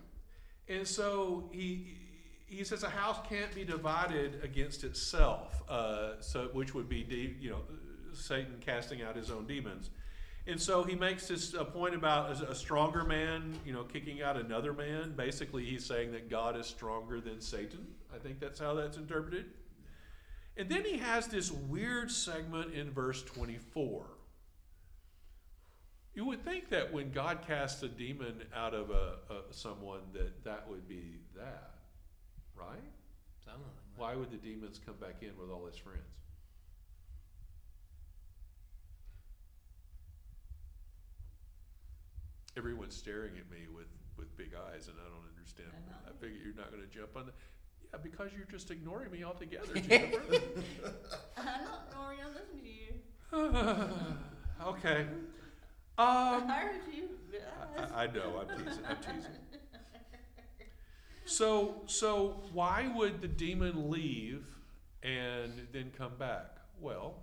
And 0.68 0.88
so 0.88 1.50
he 1.52 1.98
he 2.46 2.64
says 2.64 2.84
a 2.84 2.90
house 2.90 3.18
can't 3.30 3.54
be 3.54 3.64
divided 3.64 4.44
against 4.44 4.84
itself. 4.84 5.62
Uh, 5.70 6.20
so 6.20 6.50
which 6.54 6.74
would 6.74 6.90
be 6.90 7.04
de- 7.04 7.36
you 7.40 7.52
know 7.52 7.62
Satan 8.20 8.56
casting 8.60 9.02
out 9.02 9.16
his 9.16 9.32
own 9.32 9.46
demons. 9.48 9.90
And 10.48 10.60
so 10.60 10.84
he 10.84 10.96
makes 10.96 11.28
this 11.28 11.54
a 11.54 11.64
point 11.64 11.94
about 11.94 12.42
a, 12.42 12.56
stronger 12.56 13.04
man, 13.04 13.54
you 13.66 13.74
know, 13.74 13.84
kicking 13.84 14.24
out 14.24 14.36
another 14.36 14.74
man. 14.74 15.14
Basically, 15.16 15.64
he's 15.64 15.86
saying 15.86 16.12
that 16.14 16.30
God 16.30 16.58
is 16.58 16.66
stronger 16.66 17.22
than 17.22 17.40
Satan. 17.40 17.86
I 18.14 18.18
think 18.18 18.40
that's 18.40 18.60
how 18.60 18.74
that's 18.74 18.98
interpreted. 18.98 19.46
And 20.58 20.68
then 20.68 20.84
he 20.86 20.98
has 20.98 21.28
this 21.28 21.52
weird 21.52 22.10
segment 22.10 22.74
in 22.74 22.92
verse 22.92 23.22
24. 23.24 24.08
You 26.16 26.26
would 26.26 26.44
think 26.44 26.70
that 26.70 26.92
when 26.92 27.12
God 27.12 27.40
casts 27.46 27.84
a 27.84 27.88
demon 27.88 28.44
out 28.56 28.74
of 28.74 28.90
a, 28.90 29.18
a 29.30 29.54
someone, 29.54 30.02
that 30.14 30.44
that 30.44 30.68
would 30.68 30.88
be 30.88 31.18
that, 31.36 31.76
right? 32.56 32.68
Like 32.72 32.82
that. 33.46 34.00
Why 34.00 34.16
would 34.16 34.32
the 34.32 34.38
demons 34.38 34.80
come 34.84 34.96
back 34.96 35.18
in 35.22 35.38
with 35.40 35.50
all 35.50 35.66
his 35.66 35.78
friends? 35.78 36.00
Everyone's 42.60 42.94
staring 42.94 43.32
at 43.38 43.50
me 43.50 43.68
with, 43.74 43.88
with 44.18 44.36
big 44.36 44.52
eyes, 44.54 44.90
and 44.90 44.98
I 45.00 45.08
don't 45.08 45.24
understand. 45.34 45.70
I. 46.06 46.12
Figure 46.20 46.38
you're 46.44 46.56
not 46.56 46.72
going 46.72 46.84
to 46.84 46.90
jump 46.94 47.16
on 47.16 47.28
the. 47.28 47.32
Yeah, 47.86 48.00
because 48.04 48.32
you're 48.36 48.52
just 48.52 48.70
ignoring 48.70 49.12
me 49.12 49.24
altogether, 49.24 49.74
Jennifer. 49.76 50.20
I'm 51.38 51.46
not 51.64 51.88
ignoring. 51.88 52.20
I'm 52.20 52.34
listening 52.34 52.64
to 52.64 52.70
you. 52.70 54.68
okay. 54.68 55.06
Um, 55.98 56.52
I 56.52 56.60
heard 56.60 56.82
you. 56.94 57.10
I, 57.78 58.04
I 58.04 58.08
know. 58.08 58.42
I'm 58.42 58.58
teasing. 58.58 58.84
I'm 58.90 58.98
teasing. 58.98 59.32
So, 61.24 61.84
so 61.86 62.42
why 62.52 62.92
would 62.94 63.22
the 63.22 63.30
demon 63.30 63.90
leave 63.90 64.44
and 65.02 65.54
then 65.72 65.92
come 65.98 66.18
back? 66.20 66.58
Well, 66.82 67.16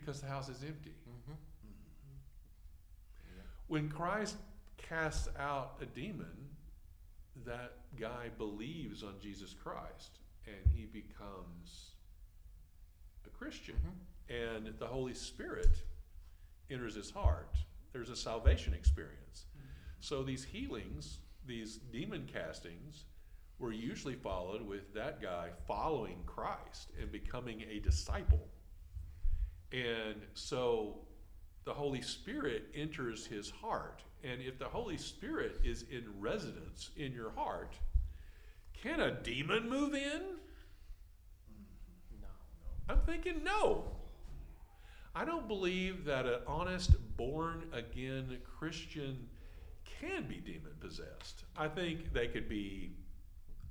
because 0.00 0.20
the 0.20 0.26
house 0.26 0.50
is 0.50 0.62
empty. 0.62 0.90
Mm-hmm. 1.08 1.32
mm-hmm. 1.32 2.16
When 3.68 3.88
Christ 3.88 4.36
casts 4.76 5.28
out 5.38 5.76
a 5.80 5.86
demon, 5.86 6.50
that 7.46 7.72
guy 7.98 8.28
believes 8.36 9.02
on 9.02 9.14
Jesus 9.22 9.54
Christ 9.54 10.18
and 10.46 10.70
he 10.74 10.84
becomes 10.84 11.92
a 13.26 13.30
Christian. 13.30 13.76
Mm-hmm. 13.76 14.66
And 14.66 14.74
the 14.78 14.86
Holy 14.86 15.14
Spirit 15.14 15.78
enters 16.70 16.94
his 16.94 17.10
heart. 17.10 17.56
There's 17.94 18.10
a 18.10 18.16
salvation 18.16 18.74
experience. 18.74 19.46
Mm-hmm. 19.56 19.66
So 20.00 20.22
these 20.22 20.44
healings, 20.44 21.20
these 21.46 21.78
demon 21.90 22.28
castings, 22.30 23.04
were 23.58 23.72
usually 23.72 24.16
followed 24.16 24.60
with 24.60 24.92
that 24.92 25.22
guy 25.22 25.48
following 25.66 26.18
Christ 26.26 26.90
and 27.00 27.10
becoming 27.10 27.62
a 27.70 27.78
disciple. 27.78 28.46
And 29.72 30.16
so 30.34 31.00
the 31.64 31.74
Holy 31.74 32.02
Spirit 32.02 32.64
enters 32.74 33.26
his 33.26 33.50
heart. 33.50 34.02
And 34.24 34.40
if 34.40 34.58
the 34.58 34.66
Holy 34.66 34.96
Spirit 34.96 35.60
is 35.64 35.84
in 35.90 36.04
residence 36.18 36.90
in 36.96 37.12
your 37.12 37.30
heart, 37.30 37.74
can 38.82 39.00
a 39.00 39.10
demon 39.10 39.68
move 39.68 39.94
in? 39.94 40.22
No, 42.20 42.28
I'm 42.88 43.00
thinking 43.00 43.42
no. 43.44 43.84
I 45.14 45.24
don't 45.24 45.48
believe 45.48 46.04
that 46.04 46.26
an 46.26 46.40
honest, 46.46 46.92
born 47.16 47.64
again 47.72 48.36
Christian 48.58 49.28
can 50.00 50.28
be 50.28 50.36
demon 50.36 50.72
possessed. 50.80 51.44
I 51.56 51.68
think 51.68 52.12
they 52.12 52.26
could 52.28 52.48
be 52.48 52.92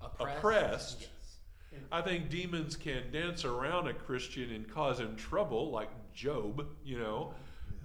no. 0.01 0.25
Oppressed. 0.25 1.01
Yes. 1.01 1.09
I 1.91 2.01
think 2.01 2.29
demons 2.29 2.75
can 2.75 3.11
dance 3.11 3.45
around 3.45 3.87
a 3.87 3.93
Christian 3.93 4.51
and 4.51 4.67
cause 4.69 4.99
him 4.99 5.15
trouble, 5.15 5.71
like 5.71 5.89
Job, 6.13 6.65
you 6.83 6.97
know. 6.99 7.33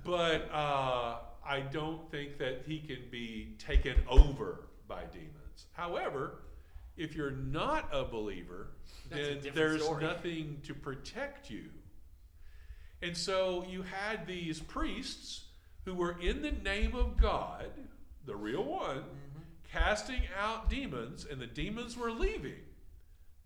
But 0.05 0.49
uh, 0.53 1.17
I 1.47 1.61
don't 1.73 2.11
think 2.11 2.39
that 2.39 2.63
he 2.67 2.79
can 2.81 3.03
be 3.11 3.55
taken 3.59 3.97
over 4.09 4.69
by 4.89 5.03
demons. 5.13 5.67
However, 5.73 6.41
if 6.97 7.15
you're 7.15 7.31
not 7.31 7.89
a 7.93 8.05
believer, 8.05 8.69
That's 9.09 9.21
a 9.21 9.25
then 9.25 9.35
different 9.37 9.55
there's 9.57 9.83
story. 9.85 10.03
nothing 10.05 10.61
to 10.65 10.75
protect 10.75 11.51
you. 11.51 11.65
And 13.03 13.17
so 13.17 13.65
you 13.69 13.83
had 13.83 14.27
these 14.27 14.61
priests 14.61 15.45
who 15.85 15.95
were 15.95 16.17
in 16.21 16.43
the 16.43 16.53
name 16.53 16.95
of 16.95 17.17
God, 17.17 17.67
the 18.27 18.37
real 18.37 18.65
one, 18.65 18.99
Mm-hmm. 18.99 19.79
casting 19.79 20.23
out 20.39 20.69
demons, 20.69 21.27
and 21.31 21.41
the 21.41 21.47
demons 21.47 21.97
were 21.97 22.11
leaving 22.11 22.57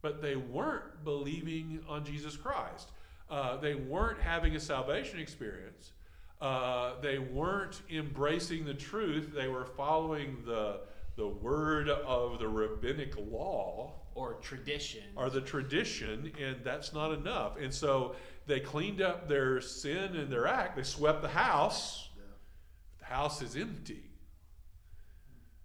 but 0.05 0.21
they 0.21 0.37
weren't 0.37 1.03
believing 1.03 1.81
on 1.89 2.05
Jesus 2.05 2.37
Christ. 2.37 2.91
Uh, 3.31 3.57
they 3.57 3.75
weren't 3.75 4.21
having 4.21 4.55
a 4.55 4.61
salvation 4.61 5.19
experience. 5.19 5.93
Uh, 6.43 7.01
they 7.01 7.19
weren't 7.19 7.81
embracing 7.91 8.67
the 8.67 8.75
truth. 8.75 9.33
They 9.35 9.49
were 9.49 9.65
following 9.65 10.37
the 10.45 10.81
the 11.17 11.27
word 11.29 11.89
of 11.89 12.41
the 12.41 12.49
rabbinic 12.49 13.15
law 13.17 13.93
Or 14.17 14.35
tradition. 14.43 15.05
or 15.17 15.31
the 15.31 15.41
tradition, 15.41 16.33
and 16.43 16.57
that's 16.65 16.93
not 16.93 17.13
enough. 17.13 17.57
And 17.57 17.73
so 17.73 18.17
they 18.47 18.59
cleaned 18.61 19.01
up 19.01 19.29
their 19.29 19.61
sin 19.61 20.17
and 20.17 20.31
their 20.31 20.47
act. 20.49 20.77
They 20.77 20.83
swept 20.83 21.23
the 21.23 21.29
house. 21.29 22.09
The 22.99 23.05
house 23.07 23.41
is 23.43 23.55
empty. 23.57 24.03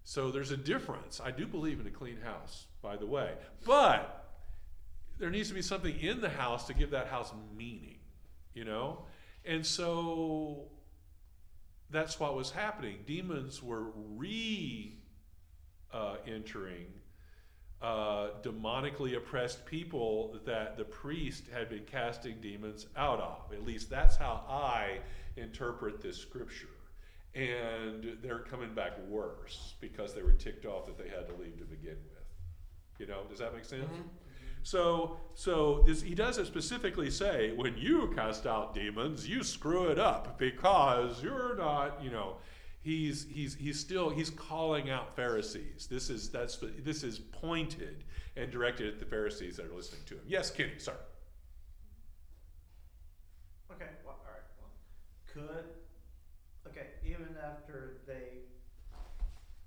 So 0.04 0.30
there's 0.32 0.52
a 0.52 0.58
difference. 0.58 1.20
I 1.20 1.32
do 1.32 1.48
believe 1.48 1.80
in 1.80 1.88
a 1.88 1.92
clean 1.92 2.18
house, 2.24 2.68
by 2.84 2.96
the 2.96 3.08
way. 3.08 3.34
But 3.66 4.19
there 5.20 5.30
needs 5.30 5.50
to 5.50 5.54
be 5.54 5.62
something 5.62 6.00
in 6.00 6.22
the 6.22 6.30
house 6.30 6.66
to 6.68 6.74
give 6.74 6.92
that 6.92 7.08
house 7.08 7.34
meaning, 7.56 7.98
you 8.54 8.66
know? 8.66 9.06
And 9.46 9.66
so 9.66 10.70
that's 11.90 12.20
what 12.20 12.36
was 12.36 12.52
happening. 12.52 13.00
Demons 13.06 13.62
were 13.62 13.92
re 14.16 14.96
uh, 15.92 16.16
entering 16.26 16.86
uh, 17.82 18.30
demonically 18.44 19.16
oppressed 19.16 19.66
people 19.66 20.38
that 20.46 20.78
the 20.78 20.84
priest 20.84 21.46
had 21.54 21.70
been 21.70 21.84
casting 21.86 22.36
demons 22.42 22.88
out 22.98 23.20
of. 23.20 23.54
At 23.54 23.66
least 23.66 23.90
that's 23.90 24.18
how 24.18 24.44
I 24.50 25.00
interpret 25.38 26.02
this 26.02 26.18
scripture. 26.18 26.68
And 27.36 28.18
they're 28.22 28.40
coming 28.40 28.74
back 28.74 28.94
worse 29.08 29.76
because 29.80 30.14
they 30.14 30.22
were 30.22 30.34
ticked 30.34 30.66
off 30.66 30.88
that 30.88 30.98
they 30.98 31.10
had 31.10 31.28
to 31.28 31.36
leave 31.42 31.58
to 31.60 31.66
begin 31.66 31.98
with. 32.12 33.00
You 33.00 33.08
know, 33.08 33.22
does 33.30 33.40
that 33.40 33.54
make 33.54 33.64
sense? 33.64 33.86
So, 34.70 35.18
so 35.34 35.84
this, 35.88 36.04
he 36.04 36.14
doesn't 36.14 36.46
specifically 36.46 37.10
say 37.10 37.54
when 37.56 37.76
you 37.76 38.14
cast 38.16 38.46
out 38.46 38.76
demons, 38.76 39.28
you 39.28 39.44
screw 39.44 39.88
it 39.88 39.98
up 39.98 40.38
because 40.38 41.24
you're 41.24 41.56
not, 41.56 42.04
you 42.04 42.12
know. 42.12 42.36
He's 42.82 43.26
he's 43.30 43.56
he's 43.56 43.80
still 43.80 44.10
he's 44.12 44.30
calling 44.30 44.92
out 44.92 45.16
Pharisees. 45.16 45.88
This 45.90 46.12
is 46.12 46.30
that's 46.30 46.60
this 46.84 47.04
is 47.04 47.18
pointed 47.18 48.04
and 48.38 48.52
directed 48.52 48.88
at 48.94 49.00
the 49.00 49.06
Pharisees 49.06 49.58
that 49.58 49.66
are 49.66 49.76
listening 49.76 50.02
to 50.06 50.14
him. 50.14 50.22
Yes, 50.28 50.52
Kenny, 50.52 50.78
sorry. 50.78 50.98
Okay, 53.72 53.90
well, 54.06 54.20
all 54.24 54.32
right. 54.32 54.46
Well, 54.60 54.70
could 55.34 55.66
okay, 56.72 56.90
even 57.04 57.36
after 57.44 57.98
they 58.08 58.44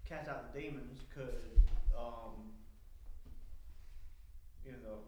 cast 0.08 0.28
out 0.28 0.54
the 0.54 0.60
demons, 0.60 1.00
could 1.12 1.60
um, 1.98 2.52
you 4.64 4.72
know, 4.72 4.98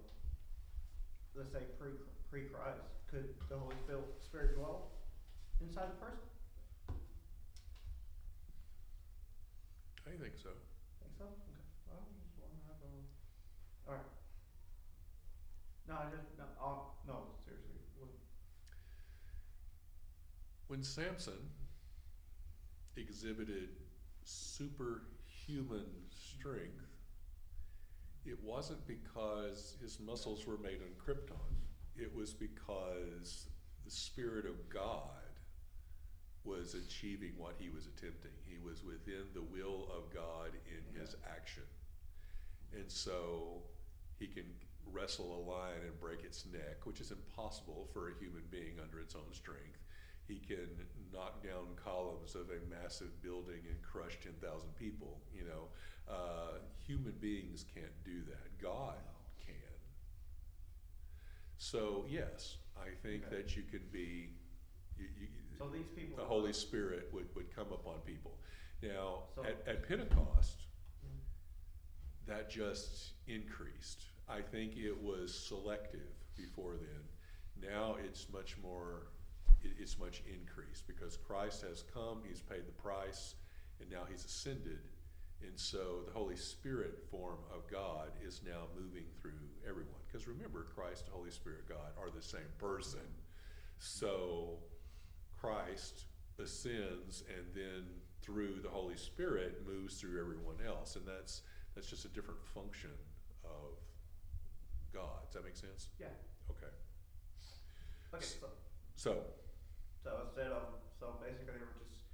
let's 1.37 1.53
say 1.53 1.61
pre 1.79 1.91
pre 2.31 2.43
Christ, 2.49 2.81
could 3.11 3.35
the 3.49 3.59
Holy 3.59 3.77
Spirit 4.21 4.57
dwell 4.57 4.91
inside 5.61 5.89
the 5.91 5.99
person? 6.05 6.19
I 10.07 10.11
think 10.21 10.37
so. 10.37 10.51
Think 11.01 11.15
so? 11.19 11.25
Okay. 11.25 11.63
Well, 11.89 11.99
I 12.01 12.07
just 12.23 12.37
wanna 12.39 12.61
have 12.69 12.81
a. 12.85 12.93
All 13.89 13.95
right. 13.97 14.11
No, 15.89 15.95
I 15.95 16.07
just 16.15 16.29
no. 16.39 16.45
Oh, 16.61 16.93
no, 17.07 17.17
seriously. 17.45 17.81
What- 17.99 18.11
When 20.69 20.83
Samson 20.83 21.51
exhibited 22.97 23.71
superhuman 24.25 25.87
strength, 26.11 26.84
it 28.25 28.39
wasn't 28.43 28.87
because 28.87 29.77
his 29.81 30.01
muscles 30.01 30.47
were 30.47 30.59
made 30.59 30.81
on 30.81 30.95
Krypton. 31.05 31.37
It 31.97 32.15
was 32.15 32.33
because 32.33 33.49
the 33.85 33.91
Spirit 33.91 34.47
of 34.47 34.69
God 34.69 35.11
was 36.45 36.75
achieving 36.75 37.33
what 37.39 37.55
he 37.59 37.69
was 37.69 37.87
attempting. 37.87 38.33
He 38.45 38.59
was 38.59 38.83
within 38.83 39.25
the 39.35 39.43
will 39.43 39.89
of 39.97 40.13
God 40.13 40.51
in 40.67 41.01
his 41.01 41.17
action. 41.31 41.63
And 42.73 42.91
so 42.91 43.63
he 44.19 44.27
can 44.27 44.45
wrestle 44.93 45.37
a 45.37 45.43
lion 45.51 45.81
and 45.85 46.01
break 46.01 46.25
its 46.25 46.45
neck, 46.53 46.85
which 46.85 47.01
is 47.01 47.11
impossible 47.11 47.89
for 47.93 48.09
a 48.09 48.15
human 48.21 48.43
being 48.51 48.79
under 48.83 49.01
its 49.01 49.15
own 49.15 49.33
strength. 49.33 49.81
He 50.27 50.39
can 50.39 50.69
knock 51.13 51.43
down 51.43 51.77
columns 51.77 52.35
of 52.35 52.49
a 52.51 52.61
massive 52.71 53.23
building 53.23 53.61
and 53.69 53.81
crush 53.83 54.19
10,000 54.23 54.41
people. 54.77 55.21
You 55.35 55.45
know, 55.45 55.69
uh, 56.09 56.59
human 56.87 57.13
beings 57.21 57.65
can't 57.75 58.05
do 58.05 58.23
that. 58.29 58.61
God 58.63 58.97
can. 59.45 59.55
So, 61.57 62.05
yes, 62.09 62.57
I 62.77 62.89
think 63.03 63.25
Okay. 63.27 63.37
that 63.37 63.57
you 63.57 63.63
can 63.63 63.83
be. 63.93 64.31
You, 64.99 65.07
you, 65.19 65.27
So 65.59 65.69
these 65.69 65.87
people. 65.97 66.17
the 66.17 66.25
Holy 66.25 66.53
Spirit 66.53 67.09
would, 67.13 67.27
would 67.35 67.55
come 67.55 67.73
upon 67.73 68.01
people. 68.07 68.39
Now, 68.83 69.25
So- 69.35 69.45
at, 69.45 69.63
at 69.67 69.89
Pentecost, 69.89 70.63
that 72.27 72.51
just 72.51 73.13
increased. 73.27 74.05
I 74.29 74.41
think 74.41 74.77
it 74.77 74.97
was 75.03 75.35
selective 75.35 76.09
before 76.37 76.77
then. 76.77 77.71
Now 77.71 77.97
it's 78.03 78.27
much 78.33 78.57
more, 78.63 79.09
it, 79.63 79.73
it's 79.79 79.99
much 79.99 80.23
increased 80.27 80.87
because 80.87 81.17
Christ 81.17 81.63
has 81.63 81.83
come, 81.93 82.23
he's 82.27 82.41
paid 82.41 82.67
the 82.67 82.73
price, 82.73 83.35
and 83.81 83.91
now 83.91 84.05
he's 84.11 84.25
ascended. 84.25 84.79
And 85.43 85.59
so 85.59 86.03
the 86.07 86.13
Holy 86.13 86.37
Spirit 86.37 86.99
form 87.11 87.39
of 87.55 87.71
God 87.71 88.11
is 88.27 88.41
now 88.45 88.67
moving 88.75 89.05
through 89.21 89.33
everyone. 89.69 90.01
Because 90.07 90.27
remember, 90.27 90.67
Christ, 90.75 91.07
Holy 91.13 91.31
Spirit, 91.31 91.69
God 91.69 91.93
are 91.99 92.11
the 92.11 92.23
same 92.23 92.49
person. 92.59 93.01
So 93.79 94.59
Christ 95.39 96.05
ascends 96.39 97.25
and 97.29 97.47
then 97.55 97.85
through 98.23 98.61
the 98.63 98.69
Holy 98.69 98.97
Spirit 98.97 99.63
moves 99.67 100.01
through 100.01 100.21
everyone 100.21 100.57
else. 100.67 100.97
And 100.97 101.07
that's 101.07 101.43
that's 101.75 101.89
just 101.89 102.05
a 102.05 102.09
different 102.09 102.41
function 102.55 102.91
of 103.45 103.77
God. 104.93 105.27
Does 105.27 105.35
that 105.35 105.45
make 105.45 105.57
sense? 105.57 105.89
Yeah. 105.99 106.07
Okay. 106.51 106.73
Okay. 108.15 108.25
So, 108.25 108.47
So 108.95 109.17
so 110.05 110.21
instead 110.29 110.53
of 110.53 110.69
um, 110.69 110.85
so 111.01 111.17
basically 111.25 111.57
they 111.57 111.65
were 111.65 111.81
just 111.89 112.05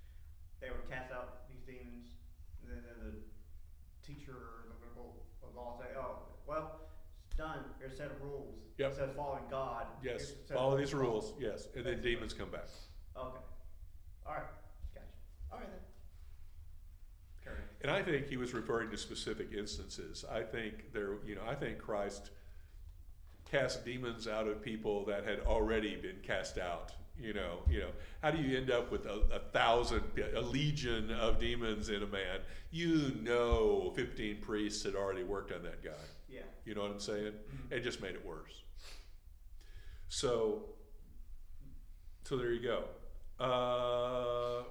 they 0.62 0.71
would 0.71 0.87
cast 0.87 1.11
out 1.11 1.49
these 1.51 1.61
demons, 1.66 2.20
and 2.73 2.83
then 2.85 3.12
the 3.12 4.07
teacher 4.07 4.33
or 4.33 4.64
the 4.68 4.75
biblical 4.87 5.23
law 5.55 5.79
say, 5.79 5.87
oh 5.99 6.23
well, 6.47 6.81
it's 7.27 7.37
done. 7.37 7.59
Here's 7.79 7.93
a 7.93 7.97
set 7.97 8.07
of 8.07 8.21
rules. 8.23 8.55
Yep. 8.79 8.91
Instead 8.91 9.09
of 9.11 9.16
following 9.16 9.43
God. 9.51 9.87
yes, 10.03 10.12
here's 10.12 10.23
a 10.23 10.47
set 10.49 10.51
of 10.51 10.57
follow 10.57 10.77
these 10.77 10.95
rules. 10.95 11.35
Yes, 11.39 11.68
and 11.77 11.85
then 11.85 12.01
demons 12.01 12.33
come 12.33 12.51
back. 12.51 12.68
Okay. 13.16 13.39
All 14.27 14.35
right. 14.35 14.43
Gotcha. 14.95 15.07
All 15.53 15.59
right 15.59 15.68
then. 15.68 15.81
Carry 17.45 17.57
on. 17.57 17.62
And 17.83 17.91
I 17.91 18.03
think 18.03 18.29
he 18.29 18.37
was 18.37 18.55
referring 18.55 18.91
to 18.91 18.97
specific 18.97 19.53
instances. 19.57 20.25
I 20.31 20.43
think 20.43 20.93
there, 20.93 21.14
you 21.27 21.35
know, 21.35 21.43
I 21.49 21.55
think 21.55 21.79
Christ 21.79 22.31
cast 23.51 23.85
demons 23.85 24.29
out 24.29 24.47
of 24.47 24.62
people 24.62 25.05
that 25.07 25.25
had 25.25 25.41
already 25.41 25.97
been 25.97 26.16
cast 26.23 26.59
out. 26.59 26.93
You 27.21 27.35
know, 27.35 27.59
you 27.68 27.81
know, 27.81 27.91
how 28.23 28.31
do 28.31 28.39
you 28.43 28.57
end 28.57 28.71
up 28.71 28.91
with 28.91 29.05
a, 29.07 29.21
a 29.33 29.39
thousand, 29.53 30.03
a 30.35 30.41
legion 30.41 31.11
of 31.11 31.39
demons 31.39 31.89
in 31.91 32.03
a 32.03 32.07
man? 32.07 32.41
You 32.71 33.12
know, 33.23 33.93
fifteen 33.95 34.39
priests 34.41 34.83
had 34.85 34.95
already 34.95 35.23
worked 35.23 35.53
on 35.53 35.62
that 35.64 35.83
guy. 35.85 35.91
Yeah. 36.31 36.41
You 36.64 36.75
know 36.75 36.83
what 36.83 36.91
I'm 36.93 37.01
saying? 37.01 37.33
Mhm. 37.33 37.73
It 37.73 37.81
just 37.83 38.01
made 38.01 38.14
it 38.14 38.25
worse. 38.25 38.62
So, 40.09 40.64
so 42.25 42.37
there 42.37 42.53
you 42.53 42.61
go. 42.62 42.85
Uh, 43.45 44.64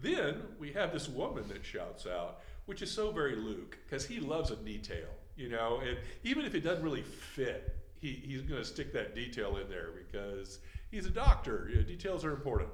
then 0.00 0.42
we 0.58 0.72
have 0.72 0.92
this 0.92 1.08
woman 1.08 1.48
that 1.48 1.64
shouts 1.64 2.06
out, 2.06 2.40
which 2.66 2.82
is 2.82 2.90
so 2.90 3.10
very 3.10 3.36
Luke, 3.36 3.78
because 3.86 4.06
he 4.06 4.20
loves 4.20 4.50
a 4.50 4.56
detail, 4.56 5.08
you 5.36 5.48
know, 5.48 5.80
and 5.86 5.98
even 6.24 6.44
if 6.44 6.54
it 6.54 6.60
doesn't 6.60 6.84
really 6.84 7.02
fit, 7.02 7.76
he, 7.98 8.12
he's 8.12 8.42
going 8.42 8.60
to 8.60 8.66
stick 8.66 8.92
that 8.92 9.14
detail 9.14 9.56
in 9.56 9.68
there 9.68 9.88
because 9.96 10.58
he's 10.90 11.06
a 11.06 11.10
doctor. 11.10 11.68
Details 11.86 12.24
are 12.24 12.32
important. 12.32 12.70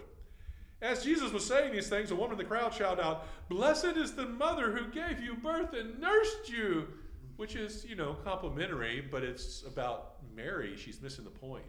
As 0.81 1.05
Jesus 1.05 1.33
was 1.33 1.47
saying 1.47 1.73
these 1.73 1.89
things, 1.89 2.11
a 2.11 2.17
woman 2.17 2.33
in 2.33 2.39
the 2.39 2.45
crowd 2.45 2.75
shouted 2.75 3.01
out, 3.01 3.27
Blessed 3.49 3.97
is 3.97 4.15
the 4.15 4.27
mother 4.27 4.73
who 4.73 4.91
gave 4.91 5.21
you 5.21 5.37
birth 5.37 5.75
and 5.75 5.99
nursed 6.01 6.49
you, 6.49 6.89
which 7.37 7.55
is, 7.55 7.85
you 7.85 7.95
know, 7.95 8.15
complimentary, 8.25 9.01
but 9.01 9.23
it's 9.23 9.63
about 9.65 10.17
Mary. 10.35 10.77
She's 10.77 11.01
missing 11.01 11.25
the 11.25 11.31
point, 11.31 11.65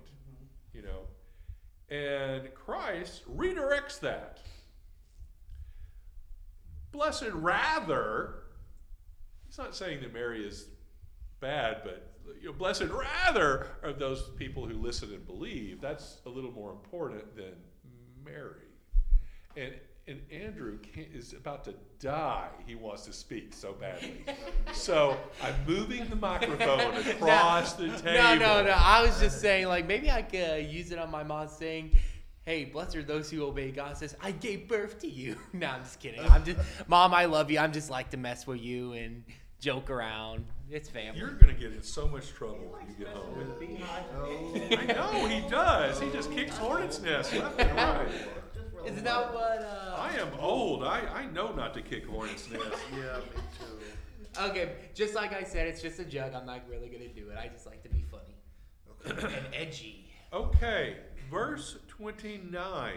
you 0.74 0.82
know. 0.82 1.02
And 1.96 2.52
Christ 2.56 3.24
redirects 3.38 4.00
that. 4.00 4.40
Blessed 6.92 7.30
rather, 7.34 8.36
he's 9.46 9.60
not 9.60 9.76
saying 9.76 10.02
that 10.02 10.12
Mary 10.12 10.44
is 10.46 10.68
bad, 11.40 11.82
but 11.84 12.13
you 12.42 12.48
know, 12.48 12.54
blessed 12.54 12.84
rather 12.84 13.68
are 13.84 13.94
those 13.94 14.30
people 14.38 14.66
who 14.66 14.76
listen 14.76 15.14
and 15.14 15.26
believe. 15.26 15.82
That's 15.82 16.20
a 16.26 16.30
little 16.30 16.52
more 16.52 16.72
important 16.72 17.36
than 17.36 17.54
Mary. 18.26 18.68
And 19.56 19.74
and 20.08 20.22
Andrew 20.32 20.80
can't, 20.80 21.08
is 21.14 21.32
about 21.34 21.64
to 21.64 21.74
die. 22.00 22.50
He 22.66 22.76
wants 22.76 23.06
to 23.06 23.14
speak 23.14 23.54
so 23.54 23.72
badly. 23.74 24.26
so 24.74 25.18
I'm 25.42 25.56
moving 25.66 26.06
the 26.10 26.18
microphone 26.18 26.94
across 27.08 27.74
the 27.74 27.88
table. 27.88 28.14
No, 28.14 28.36
no, 28.36 28.64
no. 28.64 28.72
I 28.72 29.02
was 29.02 29.18
just 29.20 29.40
saying, 29.40 29.68
like, 29.68 29.88
maybe 29.88 30.12
I 30.12 30.22
could 30.22 30.50
uh, 30.50 30.56
use 30.56 30.92
it 30.92 31.00
on 31.00 31.10
my 31.10 31.24
mom 31.24 31.48
saying, 31.48 31.96
hey, 32.46 32.66
blessed 32.66 32.98
are 32.98 33.04
those 33.04 33.30
who 33.30 33.46
obey 33.46 33.72
God. 33.72 33.96
Says, 33.96 34.16
I 34.22 34.32
gave 34.32 34.68
birth 34.68 35.00
to 35.00 35.08
you. 35.08 35.38
no, 35.54 35.68
I'm 35.68 35.84
just 35.84 36.00
kidding. 36.02 36.20
I'm 36.20 36.44
just, 36.44 36.60
mom, 36.88 37.14
I 37.14 37.26
love 37.26 37.50
you. 37.50 37.60
I'm 37.60 37.72
just 37.72 37.90
like 37.90 38.10
to 38.12 38.18
mess 38.18 38.46
with 38.46 38.60
you 38.60 38.94
and 38.94 39.24
joke 39.60 39.90
around. 39.90 40.46
It's 40.74 40.90
family. 40.90 41.20
You're 41.20 41.34
gonna 41.34 41.54
get 41.54 41.72
in 41.72 41.84
so 41.84 42.08
much 42.08 42.34
trouble 42.34 42.76
when 42.76 42.88
you 42.90 43.06
get 43.06 43.14
home. 43.14 43.38
With 43.38 43.60
beehive. 43.60 44.06
Oh. 44.18 44.68
I 44.72 44.86
know 44.88 45.28
he 45.28 45.48
does. 45.48 46.00
He 46.00 46.10
just 46.10 46.32
kicks 46.32 46.58
hornets' 46.58 47.00
nests 47.00 47.32
left 47.32 47.60
and 47.60 47.78
right. 47.78 48.08
Isn't 48.84 49.04
that 49.04 49.34
what? 49.36 49.62
Uh... 49.62 49.96
I 50.00 50.16
am 50.16 50.30
old. 50.40 50.84
I, 50.84 51.02
I 51.14 51.26
know 51.28 51.54
not 51.54 51.76
to 51.76 51.82
kick 51.84 52.08
hornets' 52.08 52.50
nests. 52.50 52.82
Yeah, 52.92 53.18
me 53.18 53.42
too. 53.60 54.42
Okay, 54.42 54.72
just 54.96 55.14
like 55.14 55.32
I 55.32 55.44
said, 55.44 55.68
it's 55.68 55.80
just 55.80 56.00
a 56.00 56.06
joke. 56.06 56.34
I'm 56.36 56.48
not 56.48 56.62
really 56.68 56.90
gonna 56.90 57.08
do 57.08 57.30
it. 57.30 57.38
I 57.38 57.50
just 57.50 57.68
like 57.68 57.84
to 57.84 57.90
be 57.90 58.04
funny 58.10 58.36
and 59.06 59.46
edgy. 59.54 60.08
Okay, 60.34 60.98
verse 61.30 61.78
29. 61.88 62.94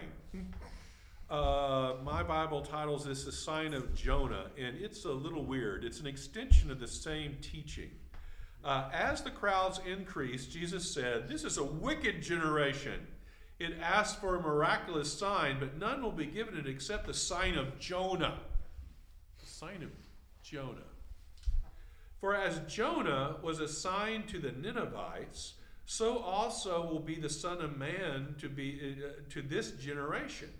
Uh, 1.28 1.94
my 2.04 2.22
Bible 2.22 2.60
titles 2.60 3.04
this 3.04 3.24
the 3.24 3.32
sign 3.32 3.74
of 3.74 3.94
Jonah, 3.96 4.46
and 4.56 4.76
it's 4.76 5.04
a 5.04 5.10
little 5.10 5.44
weird. 5.44 5.84
It's 5.84 5.98
an 5.98 6.06
extension 6.06 6.70
of 6.70 6.78
the 6.78 6.86
same 6.86 7.36
teaching. 7.42 7.90
Uh, 8.64 8.88
as 8.92 9.22
the 9.22 9.30
crowds 9.30 9.80
increased, 9.84 10.52
Jesus 10.52 10.88
said, 10.88 11.28
This 11.28 11.42
is 11.42 11.58
a 11.58 11.64
wicked 11.64 12.22
generation. 12.22 13.06
It 13.58 13.74
asks 13.82 14.18
for 14.20 14.36
a 14.36 14.40
miraculous 14.40 15.12
sign, 15.12 15.58
but 15.58 15.78
none 15.78 16.00
will 16.02 16.12
be 16.12 16.26
given 16.26 16.56
it 16.56 16.68
except 16.68 17.06
the 17.06 17.14
sign 17.14 17.56
of 17.56 17.78
Jonah. 17.80 18.38
The 19.40 19.46
sign 19.46 19.82
of 19.82 19.90
Jonah. 20.42 20.78
For 22.20 22.36
as 22.36 22.60
Jonah 22.68 23.36
was 23.42 23.58
a 23.58 23.68
sign 23.68 24.24
to 24.28 24.38
the 24.38 24.52
Ninevites, 24.52 25.54
so 25.86 26.18
also 26.18 26.86
will 26.86 27.00
be 27.00 27.16
the 27.16 27.28
Son 27.28 27.60
of 27.60 27.76
Man 27.76 28.36
to 28.40 28.48
be 28.48 28.96
uh, 29.02 29.08
to 29.30 29.42
this 29.42 29.72
generation. 29.72 30.50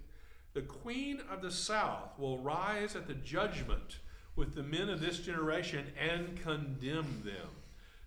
The 0.56 0.62
Queen 0.62 1.20
of 1.30 1.42
the 1.42 1.50
South 1.50 2.18
will 2.18 2.38
rise 2.38 2.96
at 2.96 3.06
the 3.06 3.12
judgment 3.12 3.98
with 4.36 4.54
the 4.54 4.62
men 4.62 4.88
of 4.88 5.02
this 5.02 5.18
generation 5.18 5.88
and 6.00 6.40
condemn 6.40 7.20
them. 7.26 7.50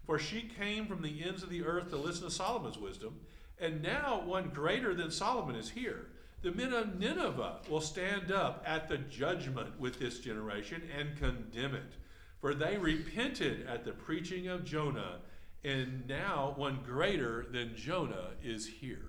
For 0.08 0.18
she 0.18 0.50
came 0.58 0.88
from 0.88 1.04
the 1.04 1.24
ends 1.24 1.44
of 1.44 1.52
the 1.52 1.64
earth 1.64 1.92
to 1.92 1.96
listen 1.96 2.24
to 2.24 2.32
Solomon's 2.32 2.80
wisdom, 2.80 3.20
and 3.60 3.84
now 3.84 4.24
one 4.26 4.50
greater 4.50 4.96
than 4.96 5.12
Solomon 5.12 5.56
is 5.56 5.70
here. 5.70 6.08
The 6.42 6.52
men 6.52 6.74
of 6.74 7.00
Nineveh 7.00 7.58
will 7.70 7.82
stand 7.82 8.32
up 8.32 8.64
at 8.66 8.90
the 8.90 8.98
judgment 8.98 9.80
with 9.80 10.00
this 10.00 10.18
generation 10.18 10.82
and 10.98 11.20
condemn 11.20 11.76
it. 11.76 11.94
For 12.42 12.56
they 12.56 12.80
repented 12.80 13.68
at 13.68 13.86
the 13.86 13.92
preaching 13.92 14.48
of 14.48 14.66
Jonah, 14.66 15.20
and 15.64 16.08
now 16.08 16.56
one 16.58 16.80
greater 16.84 17.46
than 17.52 17.76
Jonah 17.76 18.32
is 18.44 18.66
here. 18.66 19.06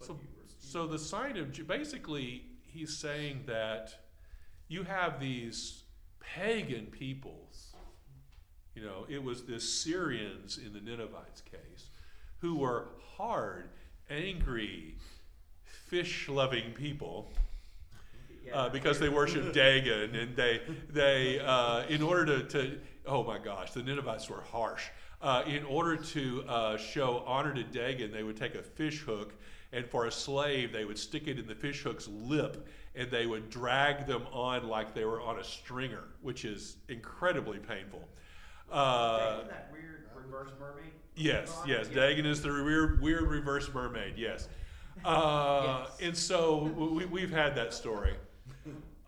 So, 0.00 0.18
so 0.72 0.86
the 0.86 0.98
sign 0.98 1.36
of 1.36 1.66
basically, 1.66 2.44
he's 2.62 2.96
saying 2.96 3.42
that 3.46 3.94
you 4.68 4.84
have 4.84 5.20
these 5.20 5.82
pagan 6.18 6.86
peoples. 6.86 7.74
You 8.74 8.82
know, 8.82 9.04
it 9.06 9.22
was 9.22 9.44
the 9.44 9.60
Syrians 9.60 10.56
in 10.56 10.72
the 10.72 10.80
Ninevites 10.80 11.42
case 11.42 11.90
who 12.38 12.56
were 12.56 12.88
hard, 13.18 13.68
angry, 14.08 14.96
fish 15.64 16.26
loving 16.30 16.72
people 16.72 17.30
uh, 18.54 18.70
because 18.70 18.98
they 18.98 19.10
worship 19.10 19.52
Dagon, 19.54 20.14
and 20.16 20.34
they 20.34 20.62
they 20.88 21.38
uh, 21.38 21.84
in 21.88 22.00
order 22.00 22.42
to, 22.42 22.44
to 22.44 22.78
oh 23.04 23.22
my 23.22 23.38
gosh, 23.38 23.72
the 23.72 23.82
Ninevites 23.82 24.30
were 24.30 24.40
harsh. 24.40 24.84
Uh, 25.20 25.42
in 25.46 25.64
order 25.64 25.96
to 25.96 26.42
uh, 26.48 26.76
show 26.78 27.22
honor 27.26 27.52
to 27.52 27.62
Dagon, 27.62 28.10
they 28.10 28.22
would 28.22 28.36
take 28.36 28.56
a 28.56 28.62
fish 28.62 29.00
hook, 29.02 29.34
and 29.72 29.86
for 29.86 30.06
a 30.06 30.12
slave, 30.12 30.72
they 30.72 30.84
would 30.84 30.98
stick 30.98 31.26
it 31.26 31.38
in 31.38 31.46
the 31.46 31.54
fish 31.54 31.80
hook's 31.82 32.08
lip, 32.08 32.66
and 32.94 33.10
they 33.10 33.26
would 33.26 33.48
drag 33.50 34.06
them 34.06 34.26
on 34.32 34.68
like 34.68 34.94
they 34.94 35.04
were 35.04 35.20
on 35.20 35.38
a 35.38 35.44
stringer, 35.44 36.04
which 36.20 36.44
is 36.44 36.76
incredibly 36.88 37.58
painful. 37.58 38.06
Uh, 38.70 39.36
Dagon, 39.36 39.48
that 39.48 39.70
weird 39.72 40.08
reverse 40.14 40.50
mermaid. 40.60 40.92
Yes, 41.14 41.56
yes. 41.66 41.88
Yeah. 41.88 41.94
Dagon 41.94 42.26
is 42.26 42.42
the 42.42 42.48
weird, 42.50 43.02
weird 43.02 43.28
reverse 43.28 43.72
mermaid. 43.72 44.14
Yes. 44.16 44.48
Uh, 45.04 45.84
Yes. 45.84 45.98
And 46.00 46.16
so 46.16 46.64
we, 46.64 47.06
we've 47.06 47.30
had 47.30 47.54
that 47.56 47.72
story. 47.74 48.14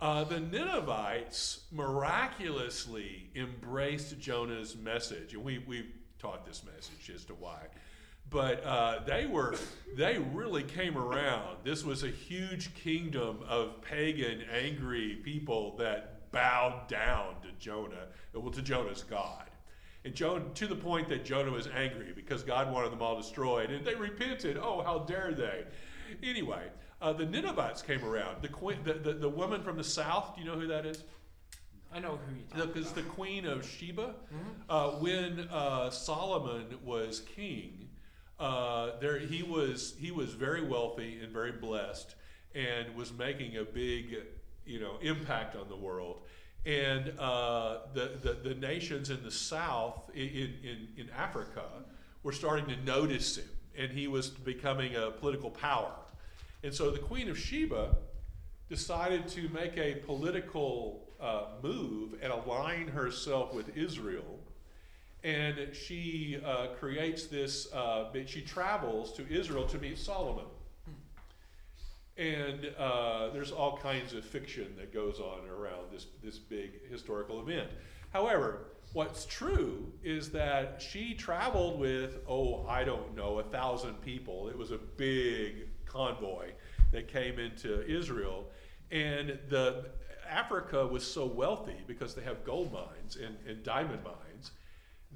Uh, 0.00 0.24
the 0.24 0.40
Ninevites 0.40 1.60
miraculously 1.72 3.30
embraced 3.34 4.18
Jonah's 4.18 4.76
message, 4.76 5.34
and 5.34 5.42
we, 5.44 5.58
we've 5.66 5.92
taught 6.18 6.44
this 6.44 6.62
message 6.64 7.10
as 7.14 7.24
to 7.26 7.34
why. 7.34 7.60
But 8.34 8.64
uh, 8.66 8.98
they 9.06 9.26
were, 9.26 9.54
they 9.96 10.18
really 10.18 10.64
came 10.64 10.98
around. 10.98 11.58
This 11.62 11.84
was 11.84 12.02
a 12.02 12.08
huge 12.08 12.74
kingdom 12.74 13.38
of 13.48 13.80
pagan, 13.80 14.42
angry 14.52 15.20
people 15.22 15.76
that 15.76 16.32
bowed 16.32 16.88
down 16.88 17.36
to 17.42 17.48
Jonah, 17.60 18.08
well, 18.32 18.50
to 18.50 18.60
Jonah's 18.60 19.04
God. 19.04 19.44
And 20.04 20.16
Jonah, 20.16 20.46
to 20.54 20.66
the 20.66 20.74
point 20.74 21.08
that 21.10 21.24
Jonah 21.24 21.52
was 21.52 21.68
angry 21.68 22.12
because 22.12 22.42
God 22.42 22.72
wanted 22.72 22.90
them 22.90 23.02
all 23.02 23.16
destroyed, 23.16 23.70
and 23.70 23.86
they 23.86 23.94
repented. 23.94 24.58
Oh, 24.58 24.82
how 24.82 24.98
dare 24.98 25.32
they! 25.32 25.62
Anyway, 26.28 26.64
uh, 27.00 27.12
the 27.12 27.24
Ninevites 27.24 27.82
came 27.82 28.04
around. 28.04 28.42
The, 28.42 28.48
queen, 28.48 28.78
the, 28.82 28.94
the 28.94 29.12
the 29.12 29.28
woman 29.28 29.62
from 29.62 29.76
the 29.76 29.84
south. 29.84 30.34
Do 30.34 30.42
you 30.42 30.46
know 30.48 30.58
who 30.58 30.66
that 30.66 30.84
is? 30.84 31.04
I 31.92 32.00
know 32.00 32.18
who 32.26 32.34
you're 32.34 32.48
talking 32.48 32.72
Because 32.72 32.92
the 32.92 33.02
queen 33.02 33.46
of 33.46 33.64
Sheba. 33.64 34.16
Mm-hmm. 34.34 34.50
Uh, 34.68 34.90
when 34.98 35.48
uh, 35.52 35.90
Solomon 35.90 36.66
was 36.84 37.20
king, 37.20 37.88
uh, 38.38 38.98
there 39.00 39.18
he 39.18 39.42
was 39.42 39.94
he 39.98 40.10
was 40.10 40.30
very 40.30 40.62
wealthy 40.62 41.18
and 41.22 41.32
very 41.32 41.52
blessed, 41.52 42.14
and 42.54 42.94
was 42.94 43.12
making 43.12 43.56
a 43.56 43.64
big 43.64 44.16
you 44.66 44.80
know 44.80 44.96
impact 45.00 45.56
on 45.56 45.68
the 45.68 45.76
world. 45.76 46.22
And 46.66 47.12
uh, 47.18 47.78
the, 47.92 48.12
the 48.22 48.32
the 48.48 48.54
nations 48.54 49.10
in 49.10 49.22
the 49.22 49.30
south 49.30 50.10
in, 50.14 50.54
in 50.62 50.88
in 50.96 51.10
Africa 51.16 51.64
were 52.22 52.32
starting 52.32 52.66
to 52.66 52.76
notice 52.84 53.36
him, 53.36 53.48
and 53.76 53.92
he 53.92 54.08
was 54.08 54.28
becoming 54.30 54.96
a 54.96 55.10
political 55.10 55.50
power. 55.50 55.92
And 56.62 56.72
so 56.72 56.90
the 56.90 56.98
Queen 56.98 57.28
of 57.28 57.38
Sheba 57.38 57.94
decided 58.68 59.28
to 59.28 59.48
make 59.50 59.76
a 59.76 59.96
political 59.96 61.04
uh, 61.20 61.44
move 61.62 62.14
and 62.22 62.32
align 62.32 62.88
herself 62.88 63.54
with 63.54 63.76
Israel. 63.76 64.40
And 65.24 65.74
she 65.74 66.38
uh, 66.44 66.66
creates 66.78 67.26
this, 67.26 67.72
uh, 67.72 68.12
she 68.26 68.42
travels 68.42 69.14
to 69.14 69.26
Israel 69.28 69.66
to 69.68 69.78
meet 69.78 69.98
Solomon. 69.98 70.44
And 72.18 72.70
uh, 72.78 73.30
there's 73.30 73.50
all 73.50 73.78
kinds 73.78 74.12
of 74.12 74.24
fiction 74.24 74.74
that 74.76 74.92
goes 74.92 75.18
on 75.18 75.48
around 75.48 75.90
this, 75.90 76.06
this 76.22 76.38
big 76.38 76.88
historical 76.90 77.40
event. 77.40 77.70
However, 78.12 78.66
what's 78.92 79.24
true 79.24 79.90
is 80.04 80.30
that 80.30 80.80
she 80.80 81.14
traveled 81.14 81.80
with, 81.80 82.18
oh, 82.28 82.66
I 82.68 82.84
don't 82.84 83.16
know, 83.16 83.38
a 83.38 83.42
thousand 83.44 84.00
people. 84.02 84.48
It 84.48 84.56
was 84.56 84.70
a 84.70 84.78
big 84.78 85.68
convoy 85.86 86.50
that 86.92 87.08
came 87.08 87.38
into 87.38 87.84
Israel. 87.86 88.44
And 88.92 89.38
the 89.48 89.86
Africa 90.28 90.86
was 90.86 91.04
so 91.04 91.26
wealthy 91.26 91.78
because 91.86 92.14
they 92.14 92.22
have 92.22 92.44
gold 92.44 92.72
mines 92.72 93.16
and, 93.16 93.36
and 93.48 93.64
diamond 93.64 94.04
mines 94.04 94.23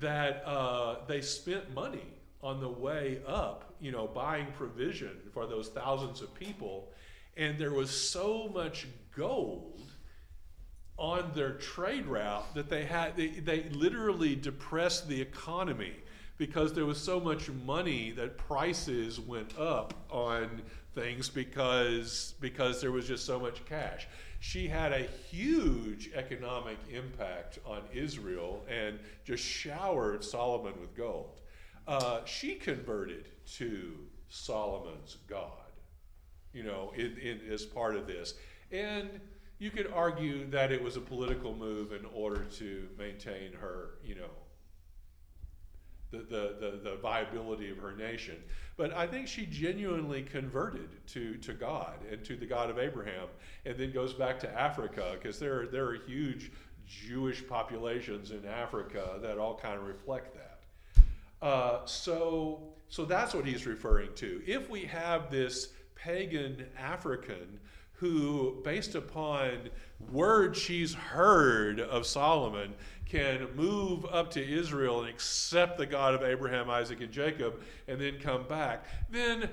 that 0.00 0.42
uh, 0.46 0.96
they 1.06 1.20
spent 1.20 1.74
money 1.74 2.06
on 2.42 2.60
the 2.60 2.68
way 2.68 3.20
up, 3.26 3.74
you 3.80 3.90
know, 3.90 4.06
buying 4.06 4.46
provision 4.56 5.16
for 5.32 5.46
those 5.46 5.68
thousands 5.68 6.20
of 6.22 6.32
people. 6.34 6.92
And 7.36 7.58
there 7.58 7.72
was 7.72 7.90
so 7.90 8.50
much 8.54 8.86
gold 9.16 9.80
on 10.96 11.30
their 11.34 11.52
trade 11.52 12.06
route 12.06 12.54
that 12.54 12.68
they 12.68 12.84
had, 12.84 13.16
they, 13.16 13.28
they 13.28 13.62
literally 13.70 14.34
depressed 14.34 15.08
the 15.08 15.20
economy 15.20 15.94
because 16.36 16.72
there 16.72 16.86
was 16.86 16.98
so 16.98 17.18
much 17.18 17.50
money 17.50 18.12
that 18.12 18.38
prices 18.38 19.18
went 19.18 19.56
up 19.58 19.94
on 20.10 20.62
things 20.98 21.28
because 21.28 22.34
because 22.40 22.80
there 22.80 22.92
was 22.92 23.06
just 23.06 23.24
so 23.24 23.38
much 23.38 23.64
cash. 23.66 24.08
She 24.40 24.68
had 24.68 24.92
a 24.92 25.02
huge 25.30 26.10
economic 26.14 26.78
impact 26.92 27.58
on 27.66 27.82
Israel 27.92 28.64
and 28.68 28.98
just 29.24 29.42
showered 29.42 30.24
Solomon 30.24 30.74
with 30.80 30.96
gold. 30.96 31.40
Uh, 31.86 32.24
she 32.24 32.54
converted 32.54 33.28
to 33.56 33.94
Solomon's 34.28 35.16
God, 35.28 35.72
you 36.52 36.62
know, 36.62 36.92
in, 36.94 37.16
in, 37.18 37.40
as 37.50 37.64
part 37.64 37.96
of 37.96 38.06
this. 38.06 38.34
And 38.70 39.08
you 39.58 39.70
could 39.70 39.90
argue 39.92 40.48
that 40.50 40.70
it 40.70 40.82
was 40.82 40.96
a 40.96 41.00
political 41.00 41.54
move 41.54 41.92
in 41.92 42.04
order 42.14 42.44
to 42.58 42.88
maintain 42.96 43.52
her, 43.54 43.94
you 44.04 44.14
know, 44.14 44.30
the, 46.10 46.18
the, 46.18 46.56
the, 46.60 46.90
the 46.90 46.96
viability 46.96 47.70
of 47.70 47.78
her 47.78 47.94
nation. 47.94 48.36
But 48.76 48.94
I 48.94 49.06
think 49.06 49.26
she 49.26 49.46
genuinely 49.46 50.22
converted 50.22 50.88
to, 51.08 51.34
to 51.38 51.52
God 51.52 51.94
and 52.10 52.24
to 52.24 52.36
the 52.36 52.46
God 52.46 52.70
of 52.70 52.78
Abraham, 52.78 53.28
and 53.66 53.76
then 53.76 53.92
goes 53.92 54.14
back 54.14 54.38
to 54.40 54.58
Africa 54.58 55.16
because 55.20 55.38
there, 55.38 55.66
there 55.66 55.86
are 55.86 55.98
huge 56.06 56.52
Jewish 56.86 57.46
populations 57.46 58.30
in 58.30 58.46
Africa 58.46 59.18
that 59.20 59.38
all 59.38 59.56
kind 59.56 59.76
of 59.76 59.86
reflect 59.86 60.34
that. 60.34 60.60
Uh, 61.46 61.84
so 61.84 62.72
so 62.88 63.04
that's 63.04 63.34
what 63.34 63.44
he's 63.44 63.66
referring 63.66 64.14
to. 64.16 64.42
If 64.46 64.70
we 64.70 64.84
have 64.86 65.30
this 65.30 65.68
pagan 65.94 66.66
African 66.78 67.60
who, 67.92 68.60
based 68.64 68.94
upon 68.94 69.70
words 70.12 70.58
she's 70.58 70.94
heard 70.94 71.80
of 71.80 72.06
Solomon, 72.06 72.74
can 73.08 73.48
move 73.54 74.04
up 74.06 74.30
to 74.32 74.46
Israel 74.46 75.00
and 75.00 75.08
accept 75.08 75.78
the 75.78 75.86
God 75.86 76.14
of 76.14 76.22
Abraham, 76.22 76.68
Isaac, 76.68 77.00
and 77.00 77.10
Jacob, 77.10 77.60
and 77.86 78.00
then 78.00 78.18
come 78.20 78.46
back, 78.46 78.84
then 79.10 79.48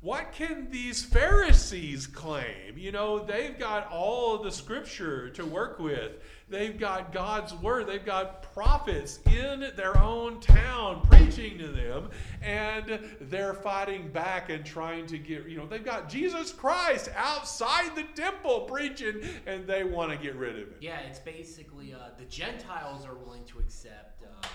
what 0.00 0.32
can 0.32 0.70
these 0.70 1.04
Pharisees 1.04 2.06
claim? 2.06 2.76
You 2.76 2.92
know, 2.92 3.18
they've 3.18 3.58
got 3.58 3.90
all 3.90 4.38
the 4.38 4.52
scripture 4.52 5.28
to 5.30 5.44
work 5.44 5.78
with. 5.78 6.22
They've 6.50 6.78
got 6.78 7.12
God's 7.12 7.52
word. 7.54 7.86
They've 7.86 8.04
got 8.04 8.42
prophets 8.54 9.20
in 9.26 9.70
their 9.76 9.98
own 9.98 10.40
town 10.40 11.02
preaching 11.02 11.58
to 11.58 11.68
them, 11.68 12.08
and 12.40 13.00
they're 13.20 13.52
fighting 13.52 14.08
back 14.08 14.48
and 14.48 14.64
trying 14.64 15.06
to 15.08 15.18
get, 15.18 15.46
you 15.46 15.58
know, 15.58 15.66
they've 15.66 15.84
got 15.84 16.08
Jesus 16.08 16.50
Christ 16.50 17.10
outside 17.16 17.94
the 17.94 18.04
temple 18.14 18.62
preaching, 18.62 19.20
and 19.46 19.66
they 19.66 19.84
want 19.84 20.10
to 20.10 20.16
get 20.16 20.36
rid 20.36 20.52
of 20.58 20.68
him. 20.68 20.74
Yeah, 20.80 21.00
it's 21.00 21.18
basically 21.18 21.92
uh, 21.92 22.10
the 22.18 22.24
Gentiles 22.24 23.04
are 23.04 23.14
willing 23.14 23.44
to 23.44 23.58
accept 23.58 24.22
uh, 24.24 24.46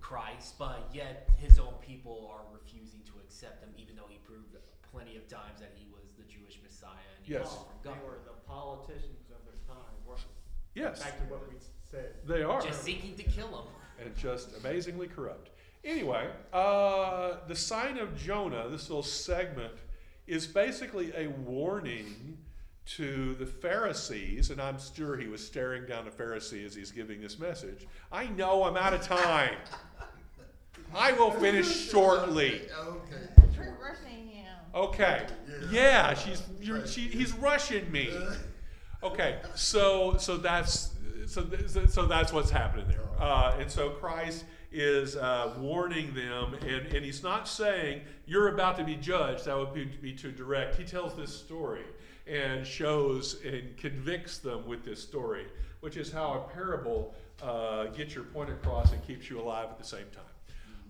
Christ, 0.00 0.54
but 0.58 0.88
yet 0.94 1.28
his 1.36 1.58
own 1.58 1.74
people 1.82 2.30
are 2.32 2.42
refusing 2.52 3.00
to 3.04 3.12
accept 3.22 3.62
him, 3.62 3.68
even 3.76 3.94
though 3.96 4.08
he 4.08 4.16
proved 4.24 4.56
plenty 4.90 5.16
of 5.16 5.28
times 5.28 5.60
that 5.60 5.72
he 5.76 5.86
was 5.92 6.08
the 6.16 6.24
Jewish 6.24 6.58
Messiah 6.64 6.88
and 7.18 7.26
he 7.26 7.34
Yes. 7.34 7.44
was 7.44 7.66
from 7.68 7.92
They 7.92 7.98
were 8.02 8.18
the 8.24 8.32
politicians 8.48 9.28
of 9.28 9.44
their 9.44 9.60
time, 9.68 9.92
weren't 10.06 10.24
Yes, 10.74 11.02
Back 11.02 11.16
to 11.18 11.24
what 11.32 11.48
we 11.48 11.56
said. 11.90 12.14
they 12.26 12.42
are. 12.42 12.60
Just 12.62 12.82
seeking 12.84 13.14
to 13.16 13.22
kill 13.22 13.48
him. 13.48 13.66
and 14.04 14.16
just 14.16 14.56
amazingly 14.58 15.08
corrupt. 15.08 15.50
Anyway, 15.84 16.28
uh, 16.52 17.36
the 17.46 17.54
sign 17.54 17.98
of 17.98 18.16
Jonah, 18.16 18.68
this 18.68 18.88
little 18.88 19.02
segment, 19.02 19.72
is 20.26 20.46
basically 20.46 21.12
a 21.16 21.28
warning 21.28 22.38
to 22.84 23.34
the 23.34 23.46
Pharisees, 23.46 24.50
and 24.50 24.60
I'm 24.60 24.76
sure 24.94 25.16
he 25.16 25.26
was 25.28 25.44
staring 25.44 25.86
down 25.86 26.04
the 26.04 26.10
Pharisee 26.10 26.64
as 26.64 26.74
he's 26.74 26.90
giving 26.90 27.20
this 27.20 27.38
message. 27.38 27.86
I 28.10 28.26
know 28.28 28.64
I'm 28.64 28.76
out 28.76 28.94
of 28.94 29.02
time. 29.02 29.54
I 30.94 31.12
will 31.12 31.30
finish 31.32 31.90
shortly. 31.90 32.62
Okay. 32.78 33.28
We're 33.58 33.76
rushing 33.82 34.28
him. 34.28 34.54
Okay. 34.74 35.26
Yeah, 35.70 36.14
she's 36.14 36.42
you're, 36.60 36.86
she, 36.86 37.02
he's 37.02 37.32
rushing 37.34 37.90
me. 37.92 38.10
Okay, 39.02 39.38
so 39.54 40.16
so 40.18 40.36
that's 40.36 40.90
so 41.26 41.44
th- 41.44 41.88
so 41.88 42.06
that's 42.06 42.32
what's 42.32 42.50
happening 42.50 42.86
there, 42.88 43.04
uh, 43.20 43.56
and 43.58 43.70
so 43.70 43.90
Christ 43.90 44.44
is 44.72 45.16
uh, 45.16 45.54
warning 45.58 46.12
them, 46.14 46.54
and, 46.54 46.86
and 46.94 47.04
he's 47.04 47.22
not 47.22 47.48
saying 47.48 48.02
you're 48.26 48.48
about 48.48 48.76
to 48.78 48.84
be 48.84 48.96
judged. 48.96 49.44
That 49.46 49.56
would 49.56 49.72
be, 49.72 49.84
be 49.84 50.12
too 50.12 50.32
direct. 50.32 50.76
He 50.76 50.84
tells 50.84 51.16
this 51.16 51.34
story 51.34 51.84
and 52.26 52.66
shows 52.66 53.42
and 53.44 53.76
convicts 53.78 54.38
them 54.38 54.66
with 54.66 54.84
this 54.84 55.02
story, 55.02 55.46
which 55.80 55.96
is 55.96 56.12
how 56.12 56.44
a 56.46 56.52
parable 56.52 57.14
uh, 57.42 57.84
gets 57.86 58.14
your 58.14 58.24
point 58.24 58.50
across 58.50 58.92
and 58.92 59.06
keeps 59.06 59.30
you 59.30 59.40
alive 59.40 59.68
at 59.70 59.78
the 59.78 59.84
same 59.84 60.06
time. 60.14 60.24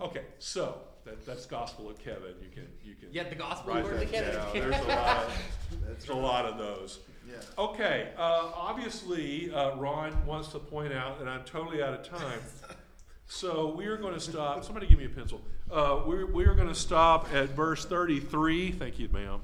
Okay, 0.00 0.22
so 0.38 0.78
that, 1.04 1.24
that's 1.26 1.46
gospel 1.46 1.88
of 1.88 1.98
Kevin. 1.98 2.34
You 2.40 2.48
can 2.52 2.66
you 2.82 2.94
can 2.94 3.08
Yeah, 3.12 3.28
the 3.28 3.34
gospel 3.34 3.74
that 3.74 4.10
Kevin. 4.10 4.34
down. 4.34 4.52
There's 4.52 4.84
a 4.84 4.88
lot. 4.88 5.24
Of, 5.24 5.32
there's 5.86 6.08
a 6.08 6.14
lot 6.14 6.44
of 6.46 6.58
those. 6.58 7.00
Yeah. 7.28 7.34
Okay, 7.58 8.08
uh, 8.16 8.50
obviously, 8.54 9.52
uh, 9.52 9.76
Ron 9.76 10.24
wants 10.24 10.48
to 10.48 10.58
point 10.58 10.92
out 10.92 11.18
that 11.18 11.28
I'm 11.28 11.44
totally 11.44 11.82
out 11.82 11.94
of 11.94 12.08
time. 12.08 12.40
So 13.30 13.74
we 13.76 13.84
are 13.84 13.98
going 13.98 14.14
to 14.14 14.20
stop. 14.20 14.64
Somebody 14.64 14.86
give 14.86 14.98
me 14.98 15.04
a 15.04 15.10
pencil. 15.10 15.42
Uh, 15.70 16.00
we're, 16.06 16.24
we 16.24 16.46
are 16.46 16.54
going 16.54 16.68
to 16.68 16.74
stop 16.74 17.28
at 17.34 17.50
verse 17.50 17.84
33. 17.84 18.72
Thank 18.72 18.98
you, 18.98 19.10
ma'am. 19.12 19.40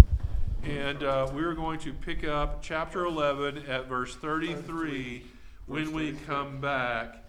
And 0.62 1.03
uh, 1.03 1.30
we 1.35 1.43
are 1.43 1.53
going 1.53 1.78
to 1.80 1.93
pick 1.93 2.24
up 2.26 2.62
chapter 2.62 3.05
11 3.05 3.66
at 3.68 3.87
verse 3.87 4.16
33 4.16 5.22
when 5.66 5.93
we 5.93 6.12
come 6.26 6.62
back 6.62 7.26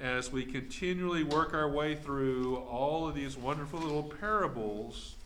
as 0.00 0.32
we 0.32 0.46
continually 0.46 1.24
work 1.24 1.52
our 1.52 1.68
way 1.68 1.94
through 1.94 2.56
all 2.56 3.06
of 3.06 3.14
these 3.14 3.36
wonderful 3.36 3.78
little 3.78 4.02
parables 4.02 5.16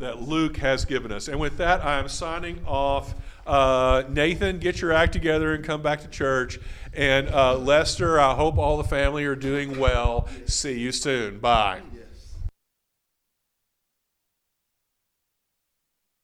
that 0.00 0.22
Luke 0.22 0.56
has 0.58 0.84
given 0.84 1.12
us. 1.12 1.28
And 1.28 1.38
with 1.38 1.56
that, 1.58 1.84
I 1.84 1.98
am 1.98 2.08
signing 2.08 2.62
off. 2.66 3.14
Uh, 3.46 4.02
Nathan, 4.08 4.58
get 4.58 4.80
your 4.80 4.92
act 4.92 5.12
together 5.12 5.54
and 5.54 5.64
come 5.64 5.82
back 5.82 6.00
to 6.00 6.08
church. 6.08 6.58
And 6.92 7.28
uh, 7.28 7.56
Lester, 7.56 8.18
I 8.18 8.34
hope 8.34 8.58
all 8.58 8.76
the 8.76 8.84
family 8.84 9.24
are 9.24 9.36
doing 9.36 9.78
well. 9.78 10.28
See 10.46 10.78
you 10.78 10.92
soon. 10.92 11.38
Bye. 11.38 11.80